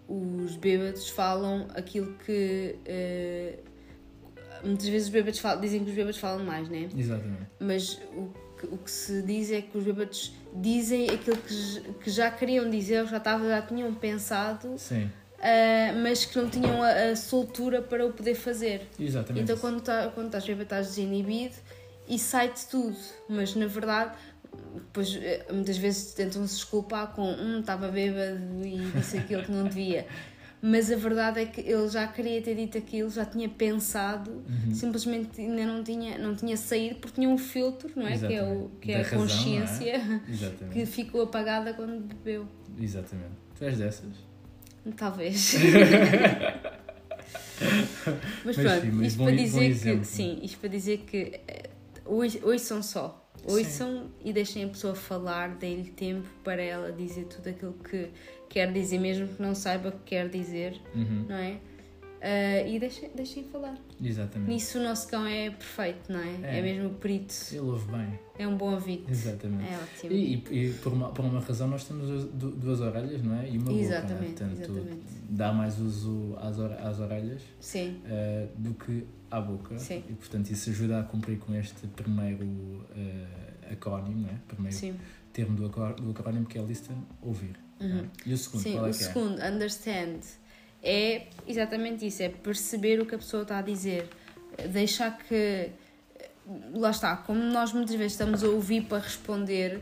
os 0.08 0.56
bêbados 0.58 1.10
falam 1.10 1.68
aquilo 1.76 2.14
que. 2.26 2.76
Muitas 4.64 4.88
vezes 4.88 5.08
os 5.08 5.14
bêbados 5.14 5.40
falam, 5.40 5.62
dizem 5.62 5.84
que 5.84 5.90
os 5.90 5.96
bêbados 5.96 6.18
falam 6.18 6.46
mais, 6.46 6.70
né? 6.70 6.90
Exatamente. 6.96 7.48
Mas 7.60 8.00
o 8.16 8.32
o 8.70 8.78
que 8.78 8.92
se 8.92 9.22
diz 9.22 9.52
é 9.52 9.62
que 9.62 9.78
os 9.78 9.84
bêbados 9.84 10.34
dizem 10.56 11.10
aquilo 11.10 11.38
que, 11.38 11.94
que 12.04 12.10
já 12.10 12.30
queriam 12.30 12.70
dizer, 12.70 13.06
já, 13.08 13.20
tava, 13.20 13.48
já 13.48 13.62
tinham 13.62 13.94
pensado, 13.94 14.76
Sim, 14.78 15.10
ah, 15.40 15.94
mas 16.02 16.26
que 16.26 16.38
não 16.38 16.50
tinham 16.50 16.82
a, 16.82 17.12
a 17.12 17.16
soltura 17.16 17.82
para 17.82 18.06
o 18.06 18.14
poder 18.14 18.36
fazer. 18.36 18.88
exatamente. 19.00 19.44
Então 19.44 19.58
quando, 19.58 19.82
tá, 19.82 20.12
quando 20.14 20.28
estás 20.28 20.46
bêbado 20.46 20.64
estás 20.64 20.88
desinibido 20.88 21.56
e 22.08 22.20
sai-te 22.20 22.68
tudo, 22.68 22.98
mas 23.28 23.56
na 23.56 23.68
verdade 23.68 24.14
depois 24.76 25.16
eh, 25.16 25.46
muitas 25.52 25.78
vezes 25.78 26.14
tentam-se 26.14 26.56
desculpar 26.56 27.14
com 27.14 27.24
um 27.24 27.62
estava 27.62 27.88
bêbado 27.88 28.66
e 28.66 28.78
disse 28.92 29.18
aquilo 29.18 29.44
que 29.44 29.52
não 29.52 29.64
devia. 29.64 30.06
Mas 30.62 30.92
a 30.92 30.96
verdade 30.96 31.40
é 31.42 31.46
que 31.48 31.62
ele 31.62 31.90
já 31.90 32.06
queria 32.08 32.40
ter 32.42 32.54
dito 32.56 32.78
aquilo, 32.78 33.10
já 33.10 33.26
tinha 33.26 33.50
pensado, 33.50 34.30
Uhum. 34.48 34.74
simplesmente 34.76 35.42
ainda 35.42 35.66
não 35.66 35.84
tinha, 35.84 36.18
não 36.20 36.36
tinha 36.36 36.56
saído 36.56 36.96
porque 36.98 37.16
tinha 37.16 37.28
um 37.28 37.38
filtro, 37.38 37.90
não 37.96 38.06
é? 38.08 38.16
Que 38.18 38.26
é, 38.36 38.44
o, 38.44 38.46
Exatamente. 38.46 38.70
que 38.82 38.92
é 38.92 38.96
a 38.96 38.98
razão, 39.02 39.18
é? 39.18 39.22
consciência 39.22 40.22
Exatamente. 40.30 40.74
que 40.74 40.86
ficou 40.86 41.24
apagada 41.24 41.74
quando 41.74 42.00
bebeu. 42.02 42.46
Exatamente. 42.80 43.32
Tu 43.58 43.64
és 43.66 43.78
dessas? 43.80 44.14
Talvez. 44.96 45.56
mas 48.46 48.46
Mas 48.46 48.56
pronto, 48.56 48.82
sim, 48.82 48.92
mas 48.92 49.08
isto 49.08 49.18
bom- 49.18 49.26
para 49.26 49.36
dizer 49.36 50.00
que 50.00 50.06
sim, 50.06 50.40
isto 50.44 50.60
para 50.60 50.70
dizer 50.70 50.98
que 51.00 51.40
eh, 51.48 51.70
são 52.60 52.82
só. 52.84 53.18
Ouçam 53.44 54.12
e 54.24 54.32
deixem 54.32 54.64
a 54.66 54.68
pessoa 54.68 54.94
falar, 54.94 55.56
deem-lhe 55.56 55.90
tempo 55.90 56.28
para 56.44 56.62
ela 56.62 56.92
dizer 56.92 57.26
tudo 57.26 57.50
aquilo 57.50 57.74
que 57.74 58.10
quer 58.54 58.72
dizer, 58.72 59.00
mesmo 59.00 59.28
que 59.28 59.42
não 59.42 59.56
saiba 59.56 59.90
o 59.90 59.92
que 59.94 60.04
quer 60.06 60.30
dizer, 60.30 60.80
Uhum. 60.96 61.26
não 61.30 61.36
é? 61.36 61.58
Ah, 62.24 62.68
e 62.68 62.78
deixem, 62.80 63.10
deixem 63.16 63.44
falar. 63.46 63.76
Exatamente. 64.00 64.48
Nisso 64.52 64.78
o 64.78 64.84
nosso 64.84 65.08
cão 65.08 65.26
é 65.26 65.50
perfeito, 65.50 66.12
não 66.14 66.20
é? 66.20 66.36
É. 66.44 66.60
É, 66.60 66.62
mesmo 66.62 66.92
perito. 66.92 67.34
Ele 67.50 67.62
ouve 67.62 67.92
bem. 67.92 68.20
É 68.38 68.48
um 68.48 68.56
bom 68.56 68.74
ouvido. 68.74 69.10
Exatamente. 69.10 69.68
É 69.74 69.76
ótimo. 69.78 70.14
E, 70.14 70.36
e- 70.52 70.66
e 70.70 70.74
por, 70.74 70.94
uma, 70.94 71.10
por 71.10 71.26
uma 71.26 71.40
razão 71.40 71.68
nós 71.68 71.84
temos 71.84 72.06
duas- 72.08 72.26
du- 72.26 72.52
duas 72.52 72.80
orelhas, 72.80 73.24
não 73.24 73.40
é? 73.40 73.50
E 73.50 73.58
uma 73.58 73.74
Exatamente, 73.74 74.34
boca. 74.34 74.44
é? 74.44 74.48
Portanto, 74.48 74.72
exatamente. 74.72 75.02
dá 75.32 75.52
mais 75.52 75.80
uso 75.80 76.36
às, 76.40 76.60
or- 76.60 76.74
às 76.74 77.00
orelhas 77.00 77.42
eh, 78.06 78.48
do 78.56 78.76
que 78.76 79.04
à 79.32 79.42
boca. 79.42 79.80
Sim. 79.80 80.04
E 80.08 80.14
portanto 80.14 80.52
isso 80.52 80.70
ajuda 80.70 81.00
a 81.00 81.04
cumprir 81.04 81.40
com 81.40 81.56
este 81.56 81.88
primeiro 81.88 82.86
eh, 82.96 83.72
acrónimo, 83.74 84.22
não 84.22 84.30
é? 84.30 84.36
Primeiro 84.48 84.76
sim. 84.78 84.94
termo 85.34 85.56
do 85.58 85.66
acrónimo 86.12 86.46
que 86.46 86.60
é 86.60 86.62
listen, 86.62 86.98
ouvir. 87.20 87.56
É? 87.82 87.86
Uhum. 87.86 88.10
E 88.26 88.34
o 88.34 88.38
segundo, 88.38 88.64
Sim, 88.64 88.74
qual 88.74 88.86
é 88.86 88.90
o 88.90 88.94
que 88.94 89.04
é? 89.04 89.08
segundo, 89.08 89.42
understand, 89.42 90.20
é 90.84 91.28
exatamente 91.48 92.06
isso, 92.06 92.24
é 92.24 92.30
perceber 92.30 93.00
o 93.00 93.06
que 93.06 93.16
a 93.16 93.18
pessoa 93.18 93.44
está 93.44 93.60
a 93.60 93.62
dizer. 93.62 94.10
Deixar 94.70 95.18
que. 95.18 95.70
Lá 96.74 96.90
está, 96.90 97.16
como 97.16 97.42
nós 97.42 97.72
muitas 97.72 97.96
vezes 97.96 98.14
estamos 98.14 98.44
a 98.44 98.50
ouvir 98.50 98.82
para 98.82 98.98
responder, 98.98 99.82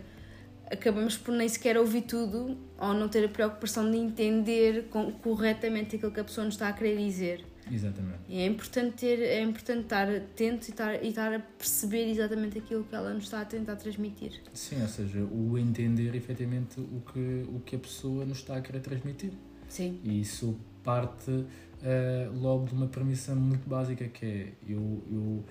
acabamos 0.71 1.17
por 1.17 1.33
nem 1.33 1.47
sequer 1.47 1.77
ouvir 1.77 2.01
tudo 2.01 2.57
ou 2.77 2.93
não 2.93 3.07
ter 3.07 3.25
a 3.25 3.29
preocupação 3.29 3.89
de 3.89 3.97
entender 3.97 4.87
corretamente 5.21 5.95
aquilo 5.95 6.11
que 6.11 6.19
a 6.19 6.23
pessoa 6.23 6.45
nos 6.45 6.55
está 6.55 6.67
a 6.67 6.73
querer 6.73 6.97
dizer. 6.97 7.43
Exatamente. 7.71 8.19
E 8.27 8.39
é 8.39 8.45
importante, 8.45 8.95
ter, 8.95 9.19
é 9.19 9.41
importante 9.41 9.83
estar 9.83 10.09
atento 10.09 10.67
e 10.67 10.71
estar, 10.71 11.03
e 11.03 11.07
estar 11.09 11.33
a 11.33 11.39
perceber 11.39 12.09
exatamente 12.09 12.57
aquilo 12.57 12.83
que 12.83 12.95
ela 12.95 13.13
nos 13.13 13.25
está 13.25 13.41
a 13.41 13.45
tentar 13.45 13.75
transmitir. 13.75 14.41
Sim, 14.53 14.81
ou 14.81 14.87
seja, 14.87 15.19
o 15.23 15.57
entender 15.57 16.15
efetivamente 16.15 16.79
o 16.79 17.01
que, 17.01 17.45
o 17.49 17.59
que 17.59 17.75
a 17.75 17.79
pessoa 17.79 18.25
nos 18.25 18.39
está 18.39 18.57
a 18.57 18.61
querer 18.61 18.81
transmitir. 18.81 19.31
Sim, 19.67 19.99
E 20.03 20.21
isso 20.21 20.59
parte 20.83 21.45
eh, 21.83 22.29
logo 22.33 22.65
de 22.65 22.73
uma 22.73 22.87
premissa 22.87 23.33
muito 23.35 23.69
básica 23.69 24.07
que 24.07 24.25
é 24.25 24.53
eu, 24.67 25.03
eu, 25.11 25.45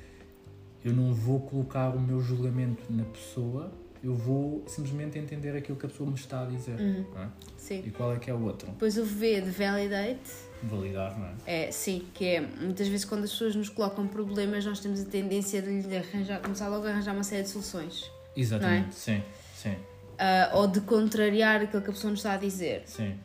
eu 0.85 0.93
não 0.93 1.15
vou 1.15 1.41
colocar 1.41 1.91
o 1.91 2.01
meu 2.01 2.21
julgamento 2.21 2.83
na 2.91 3.05
pessoa, 3.05 3.73
eu 4.03 4.15
vou 4.15 4.65
simplesmente 4.67 5.19
entender 5.19 5.57
aquilo 5.57 5.77
que 5.79 5.87
a 5.87 5.89
pessoa 5.89 6.09
me 6.09 6.17
está 6.17 6.43
a 6.43 6.47
dizer. 6.47 6.79
Uhum. 6.81 7.05
é? 7.17 7.29
sim. 7.57 7.83
E 7.87 7.91
qual 7.91 8.15
é 8.15 8.19
que 8.19 8.31
é 8.31 8.35
o 8.35 8.43
outro? 8.45 8.71
Depois 8.71 8.97
o 8.99 9.05
V 9.05 9.41
de 9.41 9.51
validate 9.51 10.49
Validar, 10.63 11.17
não 11.17 11.27
é? 11.47 11.67
É, 11.67 11.71
sim, 11.71 12.05
que 12.13 12.25
é 12.27 12.41
muitas 12.41 12.89
vezes 12.89 13.05
quando 13.05 13.23
as 13.25 13.31
pessoas 13.31 13.55
nos 13.55 13.69
colocam 13.69 14.09
problemas, 14.09 14.65
nós 14.65 14.81
temos 14.81 15.01
a 15.01 15.05
tendência 15.05 15.63
de 15.63 15.83
lhe 15.83 15.97
arranjar, 15.97 16.41
começar 16.41 16.67
logo 16.69 16.85
a 16.87 16.91
arranjar 16.91 17.15
uma 17.15 17.23
série 17.23 17.45
de 17.45 17.49
soluções. 17.51 18.11
Exatamente, 18.37 18.95
sim, 18.95 19.23
sim, 19.55 19.77
Ah, 20.19 20.51
ou 20.55 20.67
de 20.67 20.81
contrariar 20.81 21.61
aquilo 21.63 21.81
que 21.83 21.91
a 21.91 21.93
pessoa 21.93 22.11
nos 22.11 22.19
está 22.21 22.33
a 22.33 22.37
dizer. 22.37 22.83
sim. 22.87 23.17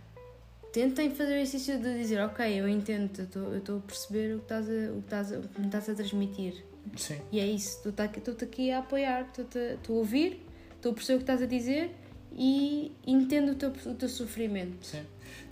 Tentem 0.71 1.11
fazer 1.11 1.33
o 1.33 1.35
exercício 1.37 1.79
de 1.79 1.99
dizer, 1.99 2.19
ok, 2.21 2.45
eu 2.59 2.67
entendo, 2.67 3.11
eu 3.35 3.57
estou- 3.59 3.77
a 3.77 3.79
perceber 3.81 4.35
o 4.35 4.39
que, 4.39 4.45
estás 4.45 4.67
a, 4.67 4.71
o, 4.71 4.93
que 4.93 4.99
estás 5.05 5.31
a, 5.31 5.37
o 5.37 5.41
que 5.47 5.59
me 5.59 5.65
estás 5.67 5.89
a 5.89 5.93
transmitir. 5.93 6.65
Sim, 6.97 7.17
E 7.31 7.39
é 7.39 7.45
isso, 7.45 7.91
tá 7.91 8.05
aqui- 8.05 8.17
estou-te 8.19 8.43
aqui 8.43 8.71
a 8.71 8.79
apoiar, 8.79 9.21
estou-te 9.21 9.57
a- 9.57 9.73
estou 9.75 9.95
a 9.97 9.99
ouvir, 9.99 10.43
estou 10.83 10.91
a 10.91 10.95
perceber 10.95 11.15
o 11.15 11.17
que 11.19 11.23
estás 11.23 11.41
a 11.41 11.45
dizer 11.45 11.95
e 12.35 12.91
entendo 13.07 13.53
o 13.53 13.55
teu, 13.55 13.69
o 13.69 13.95
teu 13.95 14.09
sofrimento. 14.09 14.85
sim. 14.85 15.01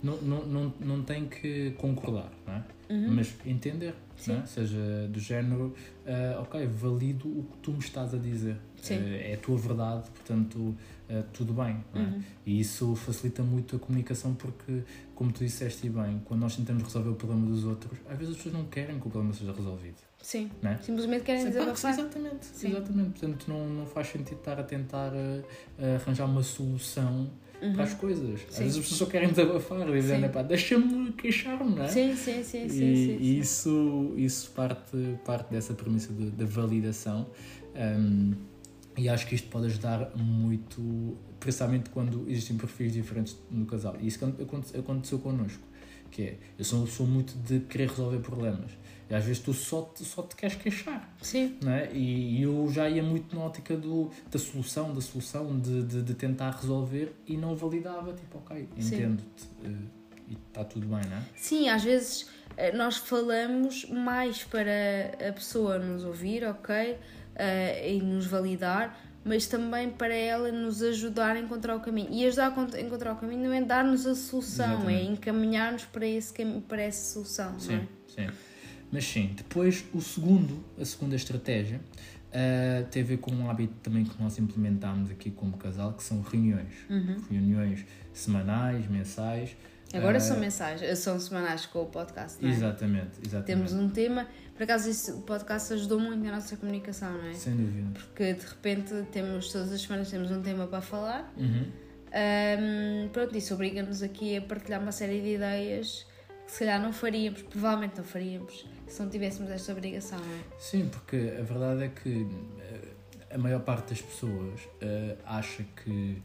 Não, 0.02 0.16
não, 0.20 0.44
não, 0.44 0.74
não 0.80 1.02
tem 1.02 1.26
que 1.26 1.72
concordar, 1.72 2.30
não 2.46 2.54
é? 2.54 2.64
Uhum. 2.90 3.14
Mas 3.14 3.34
entender, 3.46 3.94
não 4.26 4.36
é? 4.36 4.46
Seja 4.46 5.08
do 5.08 5.18
género, 5.18 5.74
ah, 6.06 6.40
ok, 6.40 6.66
valido 6.66 7.26
o 7.28 7.44
que 7.44 7.56
tu 7.58 7.72
me 7.72 7.78
estás 7.78 8.12
a 8.14 8.18
dizer. 8.18 8.56
Ah, 8.90 8.94
é 8.94 9.34
a 9.34 9.36
tua 9.38 9.56
verdade, 9.56 10.10
portanto, 10.10 10.76
ah, 11.08 11.22
tudo 11.32 11.52
bem. 11.52 11.82
Não 11.94 12.00
é? 12.00 12.04
Uhum. 12.04 12.22
E 12.44 12.60
isso 12.60 12.94
facilita 12.94 13.42
muito 13.42 13.76
a 13.76 13.78
comunicação 13.78 14.34
porque, 14.34 14.82
como 15.14 15.32
tu 15.32 15.44
disseste 15.44 15.88
bem, 15.88 16.20
quando 16.24 16.40
nós 16.40 16.56
tentamos 16.56 16.82
resolver 16.82 17.10
o 17.10 17.14
problema 17.14 17.46
dos 17.46 17.64
outros, 17.64 17.98
às 18.08 18.18
vezes 18.18 18.32
as 18.32 18.36
pessoas 18.36 18.54
não 18.54 18.64
querem 18.66 19.00
que 19.00 19.06
o 19.06 19.10
problema 19.10 19.32
seja 19.32 19.52
resolvido. 19.52 19.96
Sim, 20.22 20.50
Não 20.62 20.70
é? 20.70 20.78
simplesmente 20.78 21.24
querem 21.24 21.44
desabafar. 21.50 21.92
Exatamente, 21.92 22.46
Sim. 22.46 22.68
exatamente. 22.70 23.10
Portanto, 23.20 23.44
não, 23.48 23.68
não 23.68 23.86
faz 23.86 24.06
sentido 24.06 24.38
estar 24.38 24.58
a 24.58 24.62
tentar 24.62 25.12
ah, 25.14 25.94
arranjar 25.96 26.24
uma 26.26 26.42
solução 26.42 27.28
Uhum. 27.60 27.74
para 27.74 27.84
as 27.84 27.94
coisas. 27.94 28.40
Às 28.48 28.54
Sim. 28.54 28.62
vezes 28.64 28.78
as 28.78 28.82
pessoas 28.84 28.98
só 28.98 29.06
querem 29.06 29.28
desabafar, 29.28 29.86
dizendo. 29.92 30.26
"Epá, 30.26 30.42
deixa-me 30.42 31.12
queixar-me, 31.12 31.74
não 31.76 31.84
é? 31.84 31.88
Sim, 31.88 32.16
sim, 32.16 32.42
sim, 32.42 32.42
sim. 32.42 32.64
e 32.66 32.70
sim, 32.70 33.18
sim. 33.18 33.38
isso, 33.38 34.14
isso 34.16 34.50
parte, 34.50 34.96
parte 35.24 35.48
dessa 35.52 35.72
premissa 35.74 36.12
de- 36.12 36.30
da 36.30 36.44
validação. 36.44 37.26
Um, 37.76 38.32
e 38.96 39.08
acho 39.08 39.26
que 39.28 39.34
isto 39.36 39.48
pode 39.48 39.66
ajudar 39.66 40.10
muito, 40.16 41.16
principalmente 41.38 41.88
quando 41.90 42.24
existem 42.28 42.56
perfis 42.56 42.92
diferentes 42.92 43.36
no 43.50 43.64
casal. 43.64 43.96
E 44.00 44.08
isso 44.08 44.24
aconte- 44.42 44.76
aconteceu 44.76 45.18
connosco. 45.20 45.62
Que 46.10 46.22
é, 46.22 46.36
eu 46.58 46.64
sou 46.64 46.80
uma 46.80 46.86
pessoa 46.86 47.08
muito 47.08 47.32
de 47.38 47.60
querer 47.60 47.88
resolver 47.88 48.18
problemas. 48.18 48.70
E 49.10 49.14
às 49.14 49.24
vezes 49.24 49.42
tu 49.42 49.52
só 49.52 49.82
te, 49.82 50.04
só 50.04 50.22
te 50.22 50.34
queres 50.36 50.56
queixar. 50.56 51.14
Sim, 51.20 51.58
Não 51.62 51.72
é? 51.72 51.90
e, 51.92 52.38
e 52.38 52.42
eu 52.42 52.70
já 52.72 52.88
ia 52.88 53.02
muito 53.02 53.34
na 53.36 53.42
ótica 53.42 53.76
do, 53.76 54.10
da 54.30 54.38
solução, 54.38 54.94
da 54.94 55.00
solução, 55.00 55.58
de, 55.60 55.82
de, 55.82 56.02
de 56.02 56.14
tentar 56.14 56.50
resolver 56.52 57.14
e 57.26 57.36
não 57.36 57.54
validava. 57.54 58.12
Tipo, 58.14 58.38
ok, 58.38 58.68
entendo-te. 58.76 59.44
eh, 59.64 59.68
e 60.28 60.36
está 60.48 60.64
tudo 60.64 60.86
bem, 60.86 61.00
não 61.10 61.16
é? 61.18 61.22
sim, 61.36 61.68
às 61.68 61.84
vezes 61.84 62.28
eh, 62.56 62.72
nós 62.72 62.96
falamos 62.96 63.84
mais 63.90 64.44
para 64.44 64.70
a 65.28 65.32
pessoa 65.32 65.78
nos 65.78 66.04
ouvir, 66.04 66.44
ok? 66.44 66.96
Eh, 67.34 67.94
e 67.96 68.00
nos 68.00 68.26
validar, 68.26 68.98
mas 69.24 69.46
também 69.46 69.90
para 69.90 70.14
ela 70.14 70.50
nos 70.52 70.82
ajudar 70.82 71.36
a 71.36 71.38
encontrar 71.40 71.76
o 71.76 71.80
caminho. 71.80 72.08
E 72.10 72.26
ajudar 72.26 72.46
a 72.46 72.50
encont- 72.50 72.74
a 72.74 72.80
encontrar 72.80 73.12
o 73.12 73.16
caminho 73.16 73.42
não 73.48 73.52
é 73.52 73.60
dar-nos 73.62 74.06
a 74.06 74.14
solução, 74.14 74.88
é 74.88 74.94
Exatamente. 74.94 75.12
encaminhar-nos 75.12 75.84
para, 75.84 76.06
esse 76.06 76.32
para 76.68 76.82
essa 76.82 77.12
solução, 77.14 77.58
Sim, 77.60 77.74
é? 77.76 77.86
sim. 78.08 78.28
Mas 78.92 79.04
sim, 79.04 79.32
depois 79.34 79.84
o 79.94 80.00
segundo, 80.00 80.62
a 80.78 80.84
segunda 80.84 81.16
estratégia 81.16 81.80
ah, 82.32 82.84
tem 82.90 83.02
a 83.02 83.06
ver 83.06 83.16
com 83.18 83.32
um 83.32 83.50
hábito 83.50 83.74
também 83.82 84.04
que 84.04 84.22
nós 84.22 84.38
implementámos 84.38 85.10
aqui 85.10 85.30
como 85.30 85.56
casal, 85.56 85.94
que 85.94 86.02
são 86.02 86.20
reuniões. 86.22 86.72
Reuniões 87.30 87.84
semanais, 88.12 88.86
mensais. 88.88 89.50
Uhum. 89.50 89.98
Agora 89.98 90.16
Ah, 90.16 90.20
são 90.20 90.38
mensagens, 90.38 90.98
são 90.98 91.18
semanais 91.20 91.66
com 91.66 91.82
o 91.82 91.86
podcast, 91.86 92.42
não 92.42 92.48
é? 92.48 92.52
Exatamente, 92.52 93.10
exatamente. 93.26 93.46
Temos 93.46 93.72
um 93.74 93.90
tema, 93.90 94.26
por 94.54 94.62
acaso 94.62 94.88
isso, 94.88 95.18
o 95.18 95.22
podcast 95.22 95.72
ajudou 95.74 96.00
muito 96.00 96.22
na 96.24 96.32
nossa 96.32 96.56
comunicação, 96.56 97.12
não 97.12 97.26
é? 97.26 97.34
Sem 97.34 97.54
dúvida. 97.56 97.88
Porque 97.92 98.32
de 98.34 98.46
repente 98.46 98.94
temos, 99.12 99.52
todas 99.52 99.70
as 99.70 99.82
semanas 99.82 100.10
temos 100.10 100.30
um 100.30 100.40
tema 100.40 100.66
para 100.66 100.80
falar 100.80 101.32
Uhum. 101.36 101.64
Ahm, 102.14 103.08
pronto, 103.10 103.36
isso 103.36 103.54
obriga-nos 103.54 104.02
aqui 104.02 104.36
a 104.36 104.42
partilhar 104.42 104.80
uma 104.82 104.92
série 104.92 105.20
de 105.22 105.34
ideias 105.34 106.06
se 106.52 106.58
calhar 106.58 106.78
não 106.82 106.92
faríamos, 106.92 107.40
provavelmente 107.40 107.96
não 107.96 108.04
faríamos, 108.04 108.66
se 108.86 109.02
não 109.02 109.08
tivéssemos 109.08 109.50
esta 109.50 109.72
obrigação, 109.72 110.18
não 110.18 110.34
é? 110.34 110.40
Sim, 110.58 110.86
porque 110.90 111.16
a 111.38 111.42
verdade 111.42 111.84
é 111.84 111.88
que 111.88 112.26
eh, 112.60 113.34
a 113.34 113.38
maior 113.38 113.60
parte 113.62 113.88
das 113.88 114.02
pessoas 114.02 114.60
eh, 114.82 115.16
acha 115.24 115.64
que, 115.82 116.22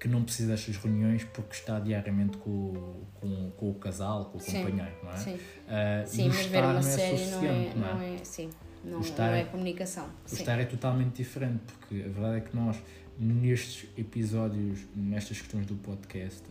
que 0.00 0.08
não 0.08 0.24
precisa 0.24 0.48
destas 0.50 0.76
reuniões 0.78 1.22
porque 1.22 1.54
está 1.54 1.78
diariamente 1.78 2.38
com, 2.38 3.04
com, 3.20 3.50
com 3.52 3.70
o 3.70 3.74
casal, 3.74 4.24
com 4.32 4.38
o 4.38 4.40
Sim, 4.40 4.64
companheiro, 4.64 4.96
não 5.00 5.12
é? 5.12 5.16
Sim, 5.16 5.38
Ah, 5.68 6.02
sim 6.06 6.22
e 6.22 6.24
o 6.24 6.28
mas 6.34 6.36
ver 6.38 6.44
estar 6.46 6.62
uma 6.64 6.72
não 6.72 6.78
é 6.80 6.82
série 6.82 7.10
não 7.12 7.16
é, 7.16 7.28
suficiente, 7.28 7.78
não 7.78 7.86
é? 7.88 7.94
não 7.94 8.02
é, 8.02 8.24
sim, 8.24 8.50
não, 8.84 9.00
estar 9.00 9.26
não 9.28 9.34
é 9.34 9.40
é- 9.42 9.44
comunicação. 9.44 10.06
O 10.24 10.28
Sim. 10.28 10.36
estar 10.38 10.58
é 10.58 10.64
totalmente 10.64 11.14
diferente, 11.18 11.62
porque 11.66 12.02
a 12.04 12.08
verdade 12.08 12.36
é 12.38 12.40
que 12.40 12.56
nós, 12.56 12.76
nestes 13.16 13.88
episódios, 13.96 14.80
nestas 14.96 15.38
questões 15.40 15.66
do 15.66 15.76
podcast, 15.76 16.42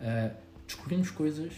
ah, 0.00 0.32
descobrimos 0.66 1.12
coisas 1.12 1.52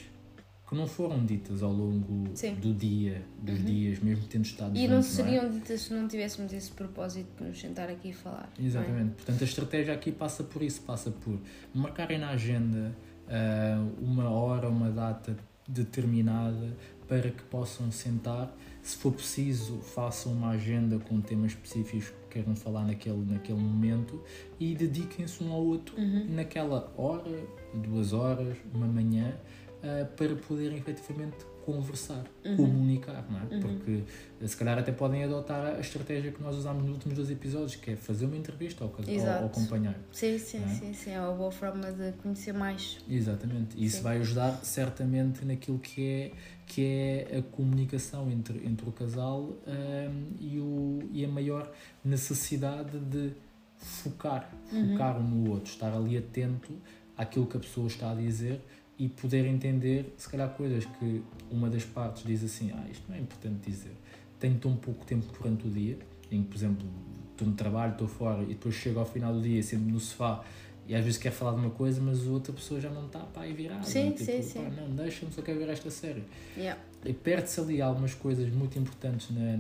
que 0.69 0.75
não 0.75 0.87
foram 0.87 1.25
ditas 1.25 1.63
ao 1.63 1.73
longo 1.73 2.25
Sim. 2.35 2.55
do 2.57 2.75
dia, 2.75 3.23
dos 3.41 3.59
Uhum. 3.59 3.65
dias, 3.65 3.99
mesmo 4.01 4.27
tendo 4.29 4.45
estado 4.45 4.77
E 4.77 4.87
não 4.87 4.97
juntos, 5.03 5.17
não 5.19 5.25
é? 5.25 5.29
seriam 5.31 5.51
ditas 5.51 5.81
se 5.81 5.95
não 5.95 6.07
tivéssemos 6.07 6.53
esse 6.53 6.71
propósito 6.73 7.29
de 7.43 7.49
nos 7.49 7.59
sentar 7.59 7.89
aqui 7.89 8.11
e 8.11 8.13
falar. 8.13 8.53
é? 8.59 8.63
Exatamente. 8.67 9.15
Portanto, 9.15 9.41
a 9.41 9.45
estratégia 9.45 9.95
aqui 9.95 10.13
passa 10.13 10.45
por 10.45 10.63
isso, 10.63 10.83
passa 10.83 11.11
por 11.11 11.39
marcarem 11.75 12.19
na 12.19 12.31
agenda 12.31 12.95
ah, 13.29 13.83
uma 14.01 14.29
hora, 14.29 14.69
uma 14.69 14.91
data 14.91 15.37
determinada 15.67 16.77
para 17.07 17.31
que 17.31 17.43
possam 17.45 17.91
sentar. 17.91 18.55
Se 18.83 18.97
for 18.97 19.13
preciso, 19.13 19.79
façam 19.79 20.33
uma 20.33 20.51
agenda 20.51 20.99
com 20.99 21.21
temas 21.21 21.53
específicos 21.53 22.09
que 22.09 22.15
queiram 22.31 22.55
falar 22.55 22.85
naquele, 22.85 23.25
naquele 23.25 23.59
momento 23.59 24.23
e 24.61 24.75
dediquem-se 24.75 25.43
um 25.43 25.53
ao 25.53 25.65
outro 25.65 25.97
Uhum. 25.99 26.27
naquela 26.31 26.93
hora, 26.97 27.43
duas 27.75 28.13
horas, 28.13 28.57
uma 28.75 28.87
manhã, 28.87 29.35
ah, 29.83 30.05
para 30.17 30.35
poderem 30.37 30.79
efetivamente 30.79 31.37
conversar, 31.65 32.25
Uhum. 32.47 32.57
comunicar, 32.57 33.27
não 33.31 33.41
é? 33.41 33.61
Porque 33.61 34.03
eh, 34.41 34.47
se 34.47 34.57
calhar 34.57 34.79
até 34.79 34.91
podem 34.91 35.23
adotar 35.23 35.77
a 35.77 35.81
estratégia 35.81 36.33
que 36.33 36.43
nós 36.43 36.57
usámos 36.57 36.83
nos 36.83 36.93
últimos 36.93 37.19
dois 37.19 37.31
episódios, 37.31 37.75
que 37.77 37.91
é 37.91 37.97
fazer 37.97 38.25
uma 38.25 38.39
entrevista 38.39 38.83
ao, 38.85 38.91
ao, 38.91 39.43
ao 39.43 39.49
companheiro. 39.51 39.99
Sim, 40.11 40.39
sim, 40.39 40.65
é? 40.65 40.69
sim, 40.69 40.95
sim, 40.95 41.11
é 41.11 41.21
uma 41.21 41.35
boa 41.35 41.51
forma 41.51 41.93
de 41.93 42.13
conhecer 42.23 42.55
mais. 42.55 42.97
Exatamente. 43.07 43.77
E 43.77 43.85
isso 43.85 44.03
vai 44.03 44.17
ajudar 44.17 44.65
certamente 44.65 45.45
naquilo 45.45 45.79
que 45.79 46.03
é, 46.07 46.33
que 46.67 46.83
é 46.83 47.37
a 47.39 47.43
comunicação 47.55 48.31
entre, 48.31 48.67
entre 48.67 48.89
o 48.89 48.93
casal 48.93 49.53
ahm, 49.67 50.37
e, 50.41 50.59
o, 50.59 51.01
e 51.13 51.23
a 51.23 51.29
maior 51.29 51.71
necessidade 52.03 52.99
de 52.99 53.33
focar, 53.77 54.51
focar 54.71 55.19
um 55.19 55.23
no 55.23 55.51
outro, 55.51 55.71
estar 55.71 55.93
ali 55.95 56.17
atento 56.17 56.73
àquilo 57.15 57.47
que 57.47 57.59
a 57.59 57.61
pessoa 57.61 57.87
está 57.89 58.11
a 58.13 58.15
dizer 58.15 58.61
e 58.99 59.09
poder 59.09 59.47
entender, 59.47 60.13
se 60.17 60.29
calhar, 60.29 60.49
coisas 60.51 60.85
que 60.85 61.23
uma 61.51 61.71
das 61.71 61.85
partes 61.85 62.25
diz 62.25 62.43
assim: 62.43 62.73
Ah, 62.75 62.85
isto 62.91 63.05
não 63.09 63.17
é 63.17 63.21
importante 63.21 63.71
dizer. 63.71 63.93
Tenho 64.41 64.59
tão 64.59 64.77
pouco 64.77 65.05
tempo 65.05 65.27
durante 65.39 65.67
o 65.67 65.71
dia, 65.71 65.99
em 66.31 66.43
que, 66.43 66.49
por 66.49 66.57
exemplo, 66.57 66.87
estou 67.31 67.47
no 67.47 67.55
trabalho, 67.55 67.93
estou 67.93 68.09
fora 68.09 68.43
e 68.43 68.49
depois 68.49 68.75
chego 68.75 68.99
ao 68.99 69.07
final 69.07 69.33
do 69.33 69.41
dia, 69.41 69.63
sento 69.63 69.83
no 69.83 70.01
sofá 70.01 70.45
e 70.89 70.95
às 70.95 71.05
vezes 71.05 71.19
quer 71.21 71.31
falar 71.31 71.53
de 71.53 71.59
uma 71.59 71.71
coisa, 71.71 72.01
mas 72.01 72.27
outra 72.27 72.51
pessoa 72.51 72.81
já 72.81 72.89
não 72.89 73.07
está 73.07 73.21
pá, 73.21 73.43
aí 73.43 73.53
virada. 73.53 73.83
Sim, 73.83 74.13
tipo, 74.13 74.25
sim, 74.25 74.43
sim. 74.43 74.69
Não, 74.75 74.89
deixa-me, 74.97 75.31
só 75.31 75.43
quero 75.43 75.59
ver 75.59 75.69
esta 75.69 75.91
série. 75.91 76.25
Yeah. 76.57 76.81
E 77.05 77.13
perde-se 77.13 77.61
ali 77.61 77.81
algumas 77.81 78.13
coisas 78.13 78.53
muito 78.53 78.79
importantes 78.79 79.31
na, 79.31 79.59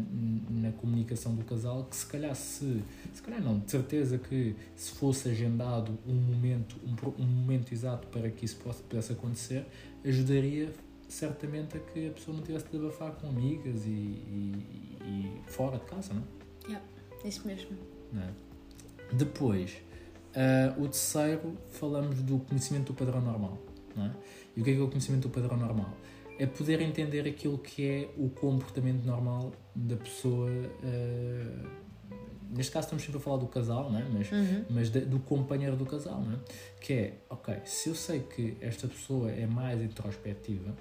na 0.51 0.72
comunicação 0.72 1.35
do 1.35 1.44
casal 1.44 1.85
que 1.85 1.94
se 1.94 2.07
calhar 2.07 2.35
se, 2.35 2.83
se 3.14 3.22
calhar 3.22 3.40
não, 3.40 3.61
de 3.61 3.70
certeza 3.70 4.18
que 4.18 4.57
se 4.74 4.92
fosse 4.92 5.29
agendado 5.29 5.96
um 6.07 6.14
momento, 6.14 6.77
um, 6.85 7.22
um 7.22 7.27
momento 7.27 7.72
exato 7.72 8.09
para 8.09 8.29
que 8.29 8.44
isso 8.44 8.57
possa, 8.57 8.83
pudesse 8.83 9.12
acontecer, 9.12 9.64
ajudaria 10.05 10.72
certamente 11.09 11.77
a 11.77 11.81
que 11.81 12.09
a 12.09 12.11
pessoa 12.11 12.37
não 12.37 12.44
tivesse 12.44 12.66
de 12.66 12.77
abafar 12.77 13.12
com 13.12 13.29
amigas 13.29 13.87
e, 13.87 13.88
e, 13.88 14.98
e 15.05 15.42
fora 15.46 15.79
de 15.79 15.85
casa, 15.85 16.12
não 16.12 16.22
é? 16.22 16.29
Isso 17.24 17.46
mesmo. 17.46 17.70
É? 18.16 19.14
Depois, 19.14 19.77
ah, 20.35 20.74
o 20.79 20.83
terceiro, 20.83 21.57
falamos 21.70 22.22
do 22.22 22.38
conhecimento 22.40 22.92
do 22.92 22.94
padrão 22.94 23.20
normal. 23.20 23.59
É? 23.96 24.11
E 24.57 24.61
o 24.61 24.64
que 24.64 24.70
é, 24.70 24.74
que 24.74 24.81
é 24.81 24.83
o 24.83 24.88
conhecimento 24.88 25.29
do 25.29 25.31
padrão 25.31 25.57
normal? 25.57 25.92
É 26.38 26.46
poder 26.46 26.81
entender 26.81 27.27
aquilo 27.29 27.59
que 27.59 27.85
é 27.88 28.09
o 28.16 28.29
comportamento 28.31 29.05
normal 29.05 29.53
da 29.74 29.96
pessoa. 29.96 30.51
ah, 30.85 31.79
neste 32.51 32.72
caso, 32.72 32.87
estamos 32.87 33.03
sempre 33.05 33.18
a 33.18 33.20
falar 33.20 33.37
do 33.38 33.46
casal, 33.46 33.90
não 33.90 33.98
é? 33.98 34.05
mas, 34.11 34.31
Uhum. 34.33 34.64
mas 34.70 34.88
da- 34.90 35.01
do 35.01 35.18
companheiro 35.18 35.77
do 35.77 35.85
casal. 35.85 36.20
Não 36.22 36.33
é? 36.35 36.38
Que 36.81 36.92
é, 36.94 37.14
ok, 37.29 37.55
se 37.64 37.88
eu 37.90 37.94
sei 37.94 38.20
que 38.20 38.57
esta 38.61 38.87
pessoa 38.88 39.31
é 39.31 39.46
mais 39.46 39.83
introspectiva, 39.83 40.74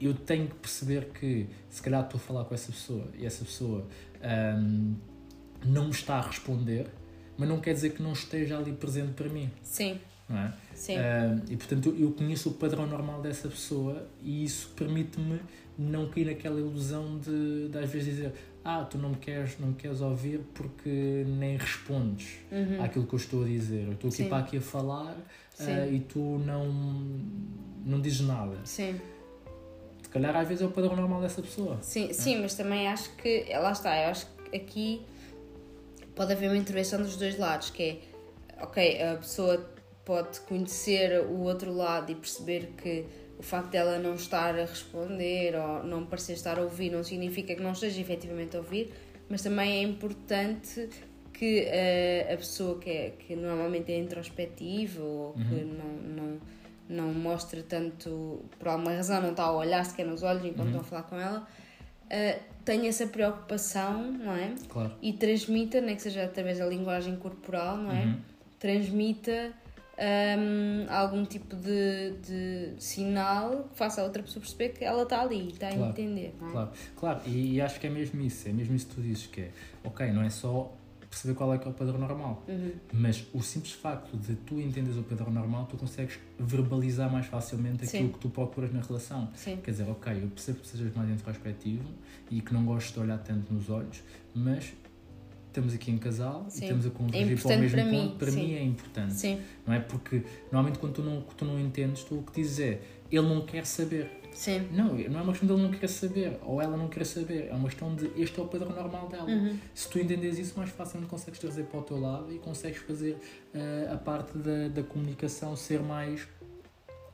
eu 0.00 0.14
tenho 0.14 0.48
que 0.48 0.54
perceber 0.56 1.06
que 1.12 1.48
se 1.70 1.80
calhar 1.80 2.04
estou 2.04 2.18
a 2.18 2.20
falar 2.20 2.44
com 2.44 2.54
essa 2.54 2.70
pessoa 2.72 3.08
e 3.14 3.24
essa 3.24 3.44
pessoa 3.44 3.86
ahm, 4.20 4.94
não 5.64 5.84
me 5.86 5.90
está 5.90 6.16
a 6.16 6.22
responder, 6.22 6.86
mas 7.38 7.48
não 7.48 7.60
quer 7.60 7.72
dizer 7.74 7.90
que 7.94 8.02
não 8.02 8.12
esteja 8.12 8.58
ali 8.58 8.72
presente 8.72 9.12
para 9.12 9.28
mim, 9.28 9.50
Sim, 9.62 10.00
é? 10.30 10.52
sim. 10.74 10.96
Ahm, 10.96 11.40
e 11.50 11.56
portanto 11.56 11.94
eu 11.98 12.10
conheço 12.12 12.48
o 12.50 12.54
padrão 12.54 12.86
normal 12.86 13.20
dessa 13.20 13.48
pessoa 13.48 14.06
e 14.22 14.44
isso 14.44 14.72
permite-me 14.76 15.40
não 15.78 16.08
cair 16.08 16.26
naquela 16.26 16.58
ilusão 16.60 17.18
de, 17.18 17.68
de 17.68 17.78
às 17.78 17.90
vezes 17.90 18.14
dizer 18.16 18.32
ah, 18.64 18.84
tu 18.84 18.96
não 18.96 19.10
me 19.10 19.16
queres, 19.16 19.58
não 19.58 19.68
me 19.68 19.74
queres 19.74 20.00
ouvir 20.00 20.40
porque 20.54 21.24
nem 21.26 21.56
respondes 21.56 22.36
Uhum. 22.52 22.82
àquilo 22.82 23.06
que 23.06 23.14
eu 23.14 23.18
estou 23.18 23.42
a 23.42 23.46
dizer. 23.46 23.86
Eu 23.88 23.92
estou 23.94 24.08
aqui 24.08 24.16
Sim. 24.18 24.28
para 24.28 24.38
aqui 24.38 24.56
a 24.58 24.60
falar 24.60 25.16
ah, 25.58 25.86
e 25.88 25.98
tu 26.00 26.38
não, 26.46 26.66
não 27.84 28.00
dizes 28.00 28.20
nada. 28.20 28.56
Sim. 28.64 29.00
Se 30.02 30.08
calhar 30.08 30.36
às 30.36 30.46
vezes 30.46 30.62
é 30.62 30.66
o 30.66 30.70
padrão 30.70 30.94
normal 30.94 31.20
dessa 31.22 31.42
pessoa. 31.42 31.78
Sim, 31.82 32.12
sim, 32.12 32.40
mas 32.40 32.54
também 32.54 32.86
acho 32.86 33.10
que, 33.16 33.46
lá 33.52 33.72
está, 33.72 33.96
eu 34.00 34.10
acho 34.10 34.26
que 34.50 34.56
aqui 34.56 35.02
pode 36.14 36.32
haver 36.32 36.48
uma 36.50 36.56
intervenção 36.56 37.00
dos 37.00 37.16
dois 37.16 37.36
lados, 37.38 37.70
que 37.70 37.82
é, 37.82 38.62
ok, 38.62 39.02
a 39.02 39.16
pessoa 39.16 39.66
pode 40.04 40.40
conhecer 40.40 41.20
o 41.26 41.42
outro 41.42 41.72
lado 41.72 42.10
e 42.10 42.14
perceber 42.14 42.72
que 42.76 43.06
o 43.38 43.42
facto 43.42 43.70
dela 43.70 43.98
não 43.98 44.14
estar 44.14 44.54
a 44.58 44.64
responder 44.64 45.54
ou 45.56 45.84
não 45.84 46.06
parecer 46.06 46.34
estar 46.34 46.58
a 46.58 46.62
ouvir 46.62 46.90
não 46.90 47.02
significa 47.02 47.54
que 47.54 47.62
não 47.62 47.72
esteja 47.72 48.00
efetivamente 48.00 48.56
a 48.56 48.60
ouvir, 48.60 48.92
mas 49.28 49.42
também 49.42 49.78
é 49.78 49.82
importante 49.82 50.88
que 51.32 51.64
eh, 51.66 52.30
a 52.32 52.36
pessoa 52.36 52.78
que, 52.78 52.90
é, 52.90 53.10
que 53.10 53.34
normalmente 53.34 53.90
é 53.90 53.98
introspectiva 53.98 55.02
ou 55.02 55.32
que 55.32 55.64
não, 55.64 55.92
não, 56.14 56.40
não 56.88 57.14
mostra 57.14 57.62
tanto, 57.62 58.44
por 58.58 58.68
alguma 58.68 58.92
razão, 58.92 59.20
não 59.20 59.30
está 59.30 59.44
a 59.44 59.52
olhar 59.52 59.84
sequer 59.84 60.06
nos 60.06 60.22
olhos 60.22 60.44
enquanto 60.44 60.66
estão 60.66 60.80
a 60.80 60.84
falar 60.84 61.02
com 61.04 61.16
ela, 61.18 61.48
eh, 62.10 62.38
tenha 62.64 62.88
essa 62.88 63.06
preocupação, 63.06 64.12
não 64.12 64.36
é? 64.36 64.54
Claro. 64.68 64.92
E 65.00 65.12
transmita, 65.14 65.80
nem 65.80 65.96
que 65.96 66.02
seja 66.02 66.24
através 66.24 66.58
da 66.58 66.66
linguagem 66.66 67.16
corporal, 67.16 67.76
não 67.76 67.90
é? 67.90 68.04
Uhum. 68.04 68.20
Transmita 68.60 69.52
hum, 70.38 70.86
algum 70.88 71.24
tipo 71.24 71.54
de, 71.56 72.12
de 72.26 72.74
sinal 72.82 73.68
que 73.70 73.76
faça 73.78 74.00
a 74.00 74.04
outra 74.04 74.22
pessoa 74.22 74.40
perceber 74.40 74.70
que 74.70 74.84
ela 74.84 75.02
está 75.04 75.20
ali, 75.22 75.48
está 75.48 75.68
a 75.68 75.72
Claro. 75.72 75.90
entender, 75.92 76.34
não 76.40 76.48
é? 76.48 76.52
Claro, 76.52 76.70
claro, 76.96 77.20
e, 77.26 77.54
e 77.54 77.60
acho 77.60 77.78
que 77.80 77.86
é 77.86 77.90
mesmo 77.90 78.20
isso, 78.22 78.48
é 78.48 78.52
mesmo 78.52 78.74
isso 78.74 78.86
que 78.86 78.94
tu 78.96 79.00
dizes, 79.00 79.26
que 79.26 79.40
é, 79.42 79.50
ok, 79.84 80.10
não 80.12 80.22
é 80.22 80.30
só 80.30 80.72
perceber 81.08 81.34
qual 81.34 81.52
é 81.52 81.58
que 81.58 81.68
é 81.68 81.70
o 81.70 81.74
padrão 81.74 81.98
normal, 81.98 82.42
Uhum. 82.48 82.72
mas 82.94 83.22
o 83.34 83.42
simples 83.42 83.72
facto 83.74 84.16
de 84.16 84.34
tu 84.34 84.58
entenderes 84.58 84.96
o 84.96 85.02
padrão 85.02 85.30
normal, 85.30 85.66
tu 85.70 85.76
consegues 85.76 86.18
verbalizar 86.38 87.12
mais 87.12 87.26
facilmente 87.26 87.84
aquilo 87.84 88.06
Sim. 88.06 88.12
que 88.12 88.18
tu 88.18 88.30
procuras 88.30 88.72
na 88.72 88.80
relação. 88.80 89.28
Sim. 89.34 89.58
Quer 89.62 89.72
dizer, 89.72 89.90
ok, 89.90 90.10
eu 90.22 90.28
percebo 90.28 90.60
que 90.60 90.66
sejas 90.68 90.94
mais 90.94 91.10
introspectivo 91.10 91.84
e 92.30 92.40
que 92.40 92.54
não 92.54 92.64
gostes 92.64 92.94
de 92.94 93.00
olhar 93.00 93.18
tanto 93.18 93.52
nos 93.52 93.68
olhos, 93.68 94.02
mas 94.34 94.72
estamos 95.52 95.74
aqui 95.74 95.90
em 95.90 95.98
casal 95.98 96.46
Sim. 96.48 96.60
e 96.60 96.64
estamos 96.64 96.86
a 96.86 96.90
convergir 96.90 97.40
para 97.40 97.56
o 97.56 97.60
mesmo 97.60 97.76
para 97.76 97.84
ponto, 97.84 98.02
mim, 98.02 98.16
para 98.18 98.30
sim. 98.30 98.46
mim 98.46 98.54
é 98.54 98.62
importante. 98.62 99.12
Sim, 99.14 99.40
Não 99.66 99.74
é? 99.74 99.80
Porque 99.80 100.22
normalmente 100.50 100.78
quando 100.78 100.94
tu 100.94 101.02
não, 101.02 101.20
tu 101.36 101.44
não 101.44 101.60
entendes, 101.60 102.02
tu 102.04 102.18
o 102.18 102.22
que 102.22 102.40
dizes 102.40 102.60
é 102.60 102.80
ele 103.10 103.28
não 103.28 103.42
quer 103.42 103.66
saber. 103.66 104.10
sim. 104.32 104.66
Não, 104.72 104.94
não 104.94 105.18
é 105.18 105.22
uma 105.22 105.32
questão 105.32 105.46
dele 105.46 105.62
não 105.62 105.70
querer 105.70 105.88
saber 105.88 106.38
ou 106.42 106.62
ela 106.62 106.76
não 106.78 106.88
querer 106.88 107.04
saber, 107.04 107.48
é 107.48 107.52
uma 107.54 107.68
questão 107.68 107.94
de 107.94 108.10
este 108.16 108.40
é 108.40 108.42
o 108.42 108.46
padrão 108.46 108.70
normal 108.70 109.06
dela. 109.08 109.28
Uhum. 109.28 109.58
Se 109.74 109.88
tu 109.90 109.98
entendes 109.98 110.38
isso, 110.38 110.54
mais 110.56 110.70
facilmente 110.70 111.10
consegues 111.10 111.38
trazer 111.38 111.64
para 111.64 111.78
o 111.80 111.82
teu 111.82 112.00
lado 112.00 112.32
e 112.32 112.38
consegues 112.38 112.78
fazer 112.80 113.18
eh, 113.52 113.90
a 113.92 113.96
parte 113.98 114.38
da, 114.38 114.68
da 114.68 114.82
comunicação 114.82 115.54
ser 115.54 115.80
mais, 115.82 116.26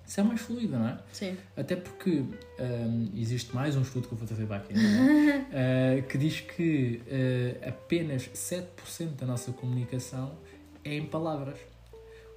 ser 0.08 0.22
mais 0.22 0.40
fluida, 0.40 0.78
não 0.78 0.88
é? 0.88 0.98
Sim. 1.12 1.36
Até 1.56 1.76
porque 1.76 2.10
hum, 2.10 3.10
existe 3.14 3.54
mais 3.54 3.76
um 3.76 3.82
estudo 3.82 4.08
que 4.08 4.14
eu 4.14 4.18
vou 4.18 4.26
trazer 4.26 4.46
para 4.46 4.56
aqui, 4.56 4.74
não 4.74 4.80
é? 4.82 5.28
Eh, 5.50 6.02
que 6.08 6.18
diz 6.18 6.40
que 6.40 7.00
eh, 7.06 7.56
apenas 7.66 8.28
7% 8.34 9.16
da 9.18 9.26
nossa 9.26 9.52
comunicação 9.52 10.36
é 10.84 10.96
em 10.96 11.06
palavras. 11.06 11.58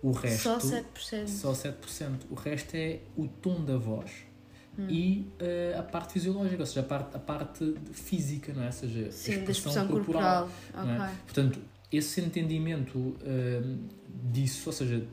O 0.03 0.12
resto. 0.12 0.43
Só 0.43 0.57
7%. 0.57 1.27
Só 1.27 1.51
7%. 1.53 2.19
O 2.29 2.36
resto 2.36 2.75
é 2.75 2.99
o 3.17 3.27
tom 3.27 3.63
da 3.63 3.77
voz 3.77 4.12
Hum. 4.79 4.88
e 4.89 5.27
eh, 5.39 5.75
a 5.77 5.84
parte 5.84 6.13
fisiológica, 6.13 6.62
ou 6.62 6.65
seja, 6.65 6.79
a 6.79 6.84
parte, 6.84 7.15
a 7.15 7.19
parte 7.19 7.75
física, 7.91 8.53
não 8.53 8.63
é? 8.63 8.67
Ou 8.67 8.71
seja, 8.71 9.07
a 9.07 9.12
Sim, 9.12 9.43
da 9.43 9.51
expressão 9.51 9.88
corporal. 9.88 10.49
não 10.73 10.89
é? 10.89 10.95
Ok. 10.97 11.15
Portanto, 11.25 11.60
esse 11.91 12.21
entendimento 12.21 12.97
hum, 12.97 13.88
disso, 14.31 14.69
ou 14.69 14.73
seja, 14.73 15.05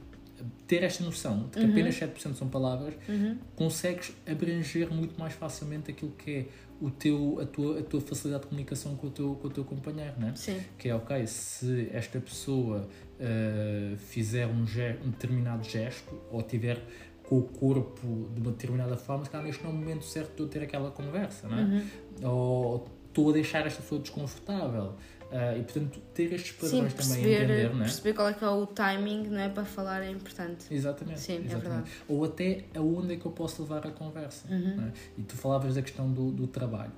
ter 0.66 0.83
esta 0.83 1.03
noção 1.05 1.44
de 1.44 1.51
que 1.59 1.61
Uhum. 1.61 1.70
apenas 1.70 1.94
7% 1.96 2.35
são 2.35 2.48
palavras, 2.48 2.94
Uhum. 3.09 3.37
consegues 3.57 4.12
abranger 4.27 4.92
muito 4.92 5.18
mais 5.18 5.33
facilmente 5.35 5.90
aquilo 5.90 6.12
que 6.12 6.31
é 6.31 6.46
o 6.81 6.90
teu, 6.90 7.38
a, 7.40 7.46
tua, 7.46 7.81
a 7.81 7.83
tua 7.83 8.01
facilidade 8.01 8.44
de 8.44 8.48
comunicação 8.51 8.94
com 8.96 9.09
o 9.09 9.11
teu, 9.11 9.35
com 9.35 9.48
o 9.48 9.51
teu 9.51 9.64
companheiro, 9.64 10.14
não 10.18 10.29
é? 10.29 10.35
Sim. 10.37 10.61
Que 10.79 10.88
é, 10.88 10.94
ok, 10.94 11.27
se 11.27 11.88
esta 11.92 12.20
pessoa 12.20 12.88
uh, 13.18 13.96
fizer 13.96 14.46
um, 14.46 14.62
um 15.05 15.11
determinado 15.11 15.64
gesto 15.68 16.14
ou 16.31 16.40
tiver 16.42 16.81
com 17.24 17.38
o 17.38 17.42
corpo 17.42 18.31
de 18.33 18.40
uma 18.40 18.53
determinada 18.53 18.96
forma, 18.96 19.24
se 19.24 19.31
calhar 19.31 19.46
neste 19.46 19.62
não 19.64 19.70
é 19.70 19.74
o 19.74 19.77
momento 19.77 20.05
certo 20.05 20.35
de 20.37 20.42
eu 20.42 20.48
ter 20.48 20.62
aquela 20.62 20.90
conversa, 20.90 21.48
não 21.48 21.59
é? 21.59 21.62
Uhum. 21.62 21.83
Ou 22.31 22.88
estou 23.09 23.31
a 23.31 23.33
deixar 23.33 23.66
esta 23.66 23.83
pessoa 23.83 24.01
desconfortável. 24.01 24.94
Uh, 25.31 25.59
e, 25.59 25.62
portanto, 25.62 26.01
ter 26.14 26.33
estes 26.33 26.53
Sim, 26.53 26.59
padrões 26.61 26.71
também 26.71 26.88
a 26.88 26.95
perceber, 26.95 27.35
entender, 27.35 27.75
não 27.75 27.81
é? 27.81 27.85
perceber 27.85 28.14
qual 28.14 28.29
é 28.29 28.33
que 28.33 28.45
é 28.45 28.49
o 28.49 28.67
timing 28.67 29.29
não 29.29 29.41
é, 29.41 29.49
para 29.51 29.64
falar 29.64 30.03
é 30.03 30.11
importante. 30.11 30.67
Exatamente. 30.71 31.21
Sim, 31.21 31.33
é 31.33 31.37
exatamente. 31.37 31.69
verdade. 31.69 31.91
Ou 32.09 32.25
até 32.25 32.64
aonde 32.75 33.12
é 33.12 33.17
que 33.17 33.27
eu 33.27 33.33
posso 33.33 33.62
levar 33.62 33.87
a 33.87 33.91
conversa. 33.91 34.49
Uhum. 34.49 34.88
é? 34.88 34.93
E 35.19 35.23
tu 35.23 35.37
falavas 35.37 35.75
da 35.75 35.83
questão 35.83 36.11
do, 36.11 36.31
do 36.31 36.47
trabalho. 36.47 36.93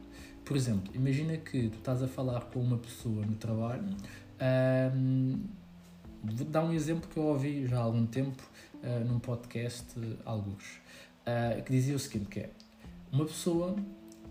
Por 0.45 0.57
exemplo, 0.57 0.93
imagina 0.95 1.37
que 1.37 1.69
tu 1.71 1.79
estás 1.79 2.03
a 2.03 2.09
falar 2.09 2.40
com 2.43 2.61
uma 2.61 2.79
pessoa 2.79 3.25
no 3.27 3.35
trabalho. 3.35 3.85
ahm, 4.38 5.40
vou 6.23 6.47
dar 6.47 6.64
um 6.64 6.73
exemplo 6.73 7.09
que 7.09 7.16
eu 7.16 7.25
ouvi 7.25 7.66
já 7.66 7.79
há 7.79 7.83
algum 7.83 8.07
tempo 8.07 8.43
ah, 8.83 9.05
num 9.05 9.19
podcast, 9.19 9.87
uh, 9.99 10.16
alguns, 10.25 10.81
ah, 11.27 11.61
que 11.61 11.71
dizia 11.71 11.95
o 11.95 11.99
seguinte: 11.99 12.29
que 12.29 12.40
é 12.40 12.51
uma 13.12 13.25
pessoa. 13.27 13.77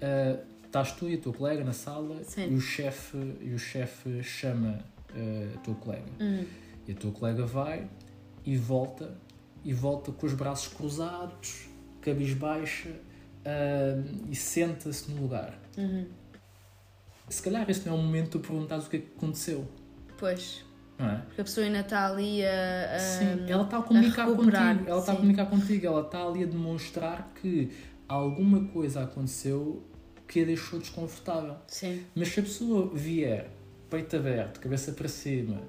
ah, 0.01 0.43
Estás 0.69 0.91
tu 0.91 1.09
e 1.09 1.15
a 1.15 1.17
tua 1.17 1.33
colega 1.33 1.63
na 1.63 1.73
sala 1.73 2.23
Sim. 2.23 2.51
e 2.51 2.53
o 2.53 2.61
chefe 2.61 3.17
e 3.41 3.51
o 3.55 3.57
chefe 3.57 4.21
chama 4.21 4.77
ah, 5.15 5.55
a 5.55 5.57
tua 5.61 5.73
colega 5.73 6.05
Uhum. 6.19 6.45
e 6.87 6.91
a 6.91 6.95
tua 6.95 7.11
colega 7.11 7.43
vai 7.43 7.87
e 8.45 8.55
volta 8.55 9.17
e 9.65 9.73
volta 9.73 10.11
com 10.11 10.25
os 10.27 10.33
braços 10.33 10.71
cruzados, 10.71 11.67
cabisbaixa 12.01 12.91
ah, 13.43 14.03
e 14.29 14.35
senta-se 14.35 15.09
no 15.09 15.23
lugar. 15.23 15.57
Uhum. 15.75 16.05
Se 17.27 17.41
calhar 17.41 17.67
esse 17.67 17.87
não 17.89 17.95
é 17.95 17.99
o 17.99 18.03
momento 18.03 18.25
de 18.25 18.29
tu 18.31 18.39
perguntares 18.39 18.85
o 18.85 18.89
que 18.91 18.97
é 18.97 18.99
que 18.99 19.07
aconteceu, 19.17 19.67
Pois, 20.19 20.63
é? 20.99 21.15
porque 21.25 21.41
a 21.41 21.43
pessoa 21.45 21.65
ainda 21.65 21.79
está 21.79 22.07
ali 22.11 22.45
a. 22.45 22.95
a- 22.95 22.99
Sim, 22.99 23.45
ela 23.49 23.63
está 23.63 23.79
a 23.79 23.81
comunicar 23.81 24.27
recuperar, 24.29 24.73
contigo, 24.75 24.89
ela 24.91 24.99
está 24.99 25.11
a 25.11 25.15
sim. 25.15 25.21
comunicar 25.21 25.45
contigo, 25.47 25.85
ela 25.87 26.01
está 26.01 26.23
ali 26.27 26.43
a 26.43 26.45
demonstrar 26.45 27.31
que 27.41 27.71
alguma 28.07 28.65
coisa 28.65 29.03
aconteceu 29.03 29.83
que 30.29 30.43
a 30.43 30.45
deixou 30.45 30.79
desconfortável. 30.79 31.55
Sim, 31.67 32.03
Mas 32.15 32.29
se 32.29 32.39
a 32.39 32.43
pessoa 32.43 32.87
vier 32.93 33.49
peito 33.89 34.15
aberto, 34.15 34.59
cabeça 34.59 34.91
para 34.91 35.07
cima, 35.07 35.59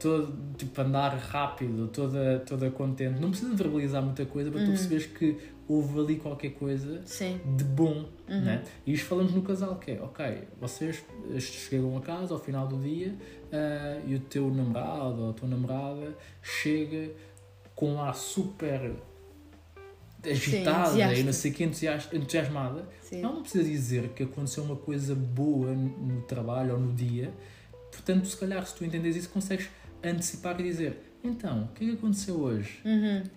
todo, 0.00 0.36
tipo, 0.56 0.80
andar 0.80 1.16
rápido, 1.16 1.86
toda, 1.86 2.40
toda 2.40 2.68
contente. 2.72 3.20
Não 3.20 3.30
precisa 3.30 3.54
verbalizar 3.54 4.02
muita 4.02 4.26
coisa 4.26 4.50
para 4.50 4.60
tu 4.62 4.66
perceberes 4.66 5.06
que 5.06 5.38
houve 5.68 6.00
ali 6.00 6.16
qualquer 6.16 6.50
coisa 6.50 7.00
Sim. 7.04 7.40
de 7.56 7.62
bom, 7.62 8.06
né? 8.26 8.64
E 8.84 8.92
isto 8.92 9.06
falamos 9.06 9.32
no 9.32 9.42
casal, 9.42 9.76
que 9.76 9.92
é, 9.92 10.02
ok, 10.02 10.42
vocês 10.60 11.04
chegam 11.38 11.96
a 11.96 12.00
casa 12.00 12.34
ao 12.34 12.40
final 12.40 12.66
do 12.66 12.76
dia 12.78 13.14
ah, 13.52 14.00
e 14.04 14.16
o 14.16 14.18
teu 14.18 14.52
namorado 14.52 15.22
ou 15.22 15.30
a 15.30 15.32
tua 15.32 15.48
namorada 15.48 16.16
chega 16.42 17.12
com 17.76 17.94
um 17.94 18.02
ar 18.02 18.16
super 18.16 18.92
agitada 20.24 20.80
entusiasta. 20.88 21.18
e 21.18 21.22
não 21.22 21.32
sei 21.32 21.50
o 21.50 21.54
que, 21.54 21.64
entusias- 21.64 22.08
entusiasmada. 22.12 22.88
Sim. 23.02 23.20
Não, 23.22 23.42
precisa 23.42 23.64
dizer 23.64 24.08
que 24.10 24.22
aconteceu 24.22 24.62
uma 24.64 24.76
coisa 24.76 25.14
boa 25.14 25.72
no 25.72 25.88
no 25.98 26.22
trabalho 26.22 26.74
ou 26.74 26.80
no 26.80 26.92
dia. 26.92 27.32
Portanto, 27.90 28.26
se 28.26 28.36
calhar, 28.36 28.64
se 28.66 28.74
tu 28.74 28.84
entendes 28.84 29.16
isso, 29.16 29.28
consegues 29.30 29.68
antecipar 30.02 30.58
e 30.60 30.64
dizer 30.64 31.09
então, 31.22 31.64
o 31.64 31.68
que 31.74 31.84
é 31.84 31.88
que 31.88 31.94
aconteceu 31.94 32.36
hoje? 32.40 32.80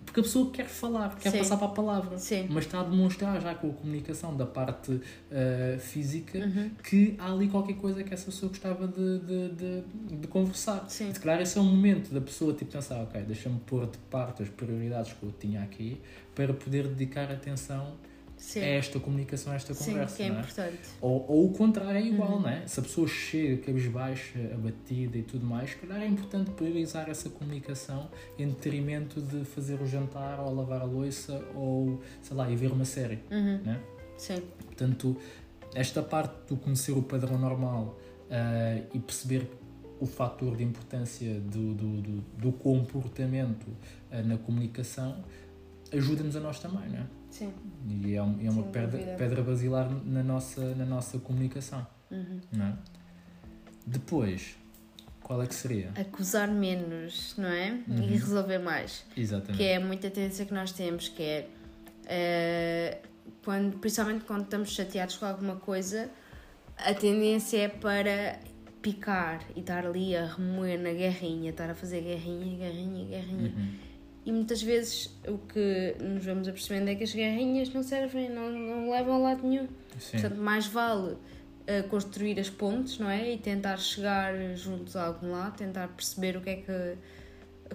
Porque 0.04 0.20
a 0.20 0.22
pessoa 0.22 0.50
quer 0.50 0.66
falar, 0.66 1.14
quer 1.16 1.30
Sim. 1.30 1.38
passar 1.38 1.56
para 1.58 1.66
a 1.66 1.70
palavra, 1.70 2.18
Sim. 2.18 2.46
mas 2.50 2.64
está 2.64 2.80
a 2.80 2.84
demonstrar 2.84 3.40
já 3.40 3.54
com 3.54 3.70
a 3.70 3.72
comunicação 3.72 4.36
da 4.36 4.46
parte 4.46 5.00
ah, 5.30 5.78
física 5.78 6.38
Uhum. 6.38 6.70
que 6.82 7.14
há 7.18 7.30
ali 7.32 7.48
qualquer 7.48 7.74
coisa 7.74 8.02
que 8.02 8.12
essa 8.14 8.26
pessoa 8.26 8.48
gostava 8.48 8.86
de, 8.88 9.18
de, 9.20 9.48
de, 9.50 10.16
de 10.20 10.26
conversar. 10.28 10.84
Sim. 10.88 11.12
Se 11.12 11.20
calhar 11.20 11.40
esse 11.40 11.58
é 11.58 11.60
o 11.60 11.64
momento 11.64 12.12
da 12.12 12.20
pessoa 12.20 12.52
tipo, 12.54 12.72
pensar, 12.72 13.02
ok, 13.02 13.22
deixa-me 13.22 13.58
pôr 13.60 13.86
de 13.86 13.98
parte 14.10 14.42
as 14.42 14.48
prioridades 14.48 15.12
que 15.12 15.22
eu 15.22 15.32
tinha 15.38 15.62
aqui 15.62 16.00
para 16.34 16.52
poder 16.54 16.88
dedicar 16.88 17.30
atenção 17.30 17.94
Sim. 18.36 18.60
a 18.60 18.64
esta 18.66 19.00
comunicação, 19.00 19.52
a 19.52 19.56
esta 19.56 19.72
Sim, 19.74 19.92
conversa. 19.92 20.16
que 20.16 20.22
é 20.22 20.28
não 20.30 20.40
é? 20.40 20.78
Ou, 21.00 21.24
ou 21.30 21.46
o 21.46 21.52
contrário 21.52 21.98
é 21.98 22.02
Uhum. 22.02 22.06
igual, 22.14 22.40
não 22.40 22.48
é? 22.48 22.66
Se 22.66 22.78
a 22.80 22.82
pessoa 22.82 23.06
chega 23.08 23.62
cabisbaixa, 23.62 24.38
abatida 24.52 25.16
e 25.18 25.22
tudo 25.22 25.46
mais, 25.46 25.70
se 25.70 25.76
calhar 25.76 26.00
é 26.02 26.06
importante 26.06 26.50
priorizar 26.50 27.08
essa 27.08 27.30
comunicação 27.30 28.08
em 28.38 28.48
detrimento 28.48 29.20
de 29.20 29.44
fazer 29.44 29.80
o 29.80 29.86
jantar 29.86 30.40
ou 30.40 30.54
lavar 30.54 30.80
a 30.82 30.84
louça 30.84 31.42
ou, 31.54 32.02
sei 32.22 32.36
lá, 32.36 32.50
ir 32.50 32.56
ver 32.56 32.70
uma 32.72 32.84
série, 32.84 33.20
Uhum. 33.30 33.58
né? 33.64 33.80
Sim. 34.16 34.42
Portanto, 34.66 35.16
esta 35.74 36.02
parte 36.02 36.34
do 36.48 36.56
conhecer 36.56 36.92
o 36.92 37.02
padrão 37.02 37.38
normal 37.38 37.98
ah, 38.30 38.80
e 38.92 38.98
perceber 38.98 39.48
o 40.00 40.06
fator 40.06 40.56
de 40.56 40.64
importância 40.64 41.40
do, 41.40 41.72
do, 41.74 42.02
do, 42.02 42.20
do 42.38 42.52
comportamento 42.52 43.66
ah, 44.10 44.22
na 44.22 44.36
comunicação 44.36 45.24
ajuda-nos 45.92 46.36
a 46.36 46.40
nós 46.40 46.58
também, 46.58 46.88
não 46.90 46.98
é? 46.98 47.06
Sim. 47.34 47.52
E 48.04 48.14
é, 48.14 48.22
um- 48.22 48.38
é 48.40 48.48
uma 48.48 48.62
Sem 48.62 48.70
pedra, 48.72 48.98
dúvida. 48.98 49.16
pedra 49.16 49.42
basilar 49.42 49.90
na 50.04 50.22
nossa, 50.22 50.74
na 50.76 50.84
nossa 50.86 51.18
comunicação. 51.18 51.84
Uhum. 52.10 52.40
Não 52.52 52.66
é? 52.66 52.72
Depois, 53.84 54.56
qual 55.20 55.42
é 55.42 55.46
que 55.46 55.54
seria? 55.54 55.90
Acusar 55.96 56.48
menos, 56.48 57.34
não 57.36 57.48
é? 57.48 57.72
Uhum. 57.88 57.96
E 58.04 58.06
resolver 58.16 58.58
mais. 58.58 59.04
Exatamente. 59.16 59.56
Que 59.56 59.64
é 59.64 59.78
muita 59.80 60.08
tendência 60.10 60.46
que 60.46 60.54
nós 60.54 60.70
temos, 60.70 61.08
que 61.08 61.22
é 61.22 61.48
eh, 62.06 62.98
quando, 63.44 63.78
principalmente 63.78 64.24
quando 64.24 64.44
estamos 64.44 64.70
chateados 64.70 65.16
com 65.16 65.26
alguma 65.26 65.56
coisa, 65.56 66.08
a 66.76 66.94
tendência 66.94 67.58
é 67.62 67.68
para 67.68 68.38
picar 68.80 69.42
e 69.56 69.60
estar 69.60 69.84
ali 69.86 70.14
a 70.16 70.26
remoer 70.26 70.78
na 70.80 70.92
guerrinha, 70.92 71.50
estar 71.50 71.68
a 71.70 71.74
fazer 71.74 72.00
guerrinha, 72.02 72.56
guerrinha, 72.58 73.04
guerrinha. 73.06 73.52
Uhum. 73.56 73.74
E 74.26 74.32
muitas 74.32 74.62
vezes 74.62 75.14
o 75.28 75.36
que 75.38 75.96
nos 76.02 76.24
vamos 76.24 76.48
apercebendo 76.48 76.90
é 76.90 76.94
que 76.94 77.04
as 77.04 77.12
guerrinhas 77.12 77.68
não 77.72 77.82
servem, 77.82 78.30
não, 78.30 78.50
não 78.50 78.90
levam 78.90 79.14
a 79.14 79.18
lado 79.18 79.46
nenhum. 79.46 79.68
Sim. 79.98 80.12
Portanto, 80.12 80.38
mais 80.40 80.66
vale 80.66 81.16
eh, 81.66 81.82
construir 81.82 82.40
as 82.40 82.48
pontes, 82.48 82.98
não 82.98 83.10
é? 83.10 83.32
E 83.34 83.38
tentar 83.38 83.76
chegar 83.76 84.34
juntos 84.56 84.96
a 84.96 85.04
algum 85.06 85.30
lado, 85.30 85.56
tentar 85.58 85.88
perceber 85.88 86.36
o 86.38 86.40
que 86.40 86.50
é 86.50 86.56
que. 86.56 86.96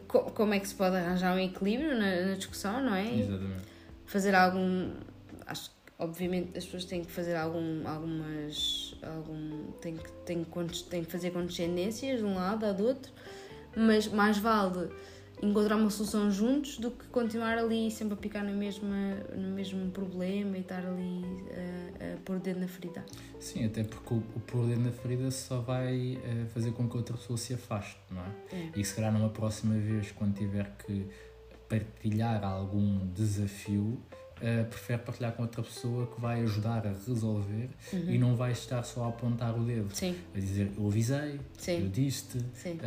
co- 0.07 0.31
como 0.31 0.53
é 0.55 0.59
que 0.59 0.67
se 0.67 0.73
pode 0.73 0.95
arranjar 0.95 1.35
um 1.35 1.39
equilíbrio 1.39 1.89
na, 1.97 2.21
na 2.29 2.33
discussão, 2.35 2.81
não 2.83 2.95
é? 2.95 3.13
Exatamente. 3.13 3.63
Fazer 4.07 4.33
algum. 4.33 4.91
Acho 5.45 5.69
que, 5.69 5.75
obviamente, 5.99 6.57
as 6.57 6.65
pessoas 6.65 6.85
têm 6.85 7.03
que 7.03 7.11
fazer 7.11 7.35
algum, 7.35 7.87
algumas. 7.87 8.95
Algum, 9.03 9.71
têm, 9.81 9.95
que, 9.97 10.11
têm, 10.25 10.43
que 10.43 10.83
têm 10.85 11.03
que 11.03 11.11
fazer 11.11 11.29
condescendências 11.31 12.19
de 12.19 12.25
um 12.25 12.33
lado 12.35 12.65
ou 12.65 12.73
do 12.73 12.87
outro, 12.87 13.11
mas 13.75 14.07
mais 14.07 14.37
vale 14.39 14.89
encontrar 15.41 15.75
uma 15.75 15.89
solução 15.89 16.29
juntos 16.31 16.77
do 16.77 16.91
que 16.91 17.05
continuar 17.07 17.57
ali 17.57 17.89
sempre 17.89 18.13
a 18.13 18.17
picar 18.17 18.43
no 18.43 18.53
mesmo, 18.53 18.89
no 19.35 19.49
mesmo 19.49 19.89
problema 19.91 20.57
e 20.57 20.61
estar 20.61 20.85
ali 20.85 21.23
a, 21.51 22.13
a 22.13 22.17
pôr 22.25 22.37
o 22.37 22.39
dedo 22.39 22.59
na 22.59 22.67
ferida. 22.67 23.05
Sim, 23.39 23.65
até 23.65 23.83
porque 23.83 24.13
o, 24.13 24.17
o 24.17 24.39
pôr 24.41 24.65
o 24.65 24.67
dedo 24.67 24.81
na 24.81 24.91
ferida 24.91 25.31
só 25.31 25.59
vai 25.59 26.19
eh, 26.23 26.45
fazer 26.53 26.71
com 26.71 26.89
que 26.89 26.97
outra 26.97 27.15
pessoa 27.15 27.37
se 27.37 27.53
afaste, 27.53 27.97
não 28.11 28.21
é? 28.21 28.55
É. 28.55 28.69
E 28.75 28.83
se 28.83 28.93
calhar 28.95 29.11
numa 29.13 29.29
próxima 29.29 29.75
vez, 29.75 30.11
quando 30.11 30.35
tiver 30.35 30.69
que 30.85 31.07
partilhar 31.69 32.43
algum 32.43 33.07
desafio, 33.13 34.01
eh, 34.41 34.63
prefere 34.63 35.01
partilhar 35.03 35.33
com 35.33 35.43
outra 35.43 35.61
pessoa 35.61 36.07
que 36.07 36.19
vai 36.19 36.41
ajudar 36.41 36.85
a 36.87 36.91
resolver 36.91 37.69
e 37.93 38.17
não 38.17 38.35
vai 38.35 38.51
estar 38.51 38.83
só 38.83 39.05
a 39.05 39.09
apontar 39.09 39.57
o 39.57 39.63
dedo. 39.63 39.89
Sim, 39.93 40.15
A 40.33 40.39
dizer, 40.39 40.71
eu 40.77 40.87
avisei, 40.87 41.35
eu 41.35 41.39
sim, 41.57 41.89
disse-te, 41.89 42.43
sim. 42.53 42.77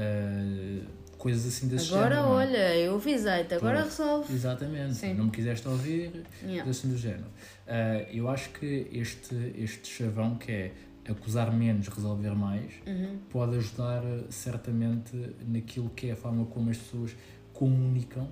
Coisas 1.22 1.46
assim 1.46 1.68
desse 1.68 1.94
Agora 1.94 2.16
género. 2.16 2.28
não 2.30 2.40
é? 2.40 2.46
olha, 2.46 2.76
eu 2.78 2.94
avisei-te, 2.96 3.54
agora 3.54 3.82
resolve. 3.85 4.35
Exatamente, 4.35 4.94
Sim. 4.94 5.14
não 5.14 5.26
me 5.26 5.30
quiseste 5.30 5.68
ouvir, 5.68 6.24
Yeah. 6.42 6.64
coisas 6.64 6.78
assim 6.78 6.88
do 6.88 6.98
género. 6.98 7.26
Ah, 7.66 8.04
eu 8.11 8.28
acho 8.28 8.50
que 8.50 8.88
este, 8.92 9.35
este 9.56 9.88
chavão 9.88 10.35
que 10.35 10.50
é 10.50 10.72
acusar 11.08 11.52
menos, 11.52 11.87
resolver 11.87 12.35
mais, 12.35 12.72
Uhum. 12.87 13.18
pode 13.30 13.56
ajudar 13.56 14.02
eh, 14.04 14.24
certamente 14.30 15.16
naquilo 15.46 15.90
que 15.90 16.08
é 16.08 16.12
a 16.12 16.16
forma 16.16 16.44
como 16.46 16.70
as 16.70 16.76
pessoas 16.76 17.14
comunicam 17.52 18.28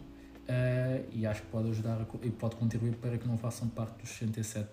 ah, 0.48 1.00
e 1.12 1.24
acho 1.24 1.42
que 1.42 1.48
pode 1.48 1.70
ajudar 1.70 1.94
a 2.00 2.26
e 2.26 2.30
pode 2.30 2.56
contribuir 2.56 2.94
para 2.96 3.16
que 3.18 3.28
não 3.28 3.38
façam 3.38 3.68
parte 3.68 4.00
dos 4.02 4.10
67% 4.10 4.66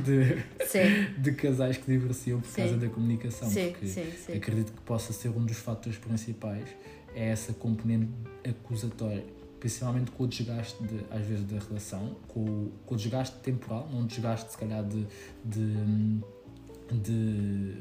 de, 0.02 1.20
de 1.20 1.32
casais 1.32 1.76
que 1.76 1.86
divorciam 1.92 2.40
por 2.40 2.48
Sim. 2.48 2.62
causa 2.62 2.76
da 2.78 2.88
comunicação. 2.88 3.50
sim, 3.50 3.70
porque 3.70 3.86
sim, 3.86 4.10
sim. 4.12 4.32
acredito 4.32 4.72
que 4.72 4.80
possa 4.80 5.12
ser 5.12 5.28
um 5.28 5.44
dos 5.44 5.58
fatores 5.58 5.98
principais 5.98 6.64
é 7.14 7.28
essa 7.30 7.52
componente 7.52 8.10
acusatória 8.48 9.24
principalmente 9.60 10.10
com 10.10 10.24
o 10.24 10.28
desgaste 10.28 10.82
de, 10.84 11.00
às 11.10 11.24
vezes 11.24 11.44
da 11.46 11.58
relação 11.58 12.16
com, 12.28 12.40
o- 12.40 12.72
com 12.84 12.94
o 12.94 12.98
desgaste 12.98 13.36
temporal 13.38 13.88
não 13.90 14.04
desgaste 14.06 14.50
se 14.52 14.58
calhar 14.58 14.84
de 14.84 15.06
de, 15.44 15.74
de, 16.92 17.80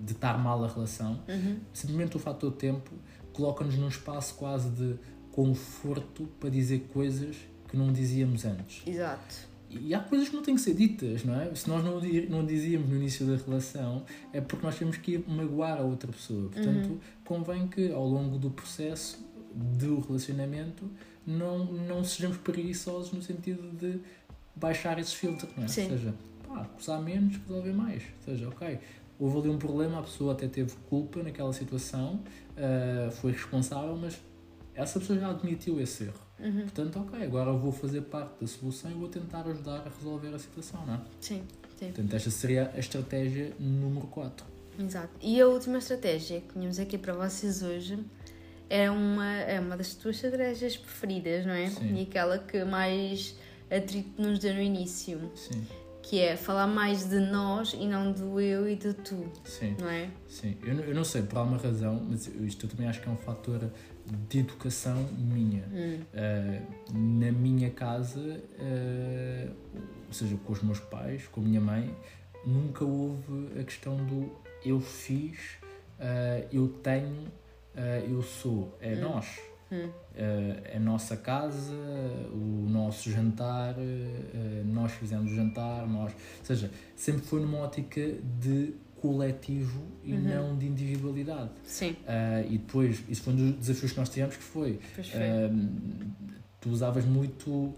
de 0.00 0.12
estar 0.12 0.38
mal 0.38 0.62
a 0.64 0.68
relação 0.68 1.22
Uhum. 1.28 1.58
simplesmente 1.72 2.16
o 2.16 2.18
fator 2.20 2.52
tempo 2.52 2.90
coloca-nos 3.32 3.76
num 3.76 3.88
espaço 3.88 4.34
quase 4.34 4.68
de 4.70 4.96
conforto 5.32 6.26
para 6.40 6.48
dizer 6.50 6.88
coisas 6.92 7.36
que 7.68 7.76
não 7.76 7.92
dizíamos 7.92 8.44
antes 8.44 8.82
Exato. 8.86 9.48
E 9.70 9.94
há 9.94 10.00
coisas 10.00 10.28
que 10.28 10.36
não 10.36 10.42
têm 10.42 10.54
que 10.54 10.60
ser 10.60 10.74
ditas, 10.74 11.24
não 11.24 11.40
é? 11.40 11.54
Se 11.54 11.68
nós 11.68 11.84
não, 11.84 12.00
di- 12.00 12.26
não 12.28 12.44
dizíamos 12.46 12.88
no 12.88 12.96
início 12.96 13.26
da 13.26 13.36
relação, 13.36 14.04
é 14.32 14.40
porque 14.40 14.64
nós 14.64 14.76
temos 14.78 14.96
que 14.96 15.12
ir 15.12 15.24
magoar 15.28 15.78
a 15.78 15.82
outra 15.82 16.10
pessoa. 16.12 16.48
Portanto, 16.48 17.00
convém 17.24 17.66
que 17.68 17.90
ao 17.90 18.06
longo 18.06 18.38
do 18.38 18.50
processo 18.50 19.24
do 19.54 20.00
relacionamento 20.00 20.88
não, 21.26 21.64
não 21.64 22.04
sejamos 22.04 22.36
preguiçosos 22.38 23.12
no 23.12 23.20
sentido 23.22 23.70
de 23.76 23.98
baixar 24.54 24.98
esses 24.98 25.14
filtros, 25.14 25.50
não 25.56 25.64
é? 25.64 25.68
Sim. 25.68 25.84
Ou 25.84 25.88
seja, 25.90 26.14
pá, 26.46 26.62
acusar 26.62 27.02
menos, 27.02 27.36
resolver 27.46 27.72
mais. 27.72 28.02
Ou 28.26 28.32
seja, 28.34 28.48
ok, 28.48 28.78
houve 29.18 29.38
ali 29.38 29.48
um 29.48 29.58
problema, 29.58 29.98
a 29.98 30.02
pessoa 30.02 30.32
até 30.32 30.46
teve 30.46 30.72
culpa 30.88 31.22
naquela 31.22 31.52
situação, 31.52 32.20
ah, 32.56 33.10
foi 33.10 33.32
responsável, 33.32 33.96
mas 33.96 34.16
essa 34.76 35.00
pessoa 35.00 35.18
já 35.18 35.30
admitiu 35.30 35.80
esse 35.80 36.04
erro. 36.04 36.20
Uhum. 36.38 36.62
Portanto, 36.62 37.00
ok, 37.00 37.22
agora 37.22 37.50
eu 37.50 37.58
vou 37.58 37.72
fazer 37.72 38.02
parte 38.02 38.40
da 38.40 38.46
solução 38.46 38.90
e 38.90 38.94
vou 38.94 39.08
tentar 39.08 39.46
ajudar 39.46 39.80
a 39.86 39.88
resolver 39.88 40.34
a 40.34 40.38
situação, 40.38 40.84
não 40.86 40.94
é? 40.94 41.00
Sim, 41.20 41.42
sim. 41.78 41.86
Portanto, 41.86 42.14
esta 42.14 42.30
seria 42.30 42.70
a 42.74 42.78
estratégia 42.78 43.52
número 43.58 44.06
4. 44.08 44.46
Exato. 44.78 45.08
E 45.22 45.40
a 45.40 45.46
última 45.46 45.78
estratégia 45.78 46.40
que 46.42 46.52
tínhamos 46.52 46.78
aqui 46.78 46.98
para 46.98 47.14
vocês 47.14 47.62
hoje 47.62 47.98
é 48.68 48.90
uma, 48.90 49.26
é 49.26 49.58
uma 49.58 49.76
das 49.76 49.94
tuas 49.94 50.16
estratégias 50.16 50.76
preferidas, 50.76 51.46
não 51.46 51.54
é? 51.54 51.68
Sim. 51.70 51.94
E 51.94 52.02
aquela 52.02 52.38
que 52.38 52.62
mais 52.64 53.34
atrito 53.70 54.20
nos 54.20 54.38
deu 54.38 54.54
no 54.54 54.60
início, 54.60 55.18
Sim, 55.34 55.66
que 56.02 56.20
é 56.20 56.36
falar 56.36 56.66
mais 56.66 57.08
de 57.08 57.18
nós 57.18 57.72
e 57.72 57.86
não 57.86 58.12
do 58.12 58.40
eu 58.40 58.68
e 58.68 58.76
do 58.76 58.94
tu, 58.94 59.28
sim, 59.44 59.74
não 59.80 59.88
é? 59.88 60.08
sim. 60.28 60.56
Eu, 60.62 60.74
eu 60.80 60.94
não 60.94 61.02
sei 61.04 61.22
por 61.22 61.38
alguma 61.38 61.58
razão, 61.58 62.00
mas 62.08 62.26
isto 62.28 62.66
eu 62.66 62.70
também 62.70 62.86
acho 62.86 63.00
que 63.00 63.08
é 63.08 63.10
um 63.10 63.16
fator 63.16 63.70
de 64.28 64.38
educação 64.40 65.02
minha. 65.16 65.64
Hum. 65.72 66.00
Uh, 66.12 66.96
na 66.96 67.32
minha 67.32 67.70
casa, 67.70 68.20
uh, 68.20 69.52
ou 70.06 70.12
seja, 70.12 70.36
com 70.44 70.52
os 70.52 70.62
meus 70.62 70.80
pais, 70.80 71.26
com 71.28 71.40
a 71.40 71.44
minha 71.44 71.60
mãe, 71.60 71.94
nunca 72.44 72.84
houve 72.84 73.60
a 73.60 73.64
questão 73.64 73.96
do 73.96 74.30
eu 74.64 74.80
fiz, 74.80 75.38
uh, 75.98 76.46
eu 76.52 76.68
tenho, 76.68 77.26
eu 78.08 78.22
sou. 78.22 78.76
É 78.80 78.94
nós. 78.94 79.38
Hum. 79.70 79.90
É 80.14 80.76
a 80.76 80.80
nossa 80.80 81.14
casa, 81.14 81.74
o 82.32 82.66
nosso 82.70 83.10
jantar, 83.10 83.74
nós 84.64 84.92
fizemos 84.92 85.30
o 85.30 85.34
jantar, 85.34 85.86
nós. 85.86 86.10
Ou 86.12 86.44
seja, 86.44 86.70
sempre 86.94 87.20
foi 87.20 87.40
numa 87.40 87.58
ótica 87.58 88.00
de 88.40 88.74
coletivo 89.00 89.82
e 90.02 90.12
Uhum. 90.14 90.20
não 90.22 90.56
de 90.58 90.66
individualidade. 90.66 91.50
Sim, 91.64 91.96
Ah, 92.06 92.42
e 92.48 92.58
depois, 92.58 93.02
isso 93.08 93.22
foi 93.22 93.32
um 93.32 93.36
dos 93.36 93.52
desafios 93.56 93.92
que 93.92 93.98
nós 93.98 94.08
tivemos, 94.08 94.36
que 94.36 94.42
foi, 94.42 94.78
pois 94.94 95.08
foi. 95.08 95.20
ah, 95.20 95.50
tu 96.60 96.70
usavas 96.70 97.04
muito 97.04 97.74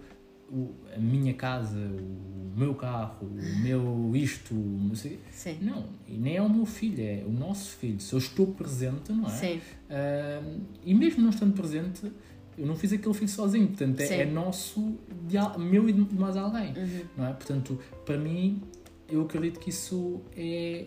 o- 0.50 0.70
a 0.96 0.98
minha 0.98 1.34
casa, 1.34 1.76
o 1.78 2.58
meu 2.58 2.74
carro, 2.74 3.26
o 3.26 3.58
meu 3.60 4.12
isto, 4.16 4.54
não 4.54 4.94
sei- 4.94 5.18
Sim, 5.30 5.58
não, 5.60 5.84
e 6.06 6.16
nem 6.16 6.36
é 6.36 6.42
o 6.42 6.48
meu 6.48 6.64
filho, 6.64 7.02
é 7.02 7.22
o 7.26 7.30
nosso 7.30 7.76
filho. 7.76 8.00
Se 8.00 8.14
eu 8.14 8.18
estou 8.18 8.46
presente, 8.46 9.12
não 9.12 9.26
é? 9.26 9.30
sim, 9.30 9.60
Ah, 9.90 10.40
e 10.84 10.94
mesmo 10.94 11.22
não 11.22 11.30
estando 11.30 11.52
presente, 11.54 12.10
eu 12.56 12.66
não 12.66 12.74
fiz 12.76 12.92
aquele 12.94 13.14
filho 13.14 13.28
sozinho, 13.28 13.68
portanto 13.68 14.00
é, 14.00 14.22
é 14.22 14.24
nosso, 14.26 14.98
de, 15.28 15.36
meu 15.60 15.88
e 15.88 15.92
de 15.92 16.14
mais 16.14 16.36
alguém, 16.36 16.68
Uhum. 16.76 17.00
não 17.16 17.26
é? 17.26 17.32
Portanto, 17.34 17.78
para 18.06 18.16
mim, 18.16 18.62
eu 19.08 19.22
acredito 19.22 19.60
que 19.60 19.68
isso 19.70 20.22
é, 20.36 20.86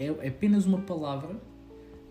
é, 0.00 0.06
é 0.06 0.28
apenas 0.28 0.64
uma 0.64 0.80
palavra, 0.80 1.36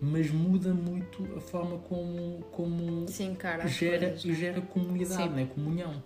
mas 0.00 0.30
muda 0.30 0.72
muito 0.72 1.28
a 1.36 1.40
forma 1.40 1.78
como, 1.78 2.44
como 2.52 3.08
sim, 3.08 3.34
cara. 3.34 3.66
gera, 3.66 4.06
coisas, 4.06 4.24
e 4.24 4.28
né? 4.28 4.34
gera 4.34 4.60
comunidade, 4.60 5.22
Sim. 5.22 5.28
né? 5.30 5.48
comunhão. 5.52 6.02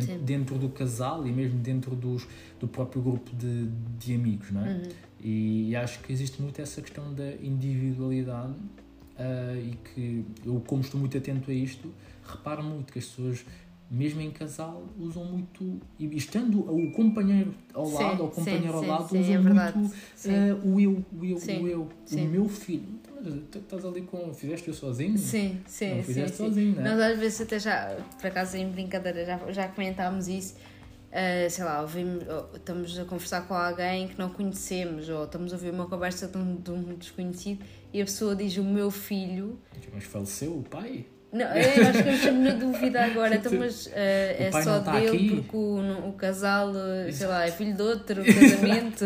Sim. 0.00 0.18
Dentro 0.18 0.58
do 0.58 0.68
casal 0.68 1.26
e 1.26 1.32
mesmo 1.32 1.60
dentro 1.60 1.96
dos, 1.96 2.26
do 2.60 2.68
próprio 2.68 3.00
grupo 3.00 3.34
de, 3.34 3.68
de 3.98 4.14
amigos, 4.14 4.50
não 4.50 4.66
é? 4.66 4.68
Uhum. 4.68 4.82
E 5.18 5.74
acho 5.76 6.00
que 6.00 6.12
existe 6.12 6.42
muito 6.42 6.60
essa 6.60 6.82
questão 6.82 7.14
da 7.14 7.32
individualidade 7.36 8.54
ah, 9.18 9.56
e 9.56 9.74
que 9.76 10.26
eu, 10.44 10.62
como 10.66 10.82
estou 10.82 11.00
muito 11.00 11.16
atento 11.16 11.50
a 11.50 11.54
isto, 11.54 11.90
reparo 12.22 12.62
muito 12.62 12.92
que 12.92 12.98
as 12.98 13.06
pessoas, 13.06 13.46
mesmo 13.90 14.20
em 14.20 14.30
casal, 14.30 14.84
usam 14.98 15.24
muito, 15.24 15.80
e 15.98 16.04
estando 16.16 16.60
o 16.60 16.92
companheiro 16.92 17.54
ao 17.72 17.86
Sim, 17.86 17.94
lado, 17.94 18.22
ou 18.22 18.28
o 18.28 18.32
sim, 18.32 18.40
companheiro 18.44 18.76
ao 18.76 18.86
lado, 18.86 19.08
sim, 19.08 19.20
usam 19.20 19.34
é 19.34 19.38
muito 19.38 19.54
ah, 20.26 20.66
o 20.66 20.80
eu, 20.80 21.04
o 21.12 21.24
eu, 21.24 21.36
o 21.36 21.68
eu, 21.68 21.88
sim. 22.04 22.26
o 22.26 22.30
meu 22.30 22.48
filho. 22.48 23.00
Mas 23.14 23.34
tu 23.50 23.58
estás 23.58 23.84
ali 23.84 24.02
com, 24.02 24.32
fizeste 24.34 24.68
eu 24.68 24.74
sozinho? 24.74 25.16
Sim, 25.16 25.60
sim, 25.66 25.88
Não 25.90 25.96
sim, 25.96 26.02
fizeste 26.02 26.36
sozinho, 26.36 26.76
não 26.76 26.82
é? 26.82 26.90
Nós 26.90 27.00
às 27.00 27.18
vezes 27.18 27.40
até 27.40 27.58
já, 27.58 27.96
por 28.20 28.26
acaso 28.26 28.56
em 28.56 28.68
brincadeira, 28.68 29.24
já, 29.24 29.52
já 29.52 29.68
comentámos 29.68 30.28
isso. 30.28 30.54
Ah, 31.10 31.48
sei 31.48 31.64
lá, 31.64 31.80
ouvimos, 31.80 32.28
ou 32.28 32.50
estamos 32.54 32.98
a 32.98 33.04
conversar 33.06 33.48
com 33.48 33.54
alguém 33.54 34.08
que 34.08 34.18
não 34.18 34.28
conhecemos, 34.28 35.08
ou 35.08 35.24
estamos 35.24 35.52
a 35.52 35.56
ouvir 35.56 35.70
uma 35.70 35.86
conversa 35.88 36.28
de 36.28 36.36
um, 36.36 36.56
de 36.56 36.70
um 36.70 36.94
desconhecido 36.94 37.64
e 37.92 38.02
a 38.02 38.04
pessoa 38.04 38.36
diz 38.36 38.56
o 38.58 38.62
meu 38.64 38.90
filho. 38.90 39.58
Mas 39.94 40.04
faleceu 40.04 40.58
o 40.58 40.62
pai? 40.62 41.06
Não, 41.30 41.44
eu 41.44 41.86
acho 41.88 42.02
que 42.02 42.08
estamos 42.08 42.40
na 42.44 42.52
dúvida 42.52 43.04
agora, 43.04 43.36
então, 43.36 43.52
mas 43.58 43.88
ah, 43.94 43.98
é 43.98 44.50
só 44.50 44.78
está 44.78 44.98
dele 44.98 45.08
aqui? 45.08 45.36
porque 45.36 45.56
o, 45.56 46.08
o 46.08 46.12
casal, 46.14 46.72
ah, 46.74 47.12
sei 47.12 47.26
lá, 47.26 47.46
é 47.46 47.50
filho 47.50 47.74
de 47.74 47.82
outro, 47.82 48.24
casamento. 48.24 49.04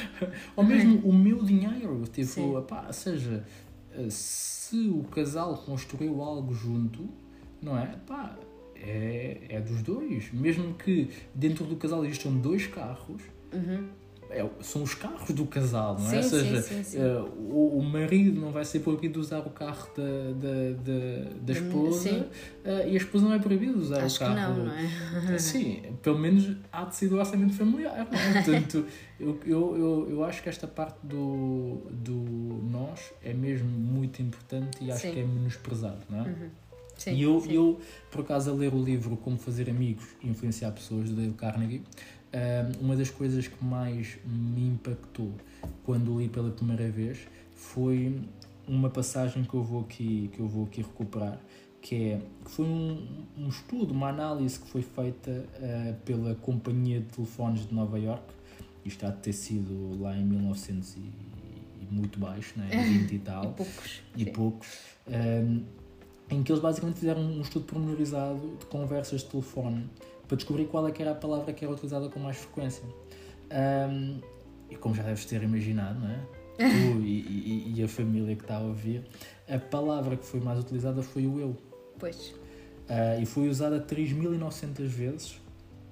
Ou 0.54 0.64
mesmo 0.64 0.98
o 1.08 1.12
meu 1.12 1.42
dinheiro, 1.42 2.02
tipo, 2.12 2.26
Sim. 2.26 2.56
epá, 2.58 2.92
seja, 2.92 3.44
eh, 3.92 4.06
se 4.10 4.88
o 4.88 5.04
casal 5.04 5.56
construiu 5.56 6.22
algo 6.22 6.52
junto, 6.52 7.08
não 7.62 7.78
é? 7.78 7.94
Pá, 8.06 8.36
é, 8.76 9.38
é 9.48 9.60
dos 9.60 9.80
dois. 9.82 10.30
Mesmo 10.32 10.74
que 10.74 11.08
dentro 11.34 11.64
do 11.64 11.76
casal 11.76 12.04
existam 12.04 12.32
dois 12.32 12.66
carros, 12.66 13.22
Uhum. 13.54 13.88
É- 14.34 14.50
são 14.60 14.82
os 14.82 14.94
carros 14.94 15.30
do 15.30 15.46
casal, 15.46 15.98
não 15.98 16.06
é? 16.06 16.10
Sim, 16.10 16.16
ou 16.16 16.22
seja, 16.22 16.62
sim, 16.62 16.82
sim, 16.82 16.98
eh, 16.98 17.18
o, 17.36 17.78
o 17.78 17.82
marido 17.82 18.40
não 18.40 18.50
vai 18.50 18.64
ser 18.64 18.80
proibido 18.80 19.14
de 19.14 19.20
usar 19.20 19.38
o 19.40 19.50
carro 19.50 19.88
da, 19.96 20.02
da, 20.02 20.72
da, 20.82 21.30
da 21.40 21.52
esposa 21.52 22.28
eh, 22.64 22.88
e 22.90 22.92
a 22.92 22.96
esposa 22.96 23.24
não 23.26 23.34
é 23.34 23.38
proibida 23.38 23.72
de 23.72 23.78
usar 23.78 24.02
Acho 24.02 24.16
o 24.16 24.18
que 24.18 24.34
carro. 24.34 24.56
não, 24.56 24.64
não 24.66 24.72
é? 25.32 25.38
Sim, 25.38 25.82
pelo 26.02 26.18
menos 26.18 26.56
há 26.72 26.84
de 26.84 26.96
ser 26.96 27.08
do 27.08 27.16
orçamento 27.16 27.54
familiar. 27.54 28.08
Não 28.10 28.18
é? 28.18 28.32
Portanto, 28.44 28.84
eu, 29.20 29.40
eu, 29.46 29.76
eu, 29.76 30.10
eu 30.10 30.24
acho 30.24 30.42
que 30.42 30.48
esta 30.48 30.66
parte 30.66 30.98
do, 31.02 31.82
do 31.90 32.14
nós 32.70 33.12
é 33.22 33.32
mesmo 33.32 33.68
muito 33.68 34.20
importante 34.20 34.78
e 34.82 34.90
acho 34.90 35.02
que 35.02 35.20
é 35.20 35.24
menosprezado, 35.24 36.00
não 36.10 36.18
é? 36.20 36.22
Uhum. 36.28 36.50
Sim, 36.96 37.14
e 37.14 37.22
eu, 37.22 37.40
sim. 37.40 37.52
eu, 37.52 37.80
por 38.10 38.20
acaso, 38.20 38.50
a 38.50 38.54
ler 38.54 38.72
o 38.72 38.82
livro 38.82 39.16
Como 39.16 39.36
Fazer 39.36 39.68
Amigos 39.68 40.04
e 40.22 40.28
Influenciar 40.28 40.70
Pessoas, 40.70 41.08
de 41.08 41.14
Dale 41.14 41.32
Carnegie, 41.32 41.82
uma 42.80 42.96
das 42.96 43.10
coisas 43.10 43.46
que 43.46 43.64
mais 43.64 44.16
me 44.24 44.66
impactou 44.68 45.32
quando 45.84 46.18
li 46.18 46.28
pela 46.28 46.50
primeira 46.50 46.90
vez 46.90 47.18
foi 47.54 48.20
uma 48.66 48.90
passagem 48.90 49.44
que 49.44 49.54
eu 49.54 49.62
vou 49.62 49.82
aqui, 49.82 50.30
que 50.32 50.40
eu 50.40 50.48
vou 50.48 50.64
aqui 50.64 50.82
recuperar, 50.82 51.38
que 51.80 51.94
é 51.94 52.20
que 52.44 52.50
foi 52.50 52.64
um, 52.64 53.06
um 53.38 53.48
estudo, 53.48 53.92
uma 53.92 54.08
análise 54.08 54.58
que 54.58 54.66
foi 54.68 54.82
feita 54.82 55.46
ah, 55.62 55.94
pela 56.04 56.34
Companhia 56.36 57.00
de 57.00 57.06
Telefones 57.06 57.68
de 57.68 57.74
Nova 57.74 57.98
York, 57.98 58.24
isto 58.84 59.04
há 59.06 59.10
de 59.10 59.18
ter 59.18 59.32
sido 59.32 60.00
lá 60.00 60.16
em 60.16 60.24
1900 60.24 60.96
e, 60.96 60.98
e 61.00 61.86
muito 61.90 62.18
baixo, 62.18 62.54
né? 62.56 62.68
20 62.70 63.12
e 63.14 63.18
tal 63.18 63.44
E 63.44 63.48
poucos. 63.54 64.00
e 64.16 64.26
poucos, 64.26 64.68
um, 65.08 65.62
em 66.30 66.42
que 66.42 66.50
eles 66.50 66.62
basicamente 66.62 67.00
fizeram 67.00 67.20
um 67.20 67.40
estudo 67.42 67.66
pormenorizado 67.66 68.56
de 68.58 68.66
conversas 68.66 69.20
de 69.20 69.26
telefone 69.28 69.86
para 70.26 70.36
descobrir 70.36 70.66
qual 70.66 70.86
é 70.88 70.90
que 70.92 71.02
era 71.02 71.12
a 71.12 71.14
palavra 71.14 71.52
que 71.52 71.64
era 71.64 71.72
utilizada 71.74 72.08
com 72.08 72.18
mais 72.20 72.36
frequência. 72.38 72.82
Um, 73.50 74.20
e 74.70 74.76
como 74.76 74.94
já 74.94 75.02
deves 75.02 75.24
ter 75.24 75.42
imaginado, 75.42 76.00
não 76.00 76.08
é? 76.10 76.18
Tu 76.56 76.62
e, 77.02 77.20
e- 77.20 77.72
e 77.76 77.82
a 77.82 77.88
família 77.88 78.34
que 78.36 78.42
está 78.42 78.56
a 78.56 78.60
ouvir, 78.60 79.04
a 79.48 79.58
palavra 79.58 80.16
que 80.16 80.24
foi 80.24 80.40
mais 80.40 80.58
utilizada 80.58 81.02
foi 81.02 81.26
o 81.26 81.38
eu. 81.38 81.56
Pois, 81.98 82.34
Uh, 82.84 83.22
e 83.22 83.24
foi 83.24 83.48
usada 83.48 83.80
3.900 83.80 84.84
vezes 84.86 85.40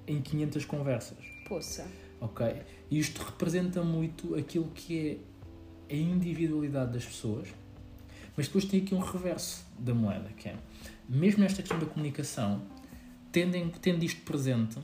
em 0.05 0.21
500 0.21 0.63
conversas. 0.65 1.17
poça. 1.49 1.87
Ok? 2.21 2.45
E 2.91 2.99
isto 2.99 3.19
representa 3.23 3.81
muito 3.81 4.35
aquilo 4.35 4.67
que 4.75 5.19
é 5.89 5.93
a 5.95 5.97
individualidade 5.97 6.91
das 6.93 7.03
pessoas, 7.03 7.47
mas 8.37 8.45
depois 8.45 8.65
tem 8.65 8.79
aqui 8.81 8.93
um 8.93 8.99
reverso 8.99 9.65
da 9.79 9.91
moeda, 9.91 10.29
que 10.37 10.49
é, 10.49 10.55
mesmo 11.09 11.41
nesta 11.41 11.63
questão 11.63 11.79
da 11.79 11.87
comunicação, 11.87 12.61
tendo, 13.33 13.55
em- 13.55 13.67
tendo 13.69 14.05
isto 14.05 14.21
presente, 14.21 14.79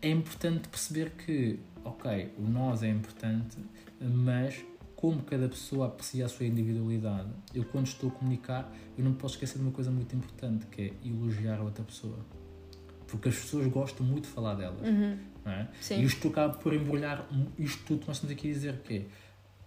é 0.00 0.10
importante 0.10 0.68
perceber 0.68 1.10
que, 1.10 1.58
ok, 1.84 2.32
o 2.38 2.42
nós 2.42 2.82
é 2.84 2.88
importante, 2.88 3.56
mas 4.00 4.62
como 4.94 5.22
cada 5.22 5.48
pessoa 5.48 5.86
aprecia 5.86 6.26
a 6.26 6.28
sua 6.28 6.46
individualidade, 6.46 7.28
eu 7.52 7.64
quando 7.64 7.86
estou 7.86 8.10
a 8.10 8.12
comunicar, 8.12 8.72
eu 8.96 9.04
não 9.04 9.14
posso 9.14 9.34
esquecer 9.34 9.58
de 9.58 9.64
uma 9.64 9.72
coisa 9.72 9.90
muito 9.90 10.14
importante, 10.14 10.66
que 10.66 10.82
é 10.82 11.08
elogiar 11.08 11.58
a 11.58 11.62
outra 11.62 11.82
pessoa. 11.82 12.18
Porque 13.08 13.28
as 13.28 13.34
pessoas 13.34 13.66
gostam 13.66 14.06
muito 14.06 14.24
de 14.24 14.30
falar 14.30 14.54
delas. 14.54 14.80
Uhum. 14.86 15.18
Não 15.44 15.52
é? 15.52 15.68
Sim. 15.80 16.00
E 16.00 16.04
isto 16.04 16.28
acaba 16.28 16.54
por 16.54 16.72
embrulhar 16.72 17.26
isto 17.58 17.84
tudo 17.84 18.02
que 18.02 18.06
nós 18.08 18.16
estamos 18.18 18.36
aqui 18.36 18.48
a 18.50 18.52
dizer 18.52 18.78
que 18.82 19.06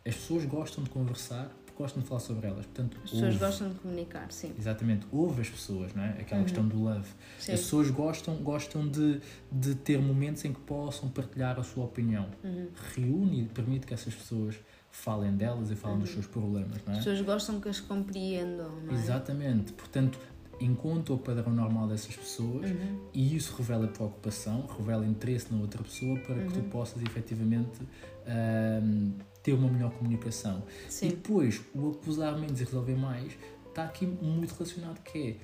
é, 0.06 0.10
as 0.10 0.15
pessoas 0.15 0.46
gostam 0.46 0.84
de 0.84 0.89
conversar 0.89 1.52
gostam 1.77 2.01
de 2.01 2.07
falar 2.07 2.19
sobre 2.21 2.47
elas. 2.47 2.65
Portanto, 2.65 2.97
As 3.03 3.09
pessoas 3.11 3.23
ouve. 3.33 3.38
gostam 3.45 3.69
de 3.69 3.75
comunicar, 3.75 4.31
sim. 4.31 4.53
Exatamente, 4.57 5.05
ouve 5.11 5.41
as 5.41 5.49
pessoas, 5.49 5.93
não 5.93 6.03
é? 6.03 6.09
Aquela 6.19 6.39
Uhum. 6.39 6.45
questão 6.45 6.67
do 6.67 6.81
love. 6.83 7.07
Sim. 7.39 7.51
As 7.53 7.59
pessoas 7.61 7.89
gostam, 7.91 8.35
gostam 8.38 8.88
de, 8.88 9.19
de 9.51 9.75
ter 9.75 9.99
momentos 10.01 10.43
em 10.45 10.53
que 10.53 10.59
possam 10.61 11.09
partilhar 11.09 11.59
a 11.59 11.63
sua 11.63 11.85
opinião. 11.85 12.27
Uhum. 12.43 12.67
Reúne 12.95 13.41
e 13.43 13.45
permite 13.47 13.85
que 13.85 13.93
essas 13.93 14.13
pessoas 14.15 14.55
falem 14.91 15.35
delas 15.35 15.69
e 15.69 15.75
falem 15.75 15.99
dos 15.99 16.09
seus 16.11 16.25
problemas, 16.25 16.77
não 16.85 16.93
é? 16.93 16.97
As 16.97 17.03
pessoas 17.03 17.21
gostam 17.25 17.59
que 17.59 17.67
as 17.67 17.79
compreendam, 17.81 18.71
não 18.85 18.93
é? 18.93 18.97
Exatamente. 18.97 19.73
Portanto, 19.73 20.17
encontra 20.61 21.13
o 21.13 21.17
padrão 21.17 21.51
normal 21.51 21.85
dessas 21.89 22.15
pessoas 22.15 22.71
Uhum. 22.71 23.09
e 23.13 23.35
isso 23.35 23.53
revela 23.57 23.88
preocupação, 23.89 24.65
revela 24.77 25.05
interesse 25.05 25.53
na 25.53 25.59
outra 25.59 25.83
pessoa 25.83 26.17
para 26.19 26.35
que 26.45 26.53
tu 26.53 26.59
Uhum. 26.61 26.69
possas 26.69 27.01
efetivamente 27.03 27.81
ahm, 28.25 29.11
ter 29.45 29.53
uma 29.53 29.69
melhor 29.69 29.91
comunicação. 29.91 30.63
E 30.88 30.91
Sim, 30.91 31.10
depois, 31.10 31.62
o 31.75 31.91
acusar 31.91 32.36
menos 32.36 32.60
e 32.60 32.63
resolver 32.63 32.95
mais 32.95 33.31
está 33.69 33.84
aqui 33.84 34.08
muito 34.08 34.53
relacionado 34.55 35.03
que 35.03 35.38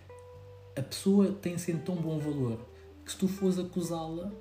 é 0.75 0.79
a 0.79 0.81
pessoa 0.81 1.31
tem 1.33 1.55
sempre 1.59 1.83
tão 1.83 1.95
bom 1.95 2.17
valor 2.17 2.59
que 3.05 3.11
se 3.11 3.17
tu 3.17 3.27
fores 3.27 3.59
acusá-la, 3.59 4.31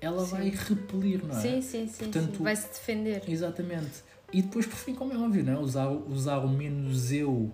ela 0.00 0.24
Sim. 0.24 0.30
vai 0.32 0.48
repelir, 0.50 1.24
não 1.24 1.38
é? 1.38 1.40
sim, 1.40 1.62
sim, 1.62 1.86
sim, 1.86 2.04
Portanto, 2.04 2.36
sim. 2.36 2.42
Vai-se 2.42 2.66
defender. 2.66 3.22
Exatamente. 3.28 4.02
E 4.32 4.42
depois, 4.42 4.66
por 4.66 4.76
fim, 4.76 4.94
como 4.94 5.12
é 5.12 5.16
óbvio, 5.16 5.44
não 5.44 5.52
é? 5.52 5.58
usar, 5.58 5.88
usar 5.88 6.38
o 6.38 6.48
menos 6.48 7.12
eu 7.12 7.52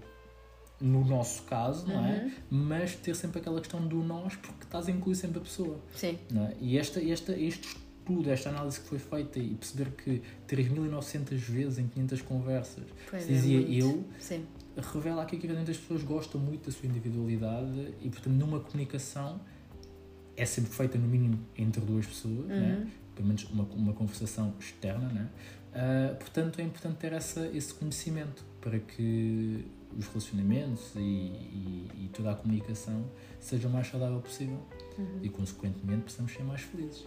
no 0.80 1.04
nosso 1.04 1.42
caso, 1.42 1.86
não 1.86 2.06
é? 2.06 2.22
Uhum. 2.22 2.32
Mas 2.50 2.96
ter 2.96 3.14
sempre 3.14 3.40
aquela 3.40 3.60
questão 3.60 3.86
do 3.86 4.02
nós, 4.02 4.36
porque 4.36 4.64
estás 4.64 4.88
a 4.88 4.90
incluir 4.90 5.16
sempre 5.16 5.38
a 5.38 5.42
pessoa. 5.42 5.78
Sim, 5.94 6.18
Não 6.30 6.46
é? 6.46 6.54
E 6.60 6.78
esta, 6.78 7.02
esta, 7.02 7.38
este 7.38 7.76
estudo, 8.02 8.30
esta 8.30 8.50
análise 8.50 8.80
que 8.80 8.86
foi 8.88 8.98
feita 8.98 9.38
e 9.38 9.54
perceber 9.54 9.90
que 9.92 10.22
3.900 10.48 11.36
vezes 11.36 11.78
em 11.78 11.86
500 11.88 12.22
conversas 12.22 12.84
pois 13.08 13.22
se 13.22 13.30
é, 13.30 13.34
dizia 13.34 13.60
muito. 13.60 13.74
eu, 13.74 14.04
Sim, 14.18 14.44
revela 14.92 15.22
aqui 15.22 15.36
que 15.38 15.46
realmente 15.46 15.70
as 15.70 15.76
pessoas 15.76 16.02
gostam 16.02 16.40
muito 16.40 16.66
da 16.66 16.72
sua 16.72 16.88
individualidade 16.88 17.94
e, 18.00 18.08
portanto, 18.10 18.34
numa 18.34 18.60
comunicação 18.60 19.40
é 20.36 20.44
sempre 20.44 20.72
feita 20.72 20.98
no 20.98 21.06
mínimo 21.06 21.38
entre 21.56 21.80
duas 21.80 22.06
pessoas, 22.06 22.46
né? 22.46 22.80
Uhum. 22.84 22.90
pelo 23.14 23.28
menos 23.28 23.44
uma, 23.50 23.64
uma 23.64 23.92
conversação 23.92 24.54
externa. 24.58 25.08
Né? 25.08 25.28
Ah, 25.74 26.14
portanto, 26.18 26.58
é 26.58 26.62
importante 26.64 26.96
ter 26.96 27.12
essa, 27.12 27.46
esse 27.48 27.72
conhecimento 27.74 28.44
para 28.60 28.78
que 28.78 29.64
os 29.96 30.06
relacionamentos 30.08 30.92
e, 30.96 31.00
e, 31.00 31.90
e 32.04 32.10
toda 32.14 32.32
a 32.32 32.34
comunicação 32.34 33.04
seja 33.38 33.68
o 33.68 33.70
mais 33.70 33.86
saudável 33.88 34.20
possível 34.20 34.58
Uhum. 34.98 35.20
e, 35.22 35.28
consequentemente, 35.30 36.02
possamos 36.02 36.32
ser 36.32 36.42
mais 36.44 36.60
felizes. 36.60 37.06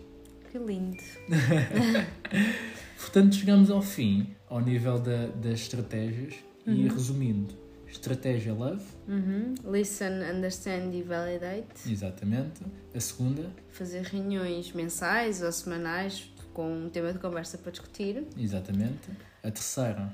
Que 0.55 0.59
lindo. 0.59 0.97
Portanto, 2.97 3.35
chegamos 3.35 3.69
ao 3.69 3.81
fim, 3.81 4.33
ao 4.49 4.61
nível 4.61 4.97
da, 4.99 5.27
das 5.27 5.59
estratégias, 5.61 6.35
e 6.65 6.87
resumindo, 6.87 7.53
estratégia 7.87 8.53
love, 8.53 8.81
Uhum. 9.07 9.53
Listen, 9.71 10.23
understand 10.33 10.95
e 10.95 11.03
validate. 11.03 11.91
exatamente. 11.91 12.61
A 12.93 12.99
segunda, 12.99 13.51
Fazer 13.71 14.01
reuniões 14.03 14.71
mensais 14.71 15.41
ou 15.43 15.51
semanais 15.51 16.31
com 16.53 16.85
um 16.85 16.89
tema 16.89 17.11
de 17.13 17.19
conversa 17.19 17.57
para 17.57 17.71
discutir. 17.71 18.23
exatamente. 18.37 19.09
A 19.43 19.51
terceira, 19.51 20.11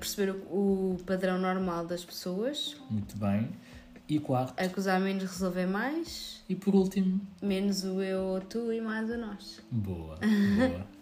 perceber 0.00 0.30
o, 0.50 0.94
o 0.96 0.98
padrão 1.06 1.38
normal 1.38 1.86
das 1.86 2.04
pessoas. 2.04 2.76
muito 2.90 3.16
bem. 3.18 3.50
E 4.08 4.18
quarto, 4.18 4.58
Acusar 4.58 5.00
menos, 5.00 5.24
resolver 5.24 5.66
mais. 5.66 6.42
e 6.48 6.54
por 6.54 6.74
último, 6.74 7.20
Menos 7.42 7.84
o 7.84 8.00
eu 8.02 8.20
ou 8.22 8.40
tu 8.40 8.72
e 8.72 8.80
mais 8.80 9.08
o 9.10 9.16
nós. 9.18 9.60
Boa, 9.70 10.18
boa. 10.18 10.86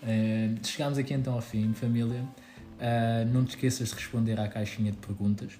Eh, 0.00 0.50
chegamos 0.62 0.96
aqui 0.96 1.12
então 1.12 1.34
ao 1.34 1.40
fim, 1.40 1.72
família. 1.74 2.22
Eh, 2.78 3.24
não 3.32 3.44
te 3.44 3.48
esqueças 3.56 3.88
de 3.88 3.94
responder 3.96 4.38
à 4.38 4.46
caixinha 4.46 4.92
de 4.92 4.98
perguntas. 4.98 5.58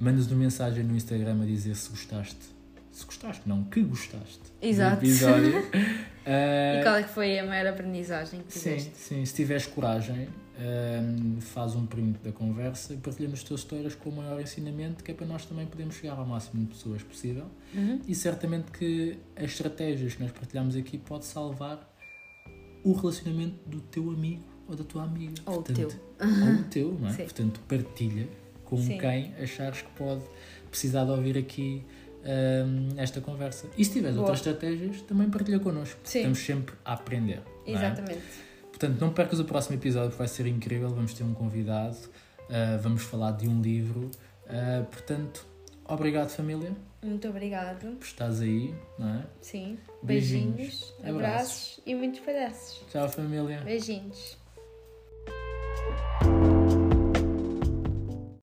Mandas 0.00 0.26
uma 0.26 0.36
mensagem 0.40 0.82
no 0.82 0.96
Instagram 0.96 1.40
a 1.40 1.46
dizer 1.46 1.76
se 1.76 1.88
gostaste. 1.90 2.40
Se 2.90 3.06
gostaste, 3.06 3.42
não, 3.46 3.62
que 3.62 3.80
gostaste 3.82 4.40
Exato. 4.60 4.96
do 4.96 5.06
episódio. 5.06 5.52
Eh, 6.26 6.78
E 6.78 6.82
qual 6.84 6.94
é 6.96 7.02
que 7.04 7.08
foi 7.08 7.36
a 7.38 7.44
maior 7.46 7.66
aprendizagem 7.68 8.42
que 8.42 8.52
sim, 8.52 8.60
tiveste? 8.76 8.92
sim, 8.96 9.24
se 9.24 9.34
tiveres 9.34 9.66
coragem, 9.66 10.28
eh, 10.58 11.00
faz 11.40 11.74
um 11.74 11.86
print 11.86 12.18
da 12.22 12.30
conversa 12.32 12.92
e 12.92 12.96
partilha 12.98 13.28
nos 13.28 13.42
teus 13.42 13.62
stories 13.62 13.94
com 13.94 14.10
o 14.10 14.16
maior 14.16 14.40
ensinamento, 14.40 15.02
que 15.02 15.10
é 15.10 15.14
para 15.14 15.26
nós 15.26 15.44
também 15.46 15.66
podermos 15.66 15.94
chegar 15.94 16.18
ao 16.18 16.26
máximo 16.26 16.62
de 16.64 16.74
pessoas 16.74 17.02
possível. 17.02 17.46
Uhum. 17.74 18.00
E 18.06 18.14
certamente 18.14 18.70
que 18.70 19.18
as 19.36 19.44
estratégias 19.44 20.14
que 20.14 20.22
nós 20.22 20.32
partilhamos 20.32 20.76
aqui 20.76 20.98
pode 20.98 21.24
salvar 21.24 21.88
o 22.84 22.92
relacionamento 22.92 23.56
do 23.66 23.80
teu 23.80 24.10
amigo 24.10 24.42
ou 24.68 24.76
da 24.76 24.84
tua 24.84 25.04
amiga. 25.04 25.34
Ou 25.46 25.60
o 25.60 25.62
Portanto, 25.62 25.96
teu. 26.18 26.28
Ou 26.28 26.54
o 26.54 26.64
teu, 26.68 26.98
não 27.00 27.08
é? 27.08 27.12
Sim. 27.12 27.22
Portanto, 27.24 27.60
partilha 27.68 28.28
com 28.64 28.76
Sim. 28.78 28.98
quem 28.98 29.34
achares 29.36 29.82
que 29.82 29.90
pode 29.90 30.22
precisar 30.70 31.04
de 31.04 31.10
ouvir 31.10 31.36
aqui 31.36 31.84
hum, 32.24 32.88
esta 32.96 33.20
conversa. 33.20 33.68
E 33.76 33.84
se 33.84 33.92
tiveres 33.92 34.16
Boa. 34.16 34.28
outras 34.28 34.46
estratégias, 34.46 35.02
também 35.02 35.28
partilha 35.28 35.60
connosco. 35.60 35.98
Sim. 36.04 36.18
Estamos 36.18 36.38
sempre 36.38 36.74
a 36.84 36.94
aprender. 36.94 37.42
é? 37.66 37.72
Exatamente. 37.72 38.22
Portanto, 38.82 39.00
não 39.00 39.12
percas 39.12 39.38
o 39.38 39.44
próximo 39.44 39.76
episódio 39.76 40.10
que 40.10 40.18
vai 40.18 40.26
ser 40.26 40.44
incrível. 40.44 40.88
Vamos 40.88 41.14
ter 41.14 41.22
um 41.22 41.32
convidado, 41.32 41.96
uh, 41.96 42.82
vamos 42.82 43.02
falar 43.04 43.30
de 43.30 43.48
um 43.48 43.62
livro. 43.62 44.10
Uh, 44.46 44.84
portanto, 44.86 45.46
obrigado, 45.84 46.30
família, 46.30 46.72
Muito 47.00 47.28
obrigado. 47.28 47.96
por 47.96 48.04
estares 48.04 48.40
aí. 48.40 48.74
Não 48.98 49.20
é? 49.20 49.26
Sim. 49.40 49.78
Beijinhos. 50.02 50.56
Beijinhos, 50.56 50.94
Abraços. 50.98 51.14
abraços 51.14 51.80
e 51.86 51.94
muitos 51.94 52.18
palhaços. 52.20 52.84
Tchau, 52.90 53.08
família. 53.08 53.60
Beijinhos. 53.60 54.36